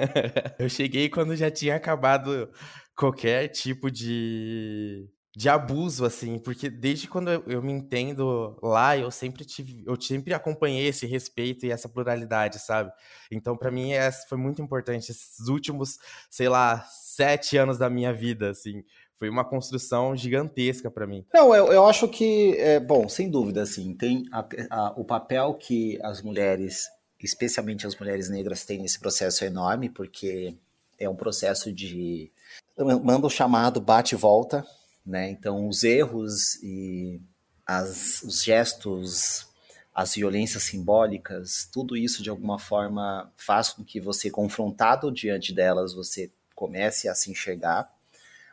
eu 0.58 0.68
cheguei 0.68 1.08
quando 1.08 1.36
já 1.36 1.50
tinha 1.50 1.76
acabado 1.76 2.50
qualquer 2.94 3.48
tipo 3.48 3.90
de 3.90 5.08
de 5.34 5.48
abuso, 5.48 6.04
assim, 6.04 6.38
porque 6.38 6.68
desde 6.68 7.08
quando 7.08 7.30
eu, 7.30 7.42
eu, 7.46 7.62
me 7.62 7.72
entendo 7.72 8.58
lá, 8.62 8.98
eu 8.98 9.10
sempre 9.10 9.46
tive, 9.46 9.82
eu 9.86 9.98
sempre 9.98 10.34
acompanhei 10.34 10.86
esse 10.86 11.06
respeito 11.06 11.64
e 11.64 11.70
essa 11.70 11.88
pluralidade, 11.88 12.58
sabe? 12.58 12.92
Então, 13.30 13.56
para 13.56 13.70
mim, 13.70 13.92
essa 13.92 14.28
foi 14.28 14.36
muito 14.36 14.60
importante. 14.60 15.10
Esses 15.10 15.48
últimos, 15.48 15.96
sei 16.28 16.50
lá, 16.50 16.84
sete 16.90 17.56
anos 17.56 17.78
da 17.78 17.88
minha 17.88 18.12
vida, 18.12 18.50
assim, 18.50 18.84
foi 19.22 19.28
uma 19.28 19.44
construção 19.44 20.16
gigantesca 20.16 20.90
para 20.90 21.06
mim. 21.06 21.24
Não, 21.32 21.54
eu, 21.54 21.72
eu 21.72 21.86
acho 21.86 22.08
que, 22.08 22.56
é, 22.56 22.80
bom, 22.80 23.08
sem 23.08 23.30
dúvida, 23.30 23.62
assim, 23.62 23.94
tem 23.94 24.24
a, 24.32 24.44
a, 24.68 24.92
o 24.96 25.04
papel 25.04 25.54
que 25.54 25.96
as 26.02 26.20
mulheres, 26.20 26.88
especialmente 27.22 27.86
as 27.86 27.94
mulheres 27.94 28.28
negras, 28.28 28.64
têm 28.64 28.80
nesse 28.80 28.98
processo 28.98 29.44
é 29.44 29.46
enorme, 29.46 29.88
porque 29.88 30.56
é 30.98 31.08
um 31.08 31.14
processo 31.14 31.72
de 31.72 32.32
manda 32.76 33.24
o 33.24 33.30
chamado 33.30 33.80
bate 33.80 34.16
e 34.16 34.18
volta, 34.18 34.66
né? 35.06 35.30
Então, 35.30 35.68
os 35.68 35.84
erros 35.84 36.60
e 36.60 37.20
as, 37.64 38.22
os 38.24 38.42
gestos, 38.42 39.46
as 39.94 40.16
violências 40.16 40.64
simbólicas, 40.64 41.68
tudo 41.72 41.96
isso 41.96 42.24
de 42.24 42.30
alguma 42.30 42.58
forma 42.58 43.32
faz 43.36 43.68
com 43.68 43.84
que 43.84 44.00
você, 44.00 44.28
confrontado 44.32 45.12
diante 45.12 45.54
delas, 45.54 45.94
você 45.94 46.28
comece 46.56 47.08
a 47.08 47.14
se 47.14 47.30
enxergar. 47.30 47.88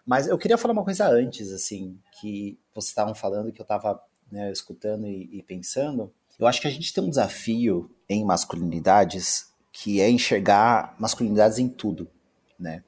Mas 0.09 0.25
eu 0.25 0.39
queria 0.39 0.57
falar 0.57 0.71
uma 0.71 0.83
coisa 0.83 1.07
antes, 1.07 1.53
assim, 1.53 1.95
que 2.19 2.57
vocês 2.73 2.89
estavam 2.89 3.13
falando, 3.13 3.51
que 3.51 3.61
eu 3.61 3.63
estava 3.63 4.01
né, 4.31 4.51
escutando 4.51 5.05
e, 5.05 5.29
e 5.37 5.43
pensando. 5.43 6.11
Eu 6.39 6.47
acho 6.47 6.59
que 6.59 6.67
a 6.67 6.71
gente 6.71 6.91
tem 6.91 7.03
um 7.03 7.11
desafio 7.11 7.95
em 8.09 8.25
masculinidades 8.25 9.53
que 9.71 10.01
é 10.01 10.09
enxergar 10.09 10.95
masculinidades 10.97 11.59
em 11.59 11.69
tudo, 11.69 12.09
né? 12.57 12.83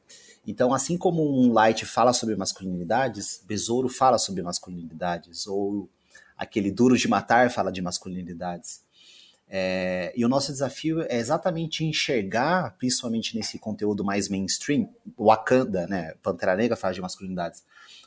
Então, 0.48 0.74
assim 0.74 0.98
como 0.98 1.22
um 1.22 1.54
Light 1.54 1.86
fala 1.86 2.12
sobre 2.12 2.36
masculinidades, 2.36 3.44
Besouro 3.46 3.88
fala 3.88 4.18
sobre 4.18 4.42
masculinidades, 4.42 5.46
ou 5.46 5.88
aquele 6.36 6.72
Duro 6.72 6.98
de 6.98 7.08
Matar 7.08 7.52
fala 7.52 7.72
de 7.72 7.84
masculinidades. 7.84 8.84
É, 9.54 10.14
e 10.16 10.24
o 10.24 10.30
nosso 10.30 10.50
desafio 10.50 11.02
é 11.02 11.18
exatamente 11.18 11.84
enxergar, 11.84 12.74
principalmente 12.78 13.36
nesse 13.36 13.60
conteúdo 13.60 14.02
mais 14.02 14.30
mainstream, 14.30 14.88
Wakanda, 15.20 15.86
né, 15.88 16.14
Pantera 16.24 16.56
Negra 16.56 16.78
fala 16.78 16.94
de 16.94 17.02
masculinidades, 17.02 17.62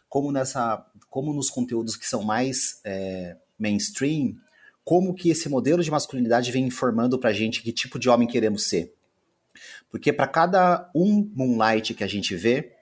como 0.09 0.33
nessa, 0.33 0.83
como 1.11 1.35
nos 1.35 1.51
conteúdos 1.51 1.97
que 1.97 2.07
são 2.07 2.23
mais 2.23 2.81
é, 2.83 3.37
mainstream, 3.59 4.37
como 4.83 5.13
que 5.13 5.29
esse 5.29 5.47
modelo 5.51 5.83
de 5.83 5.91
masculinidade 5.91 6.51
vem 6.51 6.65
informando 6.65 7.19
pra 7.19 7.31
gente 7.31 7.63
que 7.63 7.73
tipo 7.73 7.99
de 7.99 8.09
homem 8.09 8.27
queremos 8.27 8.65
ser. 8.65 8.95
Porque 9.91 10.15
para 10.15 10.27
cada 10.27 10.91
um 10.95 11.31
Moonlight 11.35 11.93
que 11.93 12.05
a 12.05 12.09
gente 12.09 12.35
vê, 12.35 12.73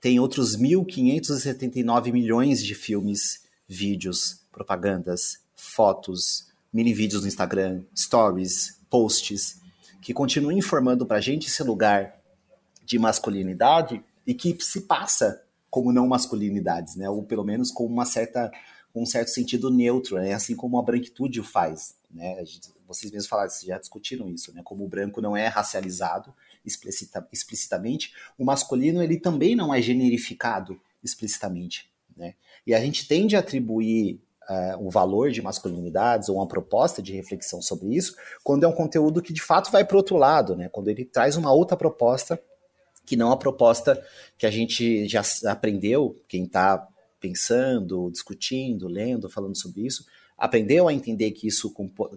tem 0.00 0.20
outros 0.20 0.56
1.579 0.56 2.12
milhões 2.12 2.62
de 2.62 2.74
filmes, 2.76 3.42
vídeos, 3.66 4.46
propagandas, 4.52 5.40
fotos, 5.56 6.51
mini 6.72 6.94
vídeos 6.94 7.22
no 7.22 7.28
Instagram, 7.28 7.82
stories, 7.96 8.78
posts, 8.88 9.60
que 10.00 10.12
continuam 10.12 10.52
informando 10.52 11.06
para 11.06 11.18
a 11.18 11.20
gente 11.20 11.48
esse 11.48 11.62
lugar 11.62 12.20
de 12.84 12.98
masculinidade 12.98 14.02
e 14.26 14.34
que 14.34 14.56
se 14.60 14.82
passa 14.82 15.42
como 15.70 15.92
não 15.92 16.06
masculinidades, 16.06 16.96
né? 16.96 17.08
Ou 17.08 17.22
pelo 17.22 17.44
menos 17.44 17.70
com 17.70 17.86
uma 17.86 18.04
certa 18.04 18.50
com 18.92 19.02
um 19.02 19.06
certo 19.06 19.28
sentido 19.28 19.70
neutro, 19.70 20.16
né? 20.16 20.34
Assim 20.34 20.54
como 20.54 20.78
a 20.78 20.82
branquitude 20.82 21.40
o 21.40 21.44
faz, 21.44 21.94
né? 22.10 22.44
Vocês 22.86 23.10
mesmos 23.10 23.26
falaram, 23.26 23.48
vocês 23.48 23.64
já 23.64 23.78
discutiram 23.78 24.28
isso, 24.28 24.52
né? 24.52 24.60
Como 24.62 24.84
o 24.84 24.88
branco 24.88 25.20
não 25.20 25.34
é 25.34 25.46
racializado 25.46 26.34
explicita, 26.64 27.26
explicitamente, 27.32 28.12
o 28.38 28.44
masculino 28.44 29.02
ele 29.02 29.18
também 29.18 29.56
não 29.56 29.74
é 29.74 29.80
generificado 29.80 30.80
explicitamente, 31.02 31.90
né? 32.16 32.34
E 32.66 32.74
a 32.74 32.80
gente 32.80 33.08
tende 33.08 33.34
a 33.34 33.40
atribuir 33.40 34.20
uh, 34.48 34.86
um 34.86 34.88
valor 34.88 35.30
de 35.30 35.42
masculinidades 35.42 36.28
ou 36.28 36.36
uma 36.36 36.46
proposta 36.46 37.02
de 37.02 37.12
reflexão 37.12 37.60
sobre 37.62 37.94
isso 37.94 38.16
quando 38.42 38.64
é 38.64 38.68
um 38.68 38.72
conteúdo 38.72 39.22
que 39.22 39.32
de 39.32 39.42
fato 39.42 39.70
vai 39.70 39.84
para 39.84 39.94
o 39.94 39.98
outro 39.98 40.16
lado, 40.16 40.56
né? 40.56 40.68
Quando 40.68 40.88
ele 40.88 41.04
traz 41.04 41.36
uma 41.36 41.52
outra 41.52 41.76
proposta 41.76 42.40
que 43.04 43.16
não 43.16 43.32
a 43.32 43.36
proposta 43.36 44.02
que 44.38 44.46
a 44.46 44.50
gente 44.50 45.08
já 45.08 45.22
aprendeu, 45.46 46.20
quem 46.28 46.44
está 46.44 46.86
pensando, 47.20 48.10
discutindo, 48.10 48.88
lendo, 48.88 49.28
falando 49.28 49.56
sobre 49.56 49.82
isso, 49.82 50.04
aprendeu 50.36 50.88
a 50.88 50.92
entender 50.92 51.30
que 51.32 51.46
isso 51.46 51.72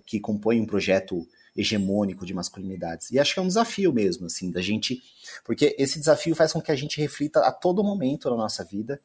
que 0.06 0.20
compõe 0.20 0.60
um 0.60 0.66
projeto 0.66 1.28
hegemônico 1.56 2.26
de 2.26 2.34
masculinidades. 2.34 3.12
E 3.12 3.20
acho 3.20 3.34
que 3.34 3.40
é 3.40 3.44
um 3.44 3.48
desafio 3.48 3.94
mesmo, 3.94 4.26
assim, 4.26 4.52
da 4.52 4.62
gente, 4.62 5.02
porque 5.44 5.76
esse 5.80 6.00
desafio 6.00 6.36
faz 6.36 6.52
com 6.52 6.62
que 6.62 6.72
a 6.72 6.76
gente 6.76 7.00
reflita 7.00 7.40
a 7.40 7.52
todo 7.52 7.84
momento 7.84 8.30
na 8.30 8.36
nossa 8.36 8.64
vida 8.64 9.00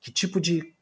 que 0.00 0.12
tipo 0.12 0.40
de 0.40 0.74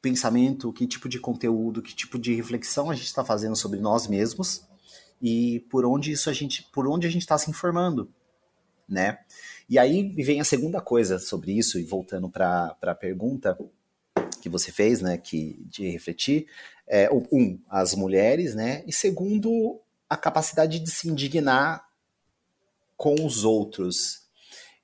pensamento, 0.00 0.72
que 0.72 0.86
tipo 0.86 1.08
de 1.08 1.18
conteúdo, 1.18 1.82
que 1.82 1.94
tipo 1.94 2.18
de 2.18 2.34
reflexão 2.34 2.90
a 2.90 2.94
gente 2.94 3.06
está 3.06 3.24
fazendo 3.24 3.56
sobre 3.56 3.80
nós 3.80 4.06
mesmos 4.06 4.66
e 5.20 5.60
por 5.70 5.84
onde 5.84 6.12
isso 6.12 6.30
a 6.30 6.32
gente, 6.32 6.68
por 6.72 6.86
onde 6.86 7.06
a 7.06 7.10
gente 7.10 7.22
está 7.22 7.36
se 7.36 7.50
informando, 7.50 8.08
né? 8.88 9.18
E 9.68 9.78
aí 9.78 10.14
vem 10.14 10.40
a 10.40 10.44
segunda 10.44 10.80
coisa 10.80 11.18
sobre 11.18 11.52
isso, 11.52 11.78
e 11.78 11.84
voltando 11.84 12.30
para 12.30 12.76
a 12.80 12.94
pergunta 12.94 13.58
que 14.40 14.48
você 14.48 14.72
fez, 14.72 15.02
né, 15.02 15.18
que, 15.18 15.62
de 15.68 15.90
refletir, 15.90 16.46
é, 16.86 17.10
um, 17.10 17.58
as 17.68 17.94
mulheres, 17.94 18.54
né, 18.54 18.82
e 18.86 18.92
segundo, 18.92 19.80
a 20.08 20.16
capacidade 20.16 20.78
de 20.78 20.90
se 20.90 21.08
indignar 21.08 21.86
com 22.96 23.14
os 23.26 23.44
outros. 23.44 24.27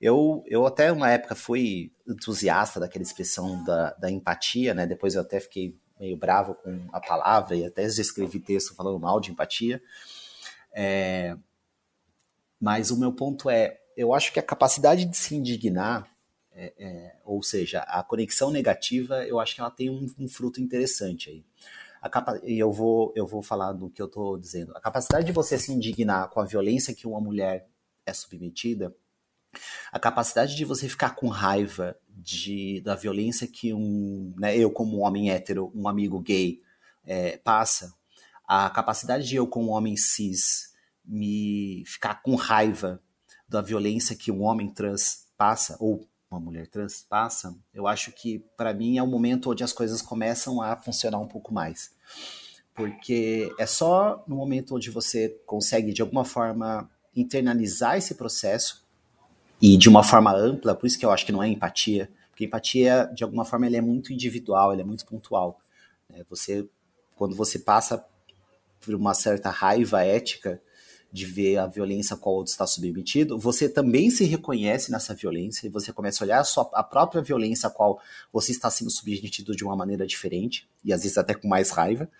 Eu, 0.04 0.44
eu 0.46 0.66
até 0.66 0.92
uma 0.92 1.10
época 1.10 1.34
fui 1.34 1.90
entusiasta 2.06 2.78
daquela 2.78 3.02
expressão 3.02 3.64
da, 3.64 3.94
da 3.94 4.10
empatia, 4.10 4.74
né, 4.74 4.86
depois 4.86 5.14
eu 5.14 5.22
até 5.22 5.40
fiquei 5.40 5.78
meio 5.98 6.14
bravo 6.14 6.56
com 6.56 6.86
a 6.92 7.00
palavra 7.00 7.56
e 7.56 7.64
até 7.64 7.88
já 7.88 8.02
escrevi 8.02 8.38
texto 8.38 8.74
falando 8.74 9.00
mal 9.00 9.18
de 9.18 9.30
empatia, 9.30 9.82
é, 10.74 11.34
mas 12.60 12.90
o 12.90 13.00
meu 13.00 13.14
ponto 13.14 13.48
é, 13.48 13.80
eu 13.96 14.12
acho 14.12 14.30
que 14.30 14.38
a 14.38 14.42
capacidade 14.42 15.06
de 15.06 15.16
se 15.16 15.34
indignar, 15.36 16.06
é, 16.52 16.74
é, 16.78 17.16
ou 17.24 17.42
seja, 17.42 17.80
a 17.80 18.02
conexão 18.02 18.50
negativa, 18.50 19.24
eu 19.26 19.40
acho 19.40 19.54
que 19.54 19.62
ela 19.62 19.70
tem 19.70 19.88
um, 19.88 20.06
um 20.18 20.28
fruto 20.28 20.60
interessante 20.60 21.30
aí. 21.30 21.44
Capa 22.10 22.38
e 22.44 22.58
eu 22.58 22.70
vou, 22.70 23.10
eu 23.16 23.26
vou 23.26 23.42
falar 23.42 23.72
do 23.72 23.88
que 23.88 24.02
eu 24.02 24.06
estou 24.06 24.36
dizendo. 24.36 24.76
A 24.76 24.80
capacidade 24.82 25.24
de 25.24 25.32
você 25.32 25.56
se 25.56 25.72
indignar 25.72 26.28
com 26.28 26.40
a 26.40 26.44
violência 26.44 26.94
que 26.94 27.06
uma 27.06 27.18
mulher 27.18 27.66
é 28.04 28.12
submetida, 28.12 28.94
a 29.92 29.98
capacidade 29.98 30.56
de 30.56 30.64
você 30.64 30.88
ficar 30.88 31.14
com 31.14 31.28
raiva 31.28 31.96
de, 32.08 32.80
da 32.82 32.94
violência 32.94 33.46
que 33.46 33.72
um, 33.72 34.34
né, 34.38 34.56
eu 34.56 34.70
como 34.70 34.98
um 34.98 35.02
homem 35.02 35.30
hétero, 35.30 35.70
um 35.74 35.88
amigo 35.88 36.20
gay 36.20 36.60
é, 37.04 37.36
passa, 37.38 37.94
a 38.46 38.68
capacidade 38.70 39.26
de 39.26 39.36
eu 39.36 39.46
como 39.46 39.72
homem 39.72 39.96
cis 39.96 40.72
me 41.04 41.84
ficar 41.86 42.22
com 42.22 42.34
raiva 42.34 43.00
da 43.48 43.60
violência 43.60 44.16
que 44.16 44.32
um 44.32 44.42
homem 44.42 44.70
trans 44.70 45.26
passa, 45.36 45.76
ou 45.78 46.06
uma 46.30 46.40
mulher 46.40 46.66
trans 46.66 47.04
passa, 47.08 47.56
eu 47.72 47.86
acho 47.86 48.10
que 48.12 48.38
para 48.56 48.74
mim 48.74 48.98
é 48.98 49.02
o 49.02 49.06
momento 49.06 49.50
onde 49.50 49.62
as 49.62 49.72
coisas 49.72 50.02
começam 50.02 50.60
a 50.60 50.76
funcionar 50.76 51.18
um 51.18 51.28
pouco 51.28 51.52
mais. 51.52 51.92
Porque 52.74 53.54
é 53.58 53.66
só 53.66 54.24
no 54.26 54.34
momento 54.34 54.74
onde 54.74 54.90
você 54.90 55.28
consegue 55.46 55.92
de 55.92 56.02
alguma 56.02 56.24
forma 56.24 56.90
internalizar 57.14 57.96
esse 57.96 58.16
processo 58.16 58.83
e 59.60 59.76
de 59.76 59.88
uma 59.88 60.02
forma 60.02 60.34
ampla, 60.34 60.74
por 60.74 60.86
isso 60.86 60.98
que 60.98 61.06
eu 61.06 61.10
acho 61.10 61.24
que 61.24 61.32
não 61.32 61.42
é 61.42 61.48
empatia, 61.48 62.10
porque 62.30 62.44
empatia 62.44 63.10
de 63.14 63.24
alguma 63.24 63.44
forma 63.44 63.66
ele 63.66 63.76
é 63.76 63.80
muito 63.80 64.12
individual, 64.12 64.72
ele 64.72 64.82
é 64.82 64.84
muito 64.84 65.06
pontual. 65.06 65.60
Né? 66.08 66.24
Você 66.28 66.68
quando 67.16 67.36
você 67.36 67.58
passa 67.58 68.04
por 68.80 68.94
uma 68.94 69.14
certa 69.14 69.50
raiva 69.50 70.02
ética, 70.02 70.60
de 71.14 71.24
ver 71.24 71.58
a 71.58 71.66
violência 71.68 72.14
a 72.14 72.16
qual 72.18 72.34
outro 72.34 72.50
está 72.50 72.66
submetido, 72.66 73.38
você 73.38 73.68
também 73.68 74.10
se 74.10 74.24
reconhece 74.24 74.90
nessa 74.90 75.14
violência 75.14 75.64
e 75.64 75.70
você 75.70 75.92
começa 75.92 76.24
a 76.24 76.26
olhar 76.26 76.40
a, 76.40 76.44
sua, 76.44 76.68
a 76.74 76.82
própria 76.82 77.22
violência 77.22 77.68
a 77.68 77.70
qual 77.70 78.00
você 78.32 78.50
está 78.50 78.68
sendo 78.68 78.90
submetido 78.90 79.54
de 79.54 79.62
uma 79.62 79.76
maneira 79.76 80.04
diferente, 80.08 80.68
e 80.84 80.92
às 80.92 81.02
vezes 81.02 81.16
até 81.16 81.32
com 81.32 81.46
mais 81.46 81.70
raiva, 81.70 82.10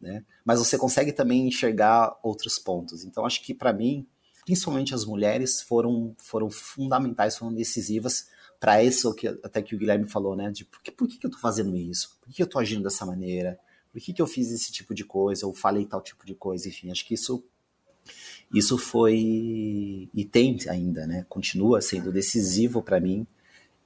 né? 0.00 0.24
Mas 0.44 0.60
você 0.60 0.78
consegue 0.78 1.12
também 1.12 1.48
enxergar 1.48 2.16
outros 2.22 2.56
pontos. 2.56 3.04
Então, 3.04 3.26
acho 3.26 3.42
que 3.42 3.52
para 3.52 3.72
mim, 3.72 4.06
principalmente 4.44 4.94
as 4.94 5.04
mulheres 5.04 5.62
foram, 5.62 6.14
foram 6.18 6.50
fundamentais, 6.50 7.36
foram 7.36 7.52
decisivas 7.52 8.28
para 8.60 8.82
isso 8.82 9.14
que 9.14 9.28
até 9.28 9.60
que 9.60 9.74
o 9.74 9.78
Guilherme 9.78 10.06
falou, 10.06 10.34
né? 10.34 10.50
De 10.50 10.64
por 10.64 10.82
que, 10.82 10.90
por 10.90 11.06
que, 11.06 11.18
eu 11.22 11.28
estou 11.28 11.40
fazendo 11.40 11.76
isso? 11.76 12.16
Por 12.20 12.32
que, 12.32 12.42
eu 12.42 12.46
estou 12.46 12.60
agindo 12.60 12.82
dessa 12.82 13.04
maneira? 13.04 13.58
Por 13.92 14.00
que, 14.00 14.12
que 14.12 14.22
eu 14.22 14.26
fiz 14.26 14.50
esse 14.50 14.72
tipo 14.72 14.94
de 14.94 15.04
coisa? 15.04 15.46
Ou 15.46 15.52
falei 15.52 15.84
tal 15.84 16.00
tipo 16.00 16.24
de 16.24 16.34
coisa? 16.34 16.68
Enfim, 16.68 16.90
acho 16.90 17.04
que 17.06 17.14
isso 17.14 17.44
isso 18.52 18.78
foi 18.78 20.08
e 20.14 20.24
tem 20.30 20.56
ainda, 20.68 21.06
né? 21.06 21.26
Continua 21.28 21.80
sendo 21.80 22.12
decisivo 22.12 22.82
para 22.82 23.00
mim 23.00 23.26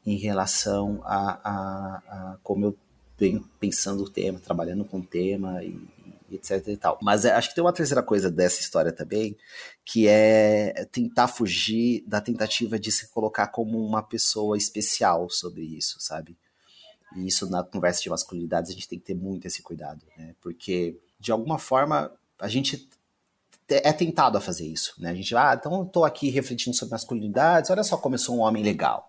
em 0.04 0.16
relação 0.16 1.00
a, 1.04 1.40
a, 1.42 1.96
a, 1.96 2.38
como 2.42 2.66
eu 2.66 2.76
venho 3.18 3.48
pensando 3.58 4.04
o 4.04 4.08
tema, 4.08 4.38
trabalhando 4.38 4.84
com 4.84 5.00
o 5.00 5.04
tema 5.04 5.62
e 5.64 5.76
etc 6.30 6.66
e 6.68 6.76
tal. 6.76 6.98
Mas 7.02 7.24
é, 7.24 7.32
acho 7.32 7.48
que 7.48 7.54
tem 7.54 7.64
uma 7.64 7.72
terceira 7.72 8.02
coisa 8.02 8.30
dessa 8.30 8.60
história 8.60 8.92
também, 8.92 9.36
que 9.84 10.06
é 10.06 10.86
tentar 10.90 11.28
fugir 11.28 12.04
da 12.06 12.20
tentativa 12.20 12.78
de 12.78 12.92
se 12.92 13.08
colocar 13.08 13.48
como 13.48 13.78
uma 13.84 14.02
pessoa 14.02 14.56
especial 14.56 15.28
sobre 15.30 15.62
isso, 15.62 15.96
sabe? 16.00 16.36
E 17.16 17.26
isso 17.26 17.48
na 17.48 17.62
conversa 17.62 18.02
de 18.02 18.10
masculinidades 18.10 18.70
a 18.70 18.74
gente 18.74 18.88
tem 18.88 18.98
que 18.98 19.06
ter 19.06 19.14
muito 19.14 19.46
esse 19.46 19.62
cuidado, 19.62 20.04
né? 20.16 20.34
Porque 20.40 20.98
de 21.18 21.32
alguma 21.32 21.58
forma 21.58 22.12
a 22.38 22.48
gente 22.48 22.88
é 23.68 23.92
tentado 23.92 24.38
a 24.38 24.40
fazer 24.40 24.66
isso, 24.66 24.94
né? 24.98 25.10
A 25.10 25.14
gente, 25.14 25.34
ah, 25.36 25.56
então 25.58 25.80
eu 25.80 25.84
tô 25.84 26.04
aqui 26.04 26.30
refletindo 26.30 26.76
sobre 26.76 26.92
masculinidades, 26.92 27.70
olha 27.70 27.84
só 27.84 27.96
como 27.96 28.14
eu 28.14 28.18
sou 28.18 28.36
um 28.36 28.40
homem 28.40 28.62
legal. 28.62 29.08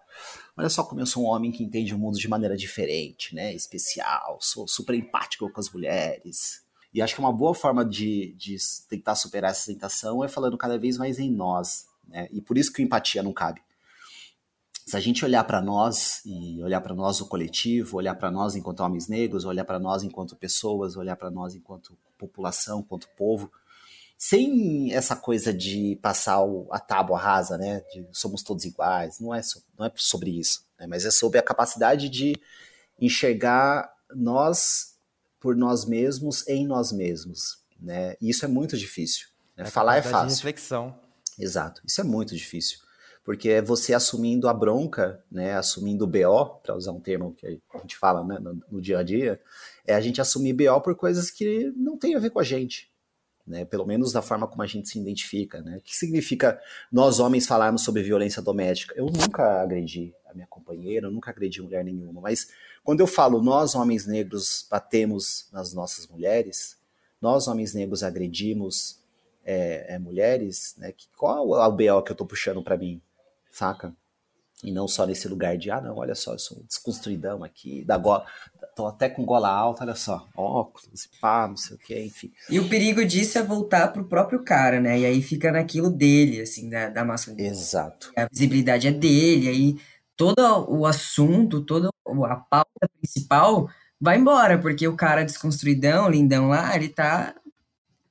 Olha 0.57 0.70
só 0.70 0.84
como 0.84 0.99
eu 0.99 1.05
sou 1.05 1.24
um 1.24 1.28
homem 1.28 1.51
que 1.51 1.63
entende 1.63 1.93
o 1.93 1.97
mundo 1.97 2.17
de 2.17 2.28
maneira 2.28 2.57
diferente, 2.57 3.34
né? 3.34 3.53
Especial, 3.53 4.38
sou 4.41 4.67
super 4.67 4.93
empático 4.93 5.49
com 5.49 5.59
as 5.59 5.72
mulheres. 5.72 6.61
E 6.94 7.02
acho 7.02 7.14
que 7.14 7.20
uma 7.20 7.32
boa 7.32 7.54
forma 7.54 7.86
de, 7.86 8.34
de 8.38 8.58
tentar 8.90 9.16
superar 9.16 9.52
essa 9.52 9.72
tentação 9.72 10.24
é 10.24 10.28
falando 10.28 10.58
cada 10.58 10.78
vez 10.78 10.98
mais 10.98 11.20
em 11.20 11.32
nós, 11.32 11.86
né? 12.08 12.28
E 12.32 12.42
por 12.42 12.58
isso 12.58 12.74
que 12.74 12.82
empatia 12.82 13.22
não 13.22 13.32
cabe. 13.32 13.62
Se 14.86 14.98
a 14.98 15.00
gente 15.00 15.24
olhar 15.24 15.44
para 15.44 15.62
nós 15.62 16.22
e 16.26 16.64
olhar 16.64 16.82
para 16.82 16.96
nós 16.96 17.22
o 17.22 17.28
coletivo, 17.28 17.98
olhar 17.98 18.16
para 18.16 18.32
nós 18.32 18.56
enquanto 18.56 18.80
homens 18.80 19.08
negros, 19.08 19.46
olhar 19.46 19.64
para 19.64 19.78
nós 19.78 20.02
enquanto 20.02 20.36
pessoas, 20.36 20.96
olhar 20.96 21.16
para 21.16 21.30
nós 21.30 21.54
enquanto 21.54 21.96
população, 22.18 22.80
enquanto 22.80 23.08
povo, 23.16 23.52
sem 24.18 24.92
essa 24.92 25.16
coisa 25.16 25.54
de 25.54 25.98
passar 26.02 26.42
o, 26.42 26.68
a 26.72 26.80
tábua 26.80 27.20
rasa, 27.20 27.56
né? 27.56 27.82
De 27.94 28.06
somos 28.12 28.42
todos 28.42 28.66
iguais. 28.66 29.20
Não 29.20 29.34
é, 29.34 29.44
so, 29.44 29.64
não 29.78 29.86
é 29.86 29.92
sobre 29.96 30.32
isso, 30.32 30.66
né? 30.80 30.88
mas 30.88 31.06
é 31.06 31.12
sobre 31.12 31.38
a 31.38 31.44
capacidade 31.44 32.10
de 32.10 32.36
enxergar 33.00 33.94
nós 34.14 34.89
por 35.40 35.56
nós 35.56 35.86
mesmos 35.86 36.48
em 36.48 36.68
nós 36.68 36.92
mesmos, 36.92 37.60
né? 37.80 38.16
E 38.22 38.30
isso 38.30 38.46
é 38.46 38.48
muito 38.48 38.78
difícil. 38.78 39.28
Né? 39.56 39.64
É 39.64 39.70
Falar 39.70 39.98
é 39.98 40.02
fácil. 40.02 40.30
De 40.30 40.36
reflexão. 40.36 41.00
Exato. 41.38 41.82
Isso 41.86 42.02
é 42.02 42.04
muito 42.04 42.36
difícil. 42.36 42.80
Porque 43.24 43.50
é 43.50 43.62
você 43.62 43.94
assumindo 43.94 44.48
a 44.48 44.54
bronca, 44.54 45.24
né, 45.32 45.56
assumindo 45.56 46.04
o 46.04 46.08
BO, 46.08 46.60
para 46.64 46.76
usar 46.76 46.92
um 46.92 47.00
termo 47.00 47.34
que 47.36 47.62
a 47.74 47.78
gente 47.80 47.96
fala 47.96 48.24
né, 48.26 48.40
no, 48.40 48.60
no 48.72 48.82
dia 48.82 49.00
a 49.00 49.04
dia, 49.04 49.40
é 49.86 49.94
a 49.94 50.02
gente 50.02 50.20
assumir 50.20 50.54
BO 50.54 50.82
por 50.82 50.96
coisas 50.96 51.30
que 51.30 51.72
não 51.76 51.98
tem 51.98 52.16
a 52.16 52.20
ver 52.20 52.32
com 52.32 52.40
a 52.40 52.44
gente, 52.44 52.89
né? 53.50 53.66
Pelo 53.66 53.86
menos 53.86 54.14
da 54.14 54.22
forma 54.22 54.47
como 54.47 54.62
a 54.62 54.68
gente 54.68 54.88
se 54.88 55.00
identifica, 55.00 55.62
né? 55.62 55.78
O 55.78 55.82
que 55.82 55.95
significa 55.95 56.62
nós 56.91 57.20
homens 57.20 57.47
falarmos 57.47 57.84
sobre 57.84 58.04
violência 58.04 58.41
doméstica? 58.41 58.93
Eu 58.95 59.08
nunca 59.08 59.62
agredi 59.62 60.14
a 60.30 60.34
minha 60.34 60.47
companheira, 60.47 61.08
eu 61.08 61.12
nunca 61.12 61.32
agredi 61.32 61.60
mulher 61.60 61.84
nenhuma, 61.84 62.22
mas 62.22 62.52
quando 62.84 63.00
eu 63.00 63.08
falo 63.08 63.41
nós 63.41 63.74
homens 63.74 64.06
negros 64.06 64.68
batemos 64.70 65.47
nas 65.52 65.74
nossas 65.74 66.08
mulheres, 66.08 66.78
nós 67.20 67.47
homens 67.47 67.74
negros 67.74 68.04
agredimos 68.04 69.00
é, 69.43 69.95
é, 69.95 70.00
mulheres, 70.00 70.76
né? 70.78 70.93
Qual 71.18 71.60
é 71.60 71.68
o 71.68 71.72
BO 71.72 72.04
que 72.04 72.12
eu 72.12 72.16
tô 72.16 72.26
puxando 72.26 72.62
para 72.62 72.78
mim, 72.78 73.02
saca? 73.52 73.93
E 74.64 74.72
não 74.72 74.88
só 74.88 75.05
nesse 75.05 75.28
lugar 75.28 75.57
de, 75.57 75.72
ah, 75.72 75.80
não, 75.80 75.95
olha 75.95 76.14
só, 76.16 76.34
eu 76.34 76.39
sou 76.39 76.62
desconstruidão 76.68 77.43
aqui, 77.45 77.84
da 77.86 77.97
gola, 77.97 78.26
tô 78.76 78.88
até 78.88 79.07
com 79.07 79.24
gola 79.24 79.49
alta, 79.49 79.84
olha 79.84 79.95
só, 79.95 80.28
óculos, 80.36 81.07
pá, 81.22 81.47
não 81.47 81.55
sei 81.55 81.78
o 81.78 81.80
que, 81.80 81.97
enfim. 81.97 82.32
E 82.49 82.60
o 82.60 82.68
perigo 82.68 83.05
disso 83.05 83.38
é 83.38 83.43
voltar 83.43 83.88
pro 83.93 84.03
próprio 84.03 84.43
cara, 84.43 84.82
né? 84.82 84.99
E 84.99 85.05
aí 85.05 85.22
fica 85.22 85.49
naquilo 85.49 85.89
dele, 85.89 86.41
assim, 86.41 86.70
da, 86.70 86.89
da 86.89 87.05
masculinidade. 87.05 87.57
Exato. 87.57 88.12
A 88.18 88.28
visibilidade 88.30 88.88
é 88.88 88.91
dele, 88.91 89.47
aí 89.47 89.80
todo 90.18 90.41
o 90.70 90.86
assunto, 90.86 91.62
toda 91.62 91.89
a 92.26 92.36
pauta 92.36 92.89
principal 92.99 93.70
vai 93.99 94.18
embora, 94.18 94.57
porque 94.57 94.86
o 94.89 94.95
cara 94.95 95.24
desconstruidão, 95.24 96.10
lindão 96.10 96.49
lá, 96.49 96.76
ele 96.76 96.89
tá 96.89 97.34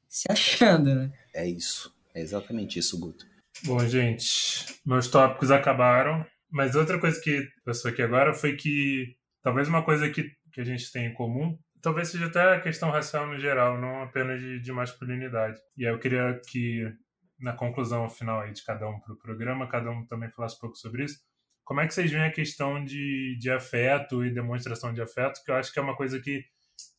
se 0.09 0.27
achando, 0.31 0.95
né? 0.95 1.13
É 1.35 1.47
isso, 1.47 1.95
é 2.15 2.23
exatamente 2.23 2.79
isso, 2.79 2.99
Guto. 2.99 3.27
Bom, 3.65 3.81
gente, 3.87 4.81
meus 4.87 5.09
tópicos 5.09 5.51
acabaram. 5.51 6.25
Mas 6.51 6.75
outra 6.75 6.99
coisa 6.99 7.21
que 7.21 7.47
passou 7.65 7.91
aqui 7.91 8.03
agora 8.03 8.33
foi 8.33 8.57
que 8.57 9.17
talvez 9.43 9.69
uma 9.69 9.85
coisa 9.85 10.09
que, 10.11 10.31
que 10.53 10.61
a 10.61 10.65
gente 10.65 10.91
tem 10.91 11.07
em 11.07 11.15
comum, 11.15 11.59
talvez 11.81 12.09
seja 12.09 12.27
até 12.27 12.55
a 12.55 12.61
questão 12.61 12.91
racial 12.91 13.27
no 13.27 13.39
geral, 13.39 13.79
não 13.81 14.03
apenas 14.03 14.41
de, 14.41 14.61
de 14.61 14.73
masculinidade. 14.73 15.59
E 15.77 15.87
aí 15.87 15.93
eu 15.93 15.99
queria 15.99 16.41
que, 16.49 16.91
na 17.39 17.53
conclusão 17.53 18.09
final 18.09 18.41
aí 18.41 18.53
de 18.53 18.65
cada 18.65 18.89
um 18.89 18.99
para 19.01 19.13
o 19.13 19.19
programa, 19.19 19.69
cada 19.69 19.91
um 19.91 20.05
também 20.07 20.31
falasse 20.31 20.57
um 20.57 20.61
pouco 20.61 20.77
sobre 20.77 21.05
isso. 21.05 21.19
Como 21.65 21.81
é 21.81 21.87
que 21.87 21.93
vocês 21.93 22.11
veem 22.11 22.25
a 22.25 22.33
questão 22.33 22.83
de, 22.83 23.37
de 23.39 23.51
afeto 23.51 24.25
e 24.25 24.33
demonstração 24.33 24.93
de 24.93 25.03
afeto? 25.03 25.43
Que 25.45 25.51
eu 25.51 25.57
acho 25.57 25.73
que 25.73 25.79
é 25.79 25.83
uma 25.83 25.95
coisa 25.95 26.19
que, 26.19 26.43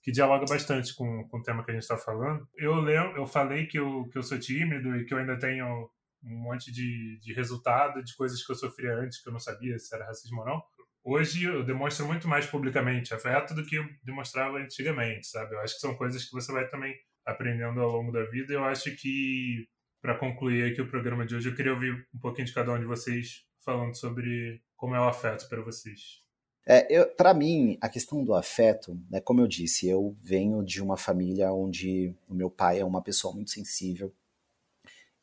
que 0.04 0.12
dialoga 0.12 0.46
bastante 0.48 0.96
com, 0.96 1.28
com 1.28 1.40
o 1.40 1.42
tema 1.42 1.64
que 1.64 1.72
a 1.72 1.74
gente 1.74 1.84
está 1.84 1.98
falando. 1.98 2.48
Eu 2.56 2.76
lembro, 2.76 3.18
eu 3.18 3.26
falei 3.26 3.66
que 3.66 3.80
eu, 3.80 4.08
que 4.12 4.18
eu 4.18 4.24
sou 4.24 4.40
tímido 4.40 4.96
e 4.96 5.06
que 5.06 5.14
eu 5.14 5.18
ainda 5.18 5.40
tenho 5.40 5.90
um 6.24 6.38
monte 6.38 6.72
de, 6.72 7.20
de 7.22 7.34
resultado 7.34 8.04
de 8.04 8.16
coisas 8.16 8.46
que 8.46 8.52
eu 8.52 8.56
sofria 8.56 8.96
antes 8.96 9.22
que 9.22 9.30
eu 9.30 9.34
não 9.34 9.40
sabia 9.40 9.78
se 9.78 9.94
era 9.94 10.06
racismo 10.06 10.42
ou 10.42 10.46
não. 10.46 10.62
Hoje 11.04 11.46
eu 11.46 11.64
demonstro 11.64 12.06
muito 12.06 12.28
mais 12.28 12.46
publicamente 12.46 13.14
afeto 13.14 13.54
do 13.54 13.66
que 13.66 13.76
eu 13.76 13.86
demonstrava 14.04 14.58
antigamente, 14.58 15.28
sabe? 15.28 15.56
Eu 15.56 15.62
acho 15.62 15.76
que 15.76 15.80
são 15.80 15.96
coisas 15.96 16.26
que 16.26 16.32
você 16.32 16.52
vai 16.52 16.68
também 16.68 16.94
aprendendo 17.26 17.80
ao 17.80 17.90
longo 17.90 18.12
da 18.12 18.24
vida. 18.26 18.54
Eu 18.54 18.66
acho 18.66 18.96
que, 18.96 19.66
para 20.02 20.18
concluir 20.18 20.72
aqui 20.72 20.82
o 20.82 20.90
programa 20.90 21.26
de 21.26 21.36
hoje, 21.36 21.50
eu 21.50 21.56
queria 21.56 21.74
ouvir 21.74 22.06
um 22.14 22.20
pouquinho 22.20 22.48
de 22.48 22.54
cada 22.54 22.74
um 22.74 22.80
de 22.80 22.86
vocês 22.86 23.46
falando 23.64 23.96
sobre 23.96 24.62
como 24.76 24.96
é 24.96 25.00
o 25.00 25.08
afeto 25.08 25.48
para 25.48 25.62
vocês. 25.62 26.22
É, 26.68 27.04
para 27.06 27.34
mim, 27.34 27.78
a 27.82 27.90
questão 27.90 28.24
do 28.24 28.34
afeto, 28.34 29.00
né, 29.10 29.20
como 29.20 29.42
eu 29.42 29.48
disse, 29.48 29.88
eu 29.88 30.16
venho 30.22 30.64
de 30.64 30.82
uma 30.82 30.98
família 30.98 31.52
onde 31.52 32.14
o 32.30 32.34
meu 32.36 32.50
pai 32.50 32.80
é 32.80 32.86
uma 32.86 33.02
pessoa 33.02 33.34
muito 33.34 33.50
sensível, 33.50 34.14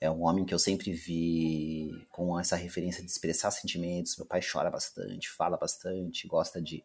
é 0.01 0.11
um 0.11 0.25
homem 0.25 0.45
que 0.45 0.53
eu 0.53 0.59
sempre 0.59 0.93
vi 0.93 2.07
com 2.11 2.39
essa 2.39 2.57
referência 2.57 3.03
de 3.03 3.11
expressar 3.11 3.51
sentimentos. 3.51 4.17
Meu 4.17 4.27
pai 4.27 4.41
chora 4.41 4.71
bastante, 4.71 5.31
fala 5.31 5.57
bastante, 5.57 6.27
gosta 6.27 6.61
de, 6.61 6.85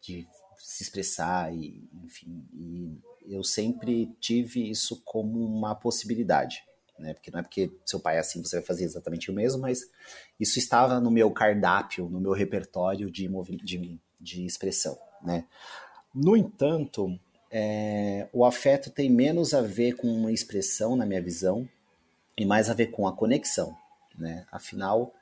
de 0.00 0.26
se 0.58 0.82
expressar, 0.82 1.54
e, 1.54 1.88
enfim. 2.04 2.46
E 2.52 3.34
eu 3.34 3.42
sempre 3.42 4.14
tive 4.20 4.70
isso 4.70 5.00
como 5.04 5.44
uma 5.44 5.74
possibilidade. 5.74 6.62
Né? 6.98 7.14
Porque 7.14 7.30
não 7.30 7.40
é 7.40 7.42
porque 7.42 7.72
seu 7.84 7.98
pai 7.98 8.16
é 8.16 8.20
assim 8.20 8.42
você 8.42 8.56
vai 8.56 8.66
fazer 8.66 8.84
exatamente 8.84 9.30
o 9.30 9.34
mesmo, 9.34 9.62
mas 9.62 9.90
isso 10.38 10.58
estava 10.58 11.00
no 11.00 11.10
meu 11.10 11.30
cardápio, 11.30 12.10
no 12.10 12.20
meu 12.20 12.32
repertório 12.32 13.10
de, 13.10 13.26
de, 13.64 13.98
de 14.20 14.44
expressão. 14.44 14.98
Né? 15.22 15.46
No 16.14 16.36
entanto, 16.36 17.18
é, 17.50 18.28
o 18.34 18.44
afeto 18.44 18.90
tem 18.90 19.10
menos 19.10 19.54
a 19.54 19.62
ver 19.62 19.94
com 19.94 20.08
uma 20.08 20.30
expressão, 20.30 20.94
na 20.94 21.06
minha 21.06 21.22
visão, 21.22 21.66
e 22.40 22.46
mais 22.46 22.70
a 22.70 22.74
ver 22.74 22.86
com 22.86 23.06
a 23.06 23.12
conexão, 23.12 23.76
né? 24.18 24.46
Afinal, 24.50 25.12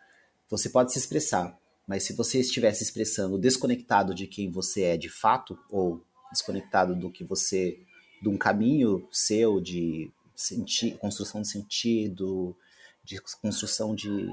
você 0.49 0.71
pode 0.71 0.93
se 0.93 1.01
expressar, 1.01 1.59
mas 1.85 2.05
se 2.05 2.13
você 2.13 2.39
estiver 2.39 2.73
se 2.73 2.85
expressando 2.85 3.37
desconectado 3.37 4.15
de 4.15 4.29
quem 4.29 4.49
você 4.49 4.85
é 4.85 4.97
de 4.97 5.09
fato 5.09 5.59
ou 5.69 6.01
desconectado 6.31 6.95
do 6.95 7.11
que 7.11 7.25
você 7.25 7.81
de 8.23 8.29
um 8.29 8.39
caminho 8.39 9.05
seu 9.11 9.61
de 9.61 10.13
senti 10.33 10.93
construção 10.93 11.43
de 11.43 11.49
sentido, 11.49 12.57
de 13.03 13.21
construção 13.43 13.97
de 13.97 14.29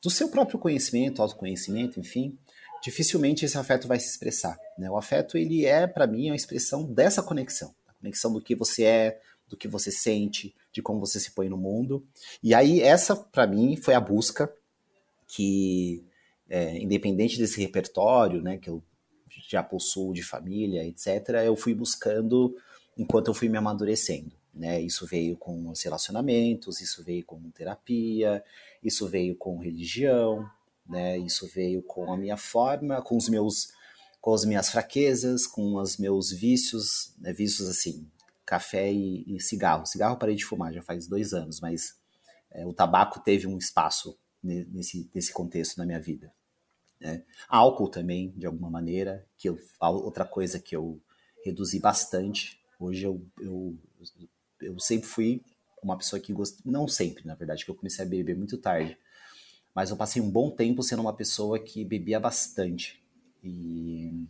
do 0.00 0.08
seu 0.08 0.28
próprio 0.28 0.60
conhecimento, 0.60 1.20
autoconhecimento, 1.20 1.98
enfim, 1.98 2.38
dificilmente 2.80 3.44
esse 3.44 3.58
afeto 3.58 3.88
vai 3.88 3.98
se 3.98 4.08
expressar. 4.08 4.56
Né? 4.78 4.88
O 4.88 4.96
afeto 4.96 5.36
ele 5.36 5.66
é 5.66 5.88
para 5.88 6.06
mim 6.06 6.30
a 6.30 6.36
expressão 6.36 6.84
dessa 6.84 7.24
conexão, 7.24 7.74
a 7.88 7.92
conexão 7.94 8.32
do 8.32 8.40
que 8.40 8.54
você 8.54 8.84
é, 8.84 9.20
do 9.48 9.56
que 9.56 9.66
você 9.66 9.90
sente, 9.90 10.54
de 10.74 10.82
como 10.82 10.98
você 10.98 11.20
se 11.20 11.30
põe 11.30 11.48
no 11.48 11.56
mundo. 11.56 12.04
E 12.42 12.52
aí, 12.52 12.82
essa, 12.82 13.14
para 13.14 13.46
mim, 13.46 13.76
foi 13.76 13.94
a 13.94 14.00
busca 14.00 14.52
que, 15.28 16.04
é, 16.50 16.76
independente 16.78 17.38
desse 17.38 17.60
repertório, 17.60 18.42
né, 18.42 18.58
que 18.58 18.68
eu 18.68 18.82
já 19.48 19.62
possuo 19.62 20.12
de 20.12 20.22
família, 20.22 20.84
etc., 20.84 21.28
eu 21.46 21.54
fui 21.54 21.72
buscando 21.74 22.56
enquanto 22.98 23.28
eu 23.28 23.34
fui 23.34 23.48
me 23.48 23.56
amadurecendo. 23.56 24.32
Né? 24.52 24.80
Isso 24.80 25.06
veio 25.06 25.36
com 25.36 25.68
os 25.68 25.80
relacionamentos, 25.82 26.80
isso 26.80 27.04
veio 27.04 27.24
com 27.24 27.40
terapia, 27.50 28.42
isso 28.82 29.08
veio 29.08 29.36
com 29.36 29.58
religião, 29.58 30.48
né? 30.86 31.18
Isso 31.18 31.48
veio 31.48 31.82
com 31.82 32.12
a 32.12 32.16
minha 32.16 32.36
forma, 32.36 33.00
com 33.00 33.16
os 33.16 33.28
meus 33.28 33.72
com 34.20 34.32
as 34.32 34.46
minhas 34.46 34.70
fraquezas, 34.70 35.46
com 35.46 35.74
os 35.74 35.98
meus 35.98 36.32
vícios, 36.32 37.12
né? 37.18 37.30
vícios 37.30 37.68
assim, 37.68 38.08
café 38.46 38.92
e, 38.92 39.24
e 39.26 39.40
cigarro. 39.40 39.86
Cigarro 39.86 40.18
parei 40.18 40.34
de 40.34 40.44
fumar 40.44 40.72
já 40.72 40.82
faz 40.82 41.06
dois 41.06 41.32
anos, 41.32 41.60
mas 41.60 41.98
é, 42.50 42.66
o 42.66 42.72
tabaco 42.72 43.20
teve 43.20 43.46
um 43.46 43.58
espaço 43.58 44.18
nesse, 44.42 45.10
nesse 45.14 45.32
contexto 45.32 45.78
na 45.78 45.86
minha 45.86 46.00
vida. 46.00 46.32
Né? 47.00 47.24
Álcool 47.48 47.88
também, 47.88 48.30
de 48.36 48.46
alguma 48.46 48.70
maneira, 48.70 49.26
que 49.36 49.48
eu, 49.48 49.58
outra 49.80 50.24
coisa 50.24 50.58
que 50.58 50.76
eu 50.76 51.00
reduzi 51.44 51.78
bastante. 51.78 52.60
Hoje 52.78 53.04
eu, 53.04 53.24
eu, 53.40 53.76
eu 54.60 54.78
sempre 54.78 55.08
fui 55.08 55.42
uma 55.82 55.98
pessoa 55.98 56.18
que 56.18 56.32
gosta, 56.32 56.62
não 56.64 56.88
sempre, 56.88 57.26
na 57.26 57.34
verdade, 57.34 57.64
que 57.64 57.70
eu 57.70 57.74
comecei 57.74 58.04
a 58.04 58.08
beber 58.08 58.36
muito 58.36 58.56
tarde, 58.56 58.96
mas 59.74 59.90
eu 59.90 59.96
passei 59.96 60.22
um 60.22 60.30
bom 60.30 60.50
tempo 60.50 60.82
sendo 60.82 61.02
uma 61.02 61.12
pessoa 61.12 61.58
que 61.58 61.84
bebia 61.84 62.18
bastante. 62.18 63.02
E 63.42 64.26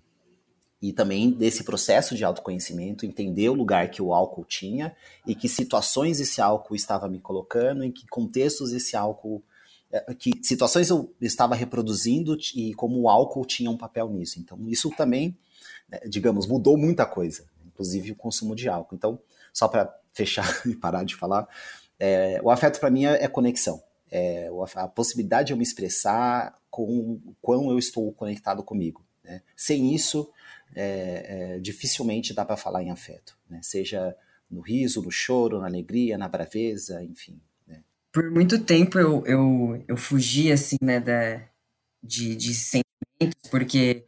e 0.85 0.93
também 0.93 1.30
desse 1.30 1.64
processo 1.64 2.14
de 2.14 2.22
autoconhecimento, 2.22 3.07
entender 3.07 3.49
o 3.49 3.55
lugar 3.55 3.89
que 3.89 4.03
o 4.03 4.12
álcool 4.12 4.45
tinha 4.45 4.95
e 5.26 5.35
que 5.35 5.49
situações 5.49 6.20
esse 6.20 6.43
álcool 6.43 6.74
estava 6.74 7.09
me 7.09 7.18
colocando, 7.18 7.82
em 7.82 7.91
que 7.91 8.07
contextos 8.07 8.70
esse 8.70 8.95
álcool, 8.95 9.43
é, 9.91 10.12
que 10.14 10.39
situações 10.43 10.91
eu 10.91 11.11
estava 11.22 11.55
reproduzindo 11.55 12.37
e 12.55 12.74
como 12.74 13.01
o 13.01 13.09
álcool 13.09 13.47
tinha 13.47 13.70
um 13.70 13.78
papel 13.78 14.11
nisso. 14.11 14.39
Então, 14.39 14.59
isso 14.68 14.91
também, 14.91 15.35
né, 15.89 16.01
digamos, 16.07 16.47
mudou 16.47 16.76
muita 16.76 17.07
coisa, 17.07 17.47
inclusive 17.64 18.12
o 18.12 18.16
consumo 18.16 18.55
de 18.55 18.68
álcool. 18.68 18.95
Então, 18.95 19.18
só 19.55 19.66
para 19.66 19.91
fechar 20.12 20.45
e 20.68 20.76
parar 20.76 21.03
de 21.05 21.16
falar, 21.16 21.49
é, 21.99 22.39
o 22.43 22.51
afeto 22.51 22.78
para 22.78 22.91
mim 22.91 23.07
é, 23.07 23.24
é 23.24 23.26
conexão. 23.26 23.82
É 24.11 24.51
a 24.74 24.87
possibilidade 24.87 25.47
de 25.47 25.53
eu 25.55 25.57
me 25.57 25.62
expressar 25.62 26.55
com 26.70 26.85
o 27.24 27.35
quão 27.41 27.70
eu 27.70 27.78
estou 27.78 28.12
conectado 28.12 28.62
comigo. 28.62 29.03
Né? 29.24 29.41
Sem 29.57 29.95
isso, 29.95 30.30
é, 30.75 31.55
é, 31.55 31.59
dificilmente 31.59 32.35
dá 32.35 32.45
para 32.45 32.57
falar 32.57 32.83
em 32.83 32.91
afeto, 32.91 33.37
né? 33.49 33.61
seja 33.62 34.17
no 34.51 34.61
riso, 34.61 35.03
no 35.03 35.11
choro, 35.11 35.61
na 35.61 35.67
alegria, 35.67 36.19
na 36.19 36.29
braveza, 36.29 37.03
enfim. 37.03 37.41
Né? 37.67 37.83
Por 38.12 38.31
muito 38.31 38.59
tempo 38.59 38.99
eu, 38.99 39.25
eu, 39.27 39.85
eu 39.89 39.97
fugi 39.97 40.53
assim, 40.53 40.77
né, 40.81 41.01
da, 41.01 41.43
de, 42.03 42.37
de 42.37 42.55
sentimentos, 42.55 43.51
porque 43.51 44.05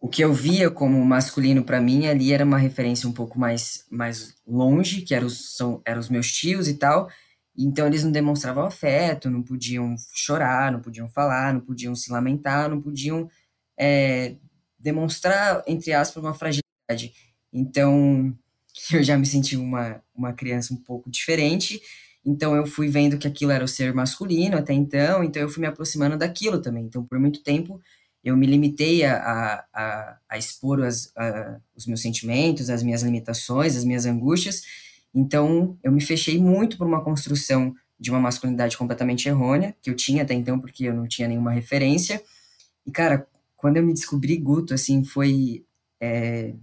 o 0.00 0.08
que 0.08 0.22
eu 0.22 0.32
via 0.32 0.70
como 0.70 1.02
masculino 1.04 1.64
para 1.64 1.80
mim 1.80 2.06
ali 2.06 2.32
era 2.32 2.44
uma 2.44 2.58
referência 2.58 3.08
um 3.08 3.12
pouco 3.12 3.38
mais, 3.38 3.86
mais 3.90 4.34
longe, 4.46 5.02
que 5.02 5.14
eram 5.14 5.26
os, 5.26 5.56
são, 5.56 5.80
eram 5.84 6.00
os 6.00 6.10
meus 6.10 6.30
tios 6.30 6.68
e 6.68 6.74
tal, 6.74 7.08
então 7.56 7.86
eles 7.86 8.04
não 8.04 8.10
demonstravam 8.10 8.64
afeto, 8.64 9.30
não 9.30 9.42
podiam 9.42 9.94
chorar, 10.12 10.72
não 10.72 10.80
podiam 10.80 11.08
falar, 11.08 11.54
não 11.54 11.60
podiam 11.60 11.94
se 11.94 12.12
lamentar, 12.12 12.68
não 12.68 12.80
podiam 12.80 13.30
é, 13.78 14.36
demonstrar, 14.84 15.64
entre 15.66 15.94
aspas, 15.94 16.22
uma 16.22 16.34
fragilidade. 16.34 17.14
Então, 17.50 18.36
eu 18.92 19.02
já 19.02 19.16
me 19.16 19.24
senti 19.24 19.56
uma, 19.56 20.02
uma 20.14 20.34
criança 20.34 20.74
um 20.74 20.76
pouco 20.76 21.10
diferente, 21.10 21.80
então 22.24 22.54
eu 22.54 22.66
fui 22.66 22.88
vendo 22.88 23.18
que 23.18 23.26
aquilo 23.26 23.50
era 23.50 23.64
o 23.64 23.68
ser 23.68 23.94
masculino 23.94 24.56
até 24.58 24.74
então, 24.74 25.24
então 25.24 25.40
eu 25.40 25.48
fui 25.48 25.62
me 25.62 25.66
aproximando 25.66 26.18
daquilo 26.18 26.60
também. 26.60 26.84
Então, 26.84 27.02
por 27.04 27.18
muito 27.18 27.42
tempo, 27.42 27.80
eu 28.22 28.36
me 28.36 28.46
limitei 28.46 29.04
a, 29.04 29.64
a, 29.72 30.18
a 30.28 30.38
expor 30.38 30.82
as, 30.82 31.10
a, 31.16 31.58
os 31.74 31.86
meus 31.86 32.02
sentimentos, 32.02 32.68
as 32.68 32.82
minhas 32.82 33.02
limitações, 33.02 33.76
as 33.76 33.84
minhas 33.84 34.04
angústias. 34.04 34.62
Então, 35.14 35.78
eu 35.82 35.92
me 35.92 36.00
fechei 36.00 36.38
muito 36.38 36.76
por 36.76 36.86
uma 36.86 37.02
construção 37.02 37.74
de 37.98 38.10
uma 38.10 38.20
masculinidade 38.20 38.76
completamente 38.76 39.28
errônea, 39.28 39.74
que 39.80 39.88
eu 39.88 39.94
tinha 39.94 40.22
até 40.22 40.34
então, 40.34 40.58
porque 40.58 40.84
eu 40.84 40.94
não 40.94 41.06
tinha 41.06 41.28
nenhuma 41.28 41.52
referência. 41.52 42.22
E, 42.86 42.90
cara, 42.90 43.26
quando 43.64 43.78
eu 43.78 43.82
me 43.82 43.94
descobri 43.94 44.36
Guto, 44.36 44.74
assim, 44.74 45.02
foi, 45.02 45.64
é, 45.98 46.54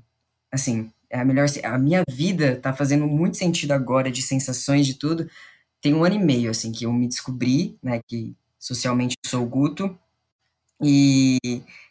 assim, 0.51 0.91
é 1.09 1.19
a 1.19 1.25
melhor, 1.25 1.47
a 1.63 1.79
minha 1.79 2.03
vida 2.07 2.57
tá 2.57 2.73
fazendo 2.73 3.07
muito 3.07 3.37
sentido 3.37 3.71
agora, 3.71 4.11
de 4.11 4.21
sensações, 4.21 4.85
de 4.85 4.93
tudo, 4.99 5.27
tem 5.81 5.95
um 5.95 6.03
ano 6.03 6.17
e 6.17 6.19
meio, 6.19 6.51
assim, 6.51 6.71
que 6.71 6.85
eu 6.85 6.93
me 6.93 7.07
descobri, 7.07 7.75
né, 7.81 8.01
que 8.07 8.35
socialmente 8.59 9.15
sou 9.25 9.43
Guto, 9.47 9.97
E 10.83 11.39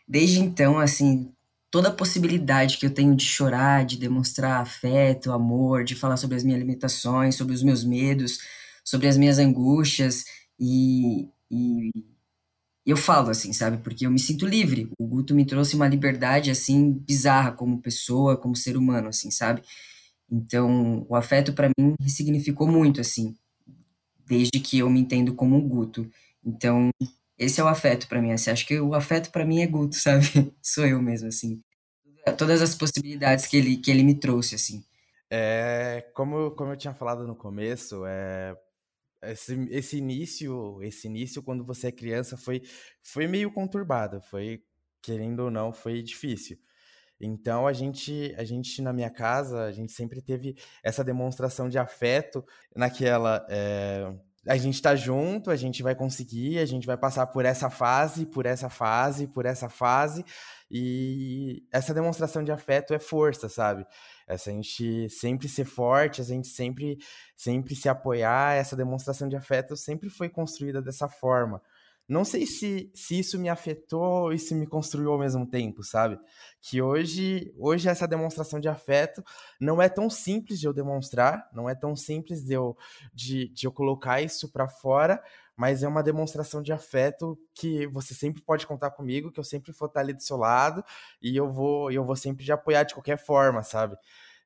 desde 0.09 0.41
então, 0.41 0.79
assim, 0.79 1.33
toda 1.71 1.89
a 1.89 1.93
possibilidade 1.93 2.79
que 2.79 2.87
eu 2.87 2.95
tenho 2.95 3.17
de 3.17 3.25
chorar, 3.25 3.85
de 3.85 3.99
demonstrar 3.99 4.63
afeto, 4.63 5.33
amor, 5.33 5.85
de 5.85 5.97
falar 5.97 6.17
sobre 6.19 6.37
as 6.37 6.45
minhas 6.45 6.61
limitações, 6.61 7.37
sobre 7.37 7.55
os 7.55 7.63
meus 7.65 7.85
medos, 7.85 8.39
sobre 8.85 9.09
as 9.09 9.17
minhas 9.17 9.39
angústias 9.39 10.25
e, 10.59 11.29
e 11.51 11.91
eu 12.91 12.97
falo 12.97 13.31
assim, 13.31 13.53
sabe? 13.53 13.79
Porque 13.79 14.07
eu 14.07 14.11
me 14.11 14.19
sinto 14.19 14.47
livre. 14.47 14.91
O 14.99 15.07
Guto 15.07 15.35
me 15.35 15.45
trouxe 15.45 15.77
uma 15.77 15.89
liberdade 15.89 16.51
assim 16.51 16.93
bizarra 16.93 17.53
como 17.53 17.81
pessoa, 17.81 18.37
como 18.37 18.57
ser 18.57 18.77
humano, 18.77 19.09
assim, 19.09 19.31
sabe? 19.31 19.63
Então, 20.31 21.07
o 21.09 21.17
afeto 21.17 21.53
para 21.53 21.71
mim 21.79 21.95
significou 22.07 22.67
muito 22.67 23.01
assim, 23.01 23.37
desde 24.27 24.61
que 24.61 24.79
eu 24.79 24.89
me 24.89 25.01
entendo 25.01 25.35
como 25.35 25.57
um 25.57 25.69
Guto. 25.69 26.11
Então, 26.45 26.91
esse 27.39 27.61
é 27.61 27.65
o 27.65 27.69
afeto 27.69 28.09
para 28.09 28.23
mim. 28.23 28.33
Assim, 28.33 28.51
acho 28.51 28.67
que 28.67 28.81
o 28.81 28.95
afeto 28.95 29.31
para 29.31 29.45
mim 29.45 29.61
é 29.61 29.67
Guto, 29.67 29.97
sabe? 29.97 30.53
Sou 30.63 30.87
eu 30.87 31.03
mesmo 31.03 31.29
assim. 31.29 31.61
Todas 32.39 32.63
as 32.63 32.75
possibilidades 32.75 33.47
que 33.47 33.57
ele 33.57 33.77
que 33.77 33.91
ele 33.91 34.03
me 34.03 34.15
trouxe 34.15 34.55
assim. 34.55 34.85
É, 35.31 36.07
como 36.15 36.51
como 36.53 36.73
eu 36.73 36.77
tinha 36.77 36.95
falado 36.95 37.27
no 37.27 37.35
começo, 37.35 38.05
é 38.07 38.57
esse, 39.23 39.55
esse 39.71 39.99
início, 39.99 40.83
esse 40.83 41.07
início 41.07 41.43
quando 41.43 41.65
você 41.65 41.89
é 41.89 41.93
criança 41.93 42.37
foi 42.37 42.63
foi 43.03 43.27
meio 43.27 43.53
conturbado, 43.53 44.21
foi 44.23 44.63
querendo 45.03 45.41
ou 45.41 45.51
não, 45.51 45.73
foi 45.73 46.03
difícil. 46.03 46.59
Então 47.21 47.67
a 47.67 47.73
gente, 47.73 48.35
a 48.39 48.45
gente 48.45 48.81
na 48.81 48.93
minha 48.93 49.11
casa, 49.11 49.65
a 49.65 49.73
gente 49.73 49.93
sempre 49.93 50.23
teve 50.23 50.57
essa 50.83 51.05
demonstração 51.05 51.69
de 51.69 51.79
afeto 51.79 52.45
naquela 52.75 53.47
é, 53.51 54.15
a 54.47 54.57
gente 54.57 54.75
está 54.75 54.97
junto, 54.97 55.51
a 55.51 55.57
gente 55.57 55.83
vai 55.83 55.95
conseguir, 55.95 56.59
a 56.59 56.65
gente 56.65 56.87
vai 56.87 56.97
passar 56.97 57.27
por 57.27 57.45
essa 57.45 57.69
fase, 57.69 58.25
por 58.25 58.47
essa 58.47 58.71
fase, 58.71 59.27
por 59.27 59.45
essa 59.45 59.69
fase, 59.69 60.25
e 60.71 61.67
essa 61.73 61.93
demonstração 61.93 62.45
de 62.45 62.53
afeto 62.53 62.95
é 62.95 62.99
força, 62.99 63.49
sabe? 63.49 63.85
Essa 64.27 64.51
a 64.51 64.53
gente 64.53 65.09
sempre 65.09 65.49
ser 65.49 65.65
forte, 65.65 66.21
a 66.21 66.25
gente 66.25 66.49
sempre 66.49 66.99
sempre 67.37 67.75
se 67.75 67.89
apoiar, 67.89 68.55
essa 68.55 68.77
demonstração 68.77 69.29
de 69.29 69.37
afeto 69.37 69.77
sempre 69.77 70.09
foi 70.09 70.29
construída 70.29 70.81
dessa 70.81 71.09
forma. 71.09 71.61
Não 72.11 72.25
sei 72.25 72.45
se, 72.45 72.91
se 72.93 73.21
isso 73.21 73.39
me 73.39 73.49
afetou 73.49 74.33
e 74.33 74.39
se 74.39 74.53
me 74.53 74.67
construiu 74.67 75.13
ao 75.13 75.19
mesmo 75.19 75.47
tempo, 75.47 75.85
sabe? 75.85 76.19
Que 76.61 76.83
hoje, 76.83 77.55
hoje 77.57 77.89
essa 77.89 78.07
demonstração 78.07 78.59
de 78.59 78.69
afeto 78.69 79.23
não 79.61 79.81
é 79.81 79.89
tão 79.89 80.11
simples 80.11 80.59
de 80.59 80.67
eu 80.67 80.73
demonstrar, 80.73 81.49
não 81.53 81.71
é 81.71 81.75
tão 81.77 81.95
simples 81.95 82.45
de 82.45 82.53
eu, 82.53 82.77
de, 83.15 83.49
de 83.51 83.65
eu 83.65 83.71
colocar 83.71 84.21
isso 84.21 84.51
para 84.51 84.67
fora, 84.67 85.23
mas 85.61 85.83
é 85.83 85.89
uma 85.89 86.03
demonstração 86.03 86.63
de 86.63 86.73
afeto 86.73 87.39
que 87.55 87.87
você 87.89 88.15
sempre 88.15 88.41
pode 88.41 88.67
contar 88.67 88.93
comigo, 88.93 89.31
que 89.31 89.39
eu 89.39 89.45
sempre 89.45 89.73
vou 89.73 89.89
estar 89.89 90.01
ali 90.01 90.15
do 90.15 90.23
seu 90.23 90.39
lado 90.39 90.83
e 91.21 91.37
eu 91.37 91.53
vou, 91.53 91.93
eu 91.93 92.03
vou 92.03 92.17
sempre 92.17 92.43
te 92.43 92.51
apoiar 92.51 92.85
de 92.85 92.95
qualquer 92.95 93.19
forma, 93.19 93.63
sabe? 93.63 93.95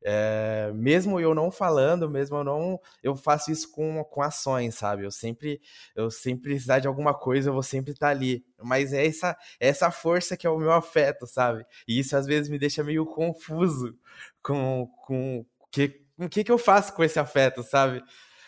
É, 0.02 0.72
mesmo 0.74 1.20
eu 1.20 1.32
não 1.32 1.52
falando, 1.52 2.10
mesmo 2.10 2.38
eu 2.38 2.42
não, 2.42 2.80
eu 3.00 3.14
faço 3.14 3.52
isso 3.52 3.70
com, 3.70 4.02
com 4.02 4.22
ações, 4.22 4.74
sabe? 4.74 5.04
Eu 5.04 5.10
sempre, 5.12 5.60
eu 5.94 6.10
sempre 6.10 6.50
precisar 6.50 6.80
de 6.80 6.88
alguma 6.88 7.14
coisa, 7.14 7.48
eu 7.48 7.54
vou 7.54 7.62
sempre 7.62 7.92
estar 7.92 8.08
ali. 8.08 8.44
Mas 8.60 8.92
é 8.92 9.06
essa, 9.06 9.36
é 9.60 9.68
essa 9.68 9.92
força 9.92 10.36
que 10.36 10.48
é 10.48 10.50
o 10.50 10.58
meu 10.58 10.72
afeto, 10.72 11.28
sabe? 11.28 11.64
E 11.86 11.96
isso 11.96 12.16
às 12.16 12.26
vezes 12.26 12.50
me 12.50 12.58
deixa 12.58 12.82
meio 12.82 13.06
confuso 13.06 13.96
com, 14.42 14.88
com 15.06 15.46
que, 15.70 16.02
o 16.18 16.28
que, 16.28 16.42
que 16.42 16.50
eu 16.50 16.58
faço 16.58 16.92
com 16.92 17.04
esse 17.04 17.20
afeto, 17.20 17.62
sabe? 17.62 18.02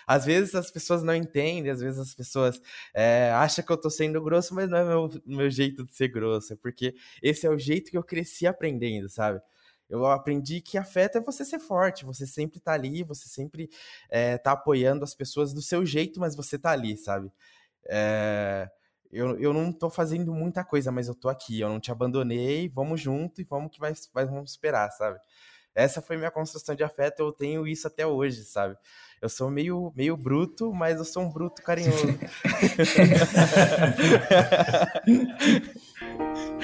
Às 0.07 0.25
vezes 0.25 0.55
as 0.55 0.71
pessoas 0.71 1.03
não 1.03 1.15
entendem, 1.15 1.71
às 1.71 1.81
vezes 1.81 1.99
as 1.99 2.15
pessoas 2.15 2.61
é, 2.95 3.31
acham 3.33 3.65
que 3.65 3.73
eu 3.73 3.77
tô 3.81 3.91
sendo 3.91 4.23
grosso, 4.23 4.55
mas 4.55 4.69
não 4.69 4.79
é 4.79 4.85
meu, 4.85 5.11
meu 5.27 5.51
jeito 5.51 5.85
de 5.85 5.95
ser 5.95 6.09
grosso, 6.09 6.53
é 6.53 6.57
porque 6.57 6.95
esse 7.23 7.47
é 7.47 7.51
o 7.51 7.59
jeito 7.59 7.91
que 7.91 7.99
eu 7.99 8.05
cresci 8.05 8.47
aprendendo, 8.47 9.09
sabe? 9.09 9.41
eu 9.89 10.05
aprendi 10.07 10.61
que 10.61 10.77
afeto 10.79 11.19
é 11.19 11.21
você 11.21 11.45
ser 11.45 11.61
forte, 11.61 12.05
você 12.05 12.27
sempre 12.27 12.59
tá 12.59 12.73
ali, 12.73 13.05
você 13.05 13.29
sempre 13.29 13.71
é, 14.11 14.37
tá 14.37 14.53
apoiando 14.53 15.05
as 15.05 15.15
pessoas 15.15 15.53
do 15.53 15.63
seu 15.63 15.87
jeito, 15.87 16.19
mas 16.19 16.35
você 16.35 16.59
tá 16.59 16.71
ali, 16.73 16.97
sabe? 16.97 17.31
É, 17.87 18.69
eu, 19.13 19.39
eu 19.41 19.53
não 19.53 19.73
tô 19.73 19.91
fazendo 19.91 20.33
muita 20.35 20.65
coisa, 20.65 20.93
mas 20.93 21.09
eu 21.09 21.15
tô 21.15 21.29
aqui, 21.29 21.61
eu 21.61 21.69
não 21.69 21.81
te 21.81 21.93
abandonei, 21.93 22.69
vamos 22.69 23.01
junto 23.01 23.41
e 23.41 23.45
vamos 23.45 23.71
que 23.73 23.81
vai, 23.81 23.93
vai 24.13 24.27
vamos 24.27 24.51
esperar, 24.53 24.91
sabe? 24.93 25.21
Essa 25.77 26.01
foi 26.01 26.17
minha 26.17 26.31
construção 26.31 26.75
de 26.75 26.83
afeto, 26.83 27.21
eu 27.21 27.31
tenho 27.31 27.67
isso 27.67 27.87
até 27.87 28.07
hoje, 28.07 28.45
sabe? 28.45 28.77
Eu 29.21 29.29
sou 29.29 29.51
meio, 29.51 29.93
meio 29.95 30.17
bruto, 30.17 30.73
mas 30.73 30.99
eu 30.99 31.05
sou 31.05 31.23
um 31.23 31.31
bruto 31.31 31.63
carinhoso. 31.63 32.07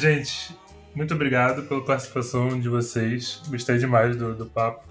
gente, 0.00 0.56
muito 0.94 1.14
obrigado 1.14 1.62
pela 1.64 1.84
participação 1.84 2.58
de 2.58 2.68
vocês. 2.68 3.42
Gostei 3.48 3.78
demais 3.78 4.16
do, 4.16 4.34
do 4.34 4.46
papo. 4.46 4.88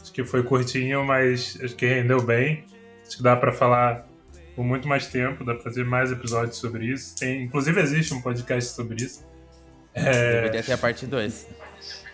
Acho 0.00 0.12
que 0.12 0.22
foi 0.22 0.42
curtinho, 0.42 1.04
mas 1.04 1.58
acho 1.62 1.74
que 1.74 1.86
rendeu 1.86 2.22
bem. 2.22 2.64
Acho 3.06 3.16
que 3.16 3.22
dá 3.22 3.34
para 3.34 3.52
falar 3.52 4.06
por 4.54 4.64
muito 4.64 4.86
mais 4.86 5.06
tempo, 5.06 5.44
dá 5.44 5.54
para 5.54 5.62
fazer 5.62 5.84
mais 5.84 6.12
episódios 6.12 6.56
sobre 6.56 6.86
isso. 6.86 7.16
Tem, 7.16 7.42
inclusive 7.42 7.80
existe 7.80 8.14
um 8.14 8.20
podcast 8.20 8.74
sobre 8.74 9.02
isso. 9.02 9.26
É... 9.94 10.42
Deveria 10.42 10.62
ter 10.62 10.72
a 10.72 10.78
parte 10.78 11.06
2. 11.06 11.48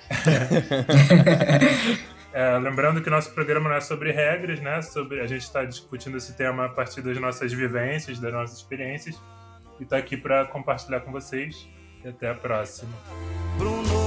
é, 2.32 2.58
lembrando 2.58 3.02
que 3.02 3.10
nosso 3.10 3.34
programa 3.34 3.68
não 3.68 3.76
é 3.76 3.80
sobre 3.80 4.12
regras, 4.12 4.60
né? 4.60 4.80
Sobre, 4.82 5.20
a 5.20 5.26
gente 5.26 5.42
está 5.42 5.64
discutindo 5.64 6.16
esse 6.16 6.32
tema 6.34 6.66
a 6.66 6.68
partir 6.68 7.02
das 7.02 7.18
nossas 7.18 7.52
vivências, 7.52 8.20
das 8.20 8.32
nossas 8.32 8.58
experiências. 8.58 9.20
E 9.80 9.82
está 9.82 9.96
aqui 9.96 10.16
para 10.16 10.44
compartilhar 10.46 11.00
com 11.00 11.10
vocês. 11.12 11.68
Até 12.08 12.30
a 12.30 12.34
próxima. 12.34 12.96
Bruno. 13.58 14.05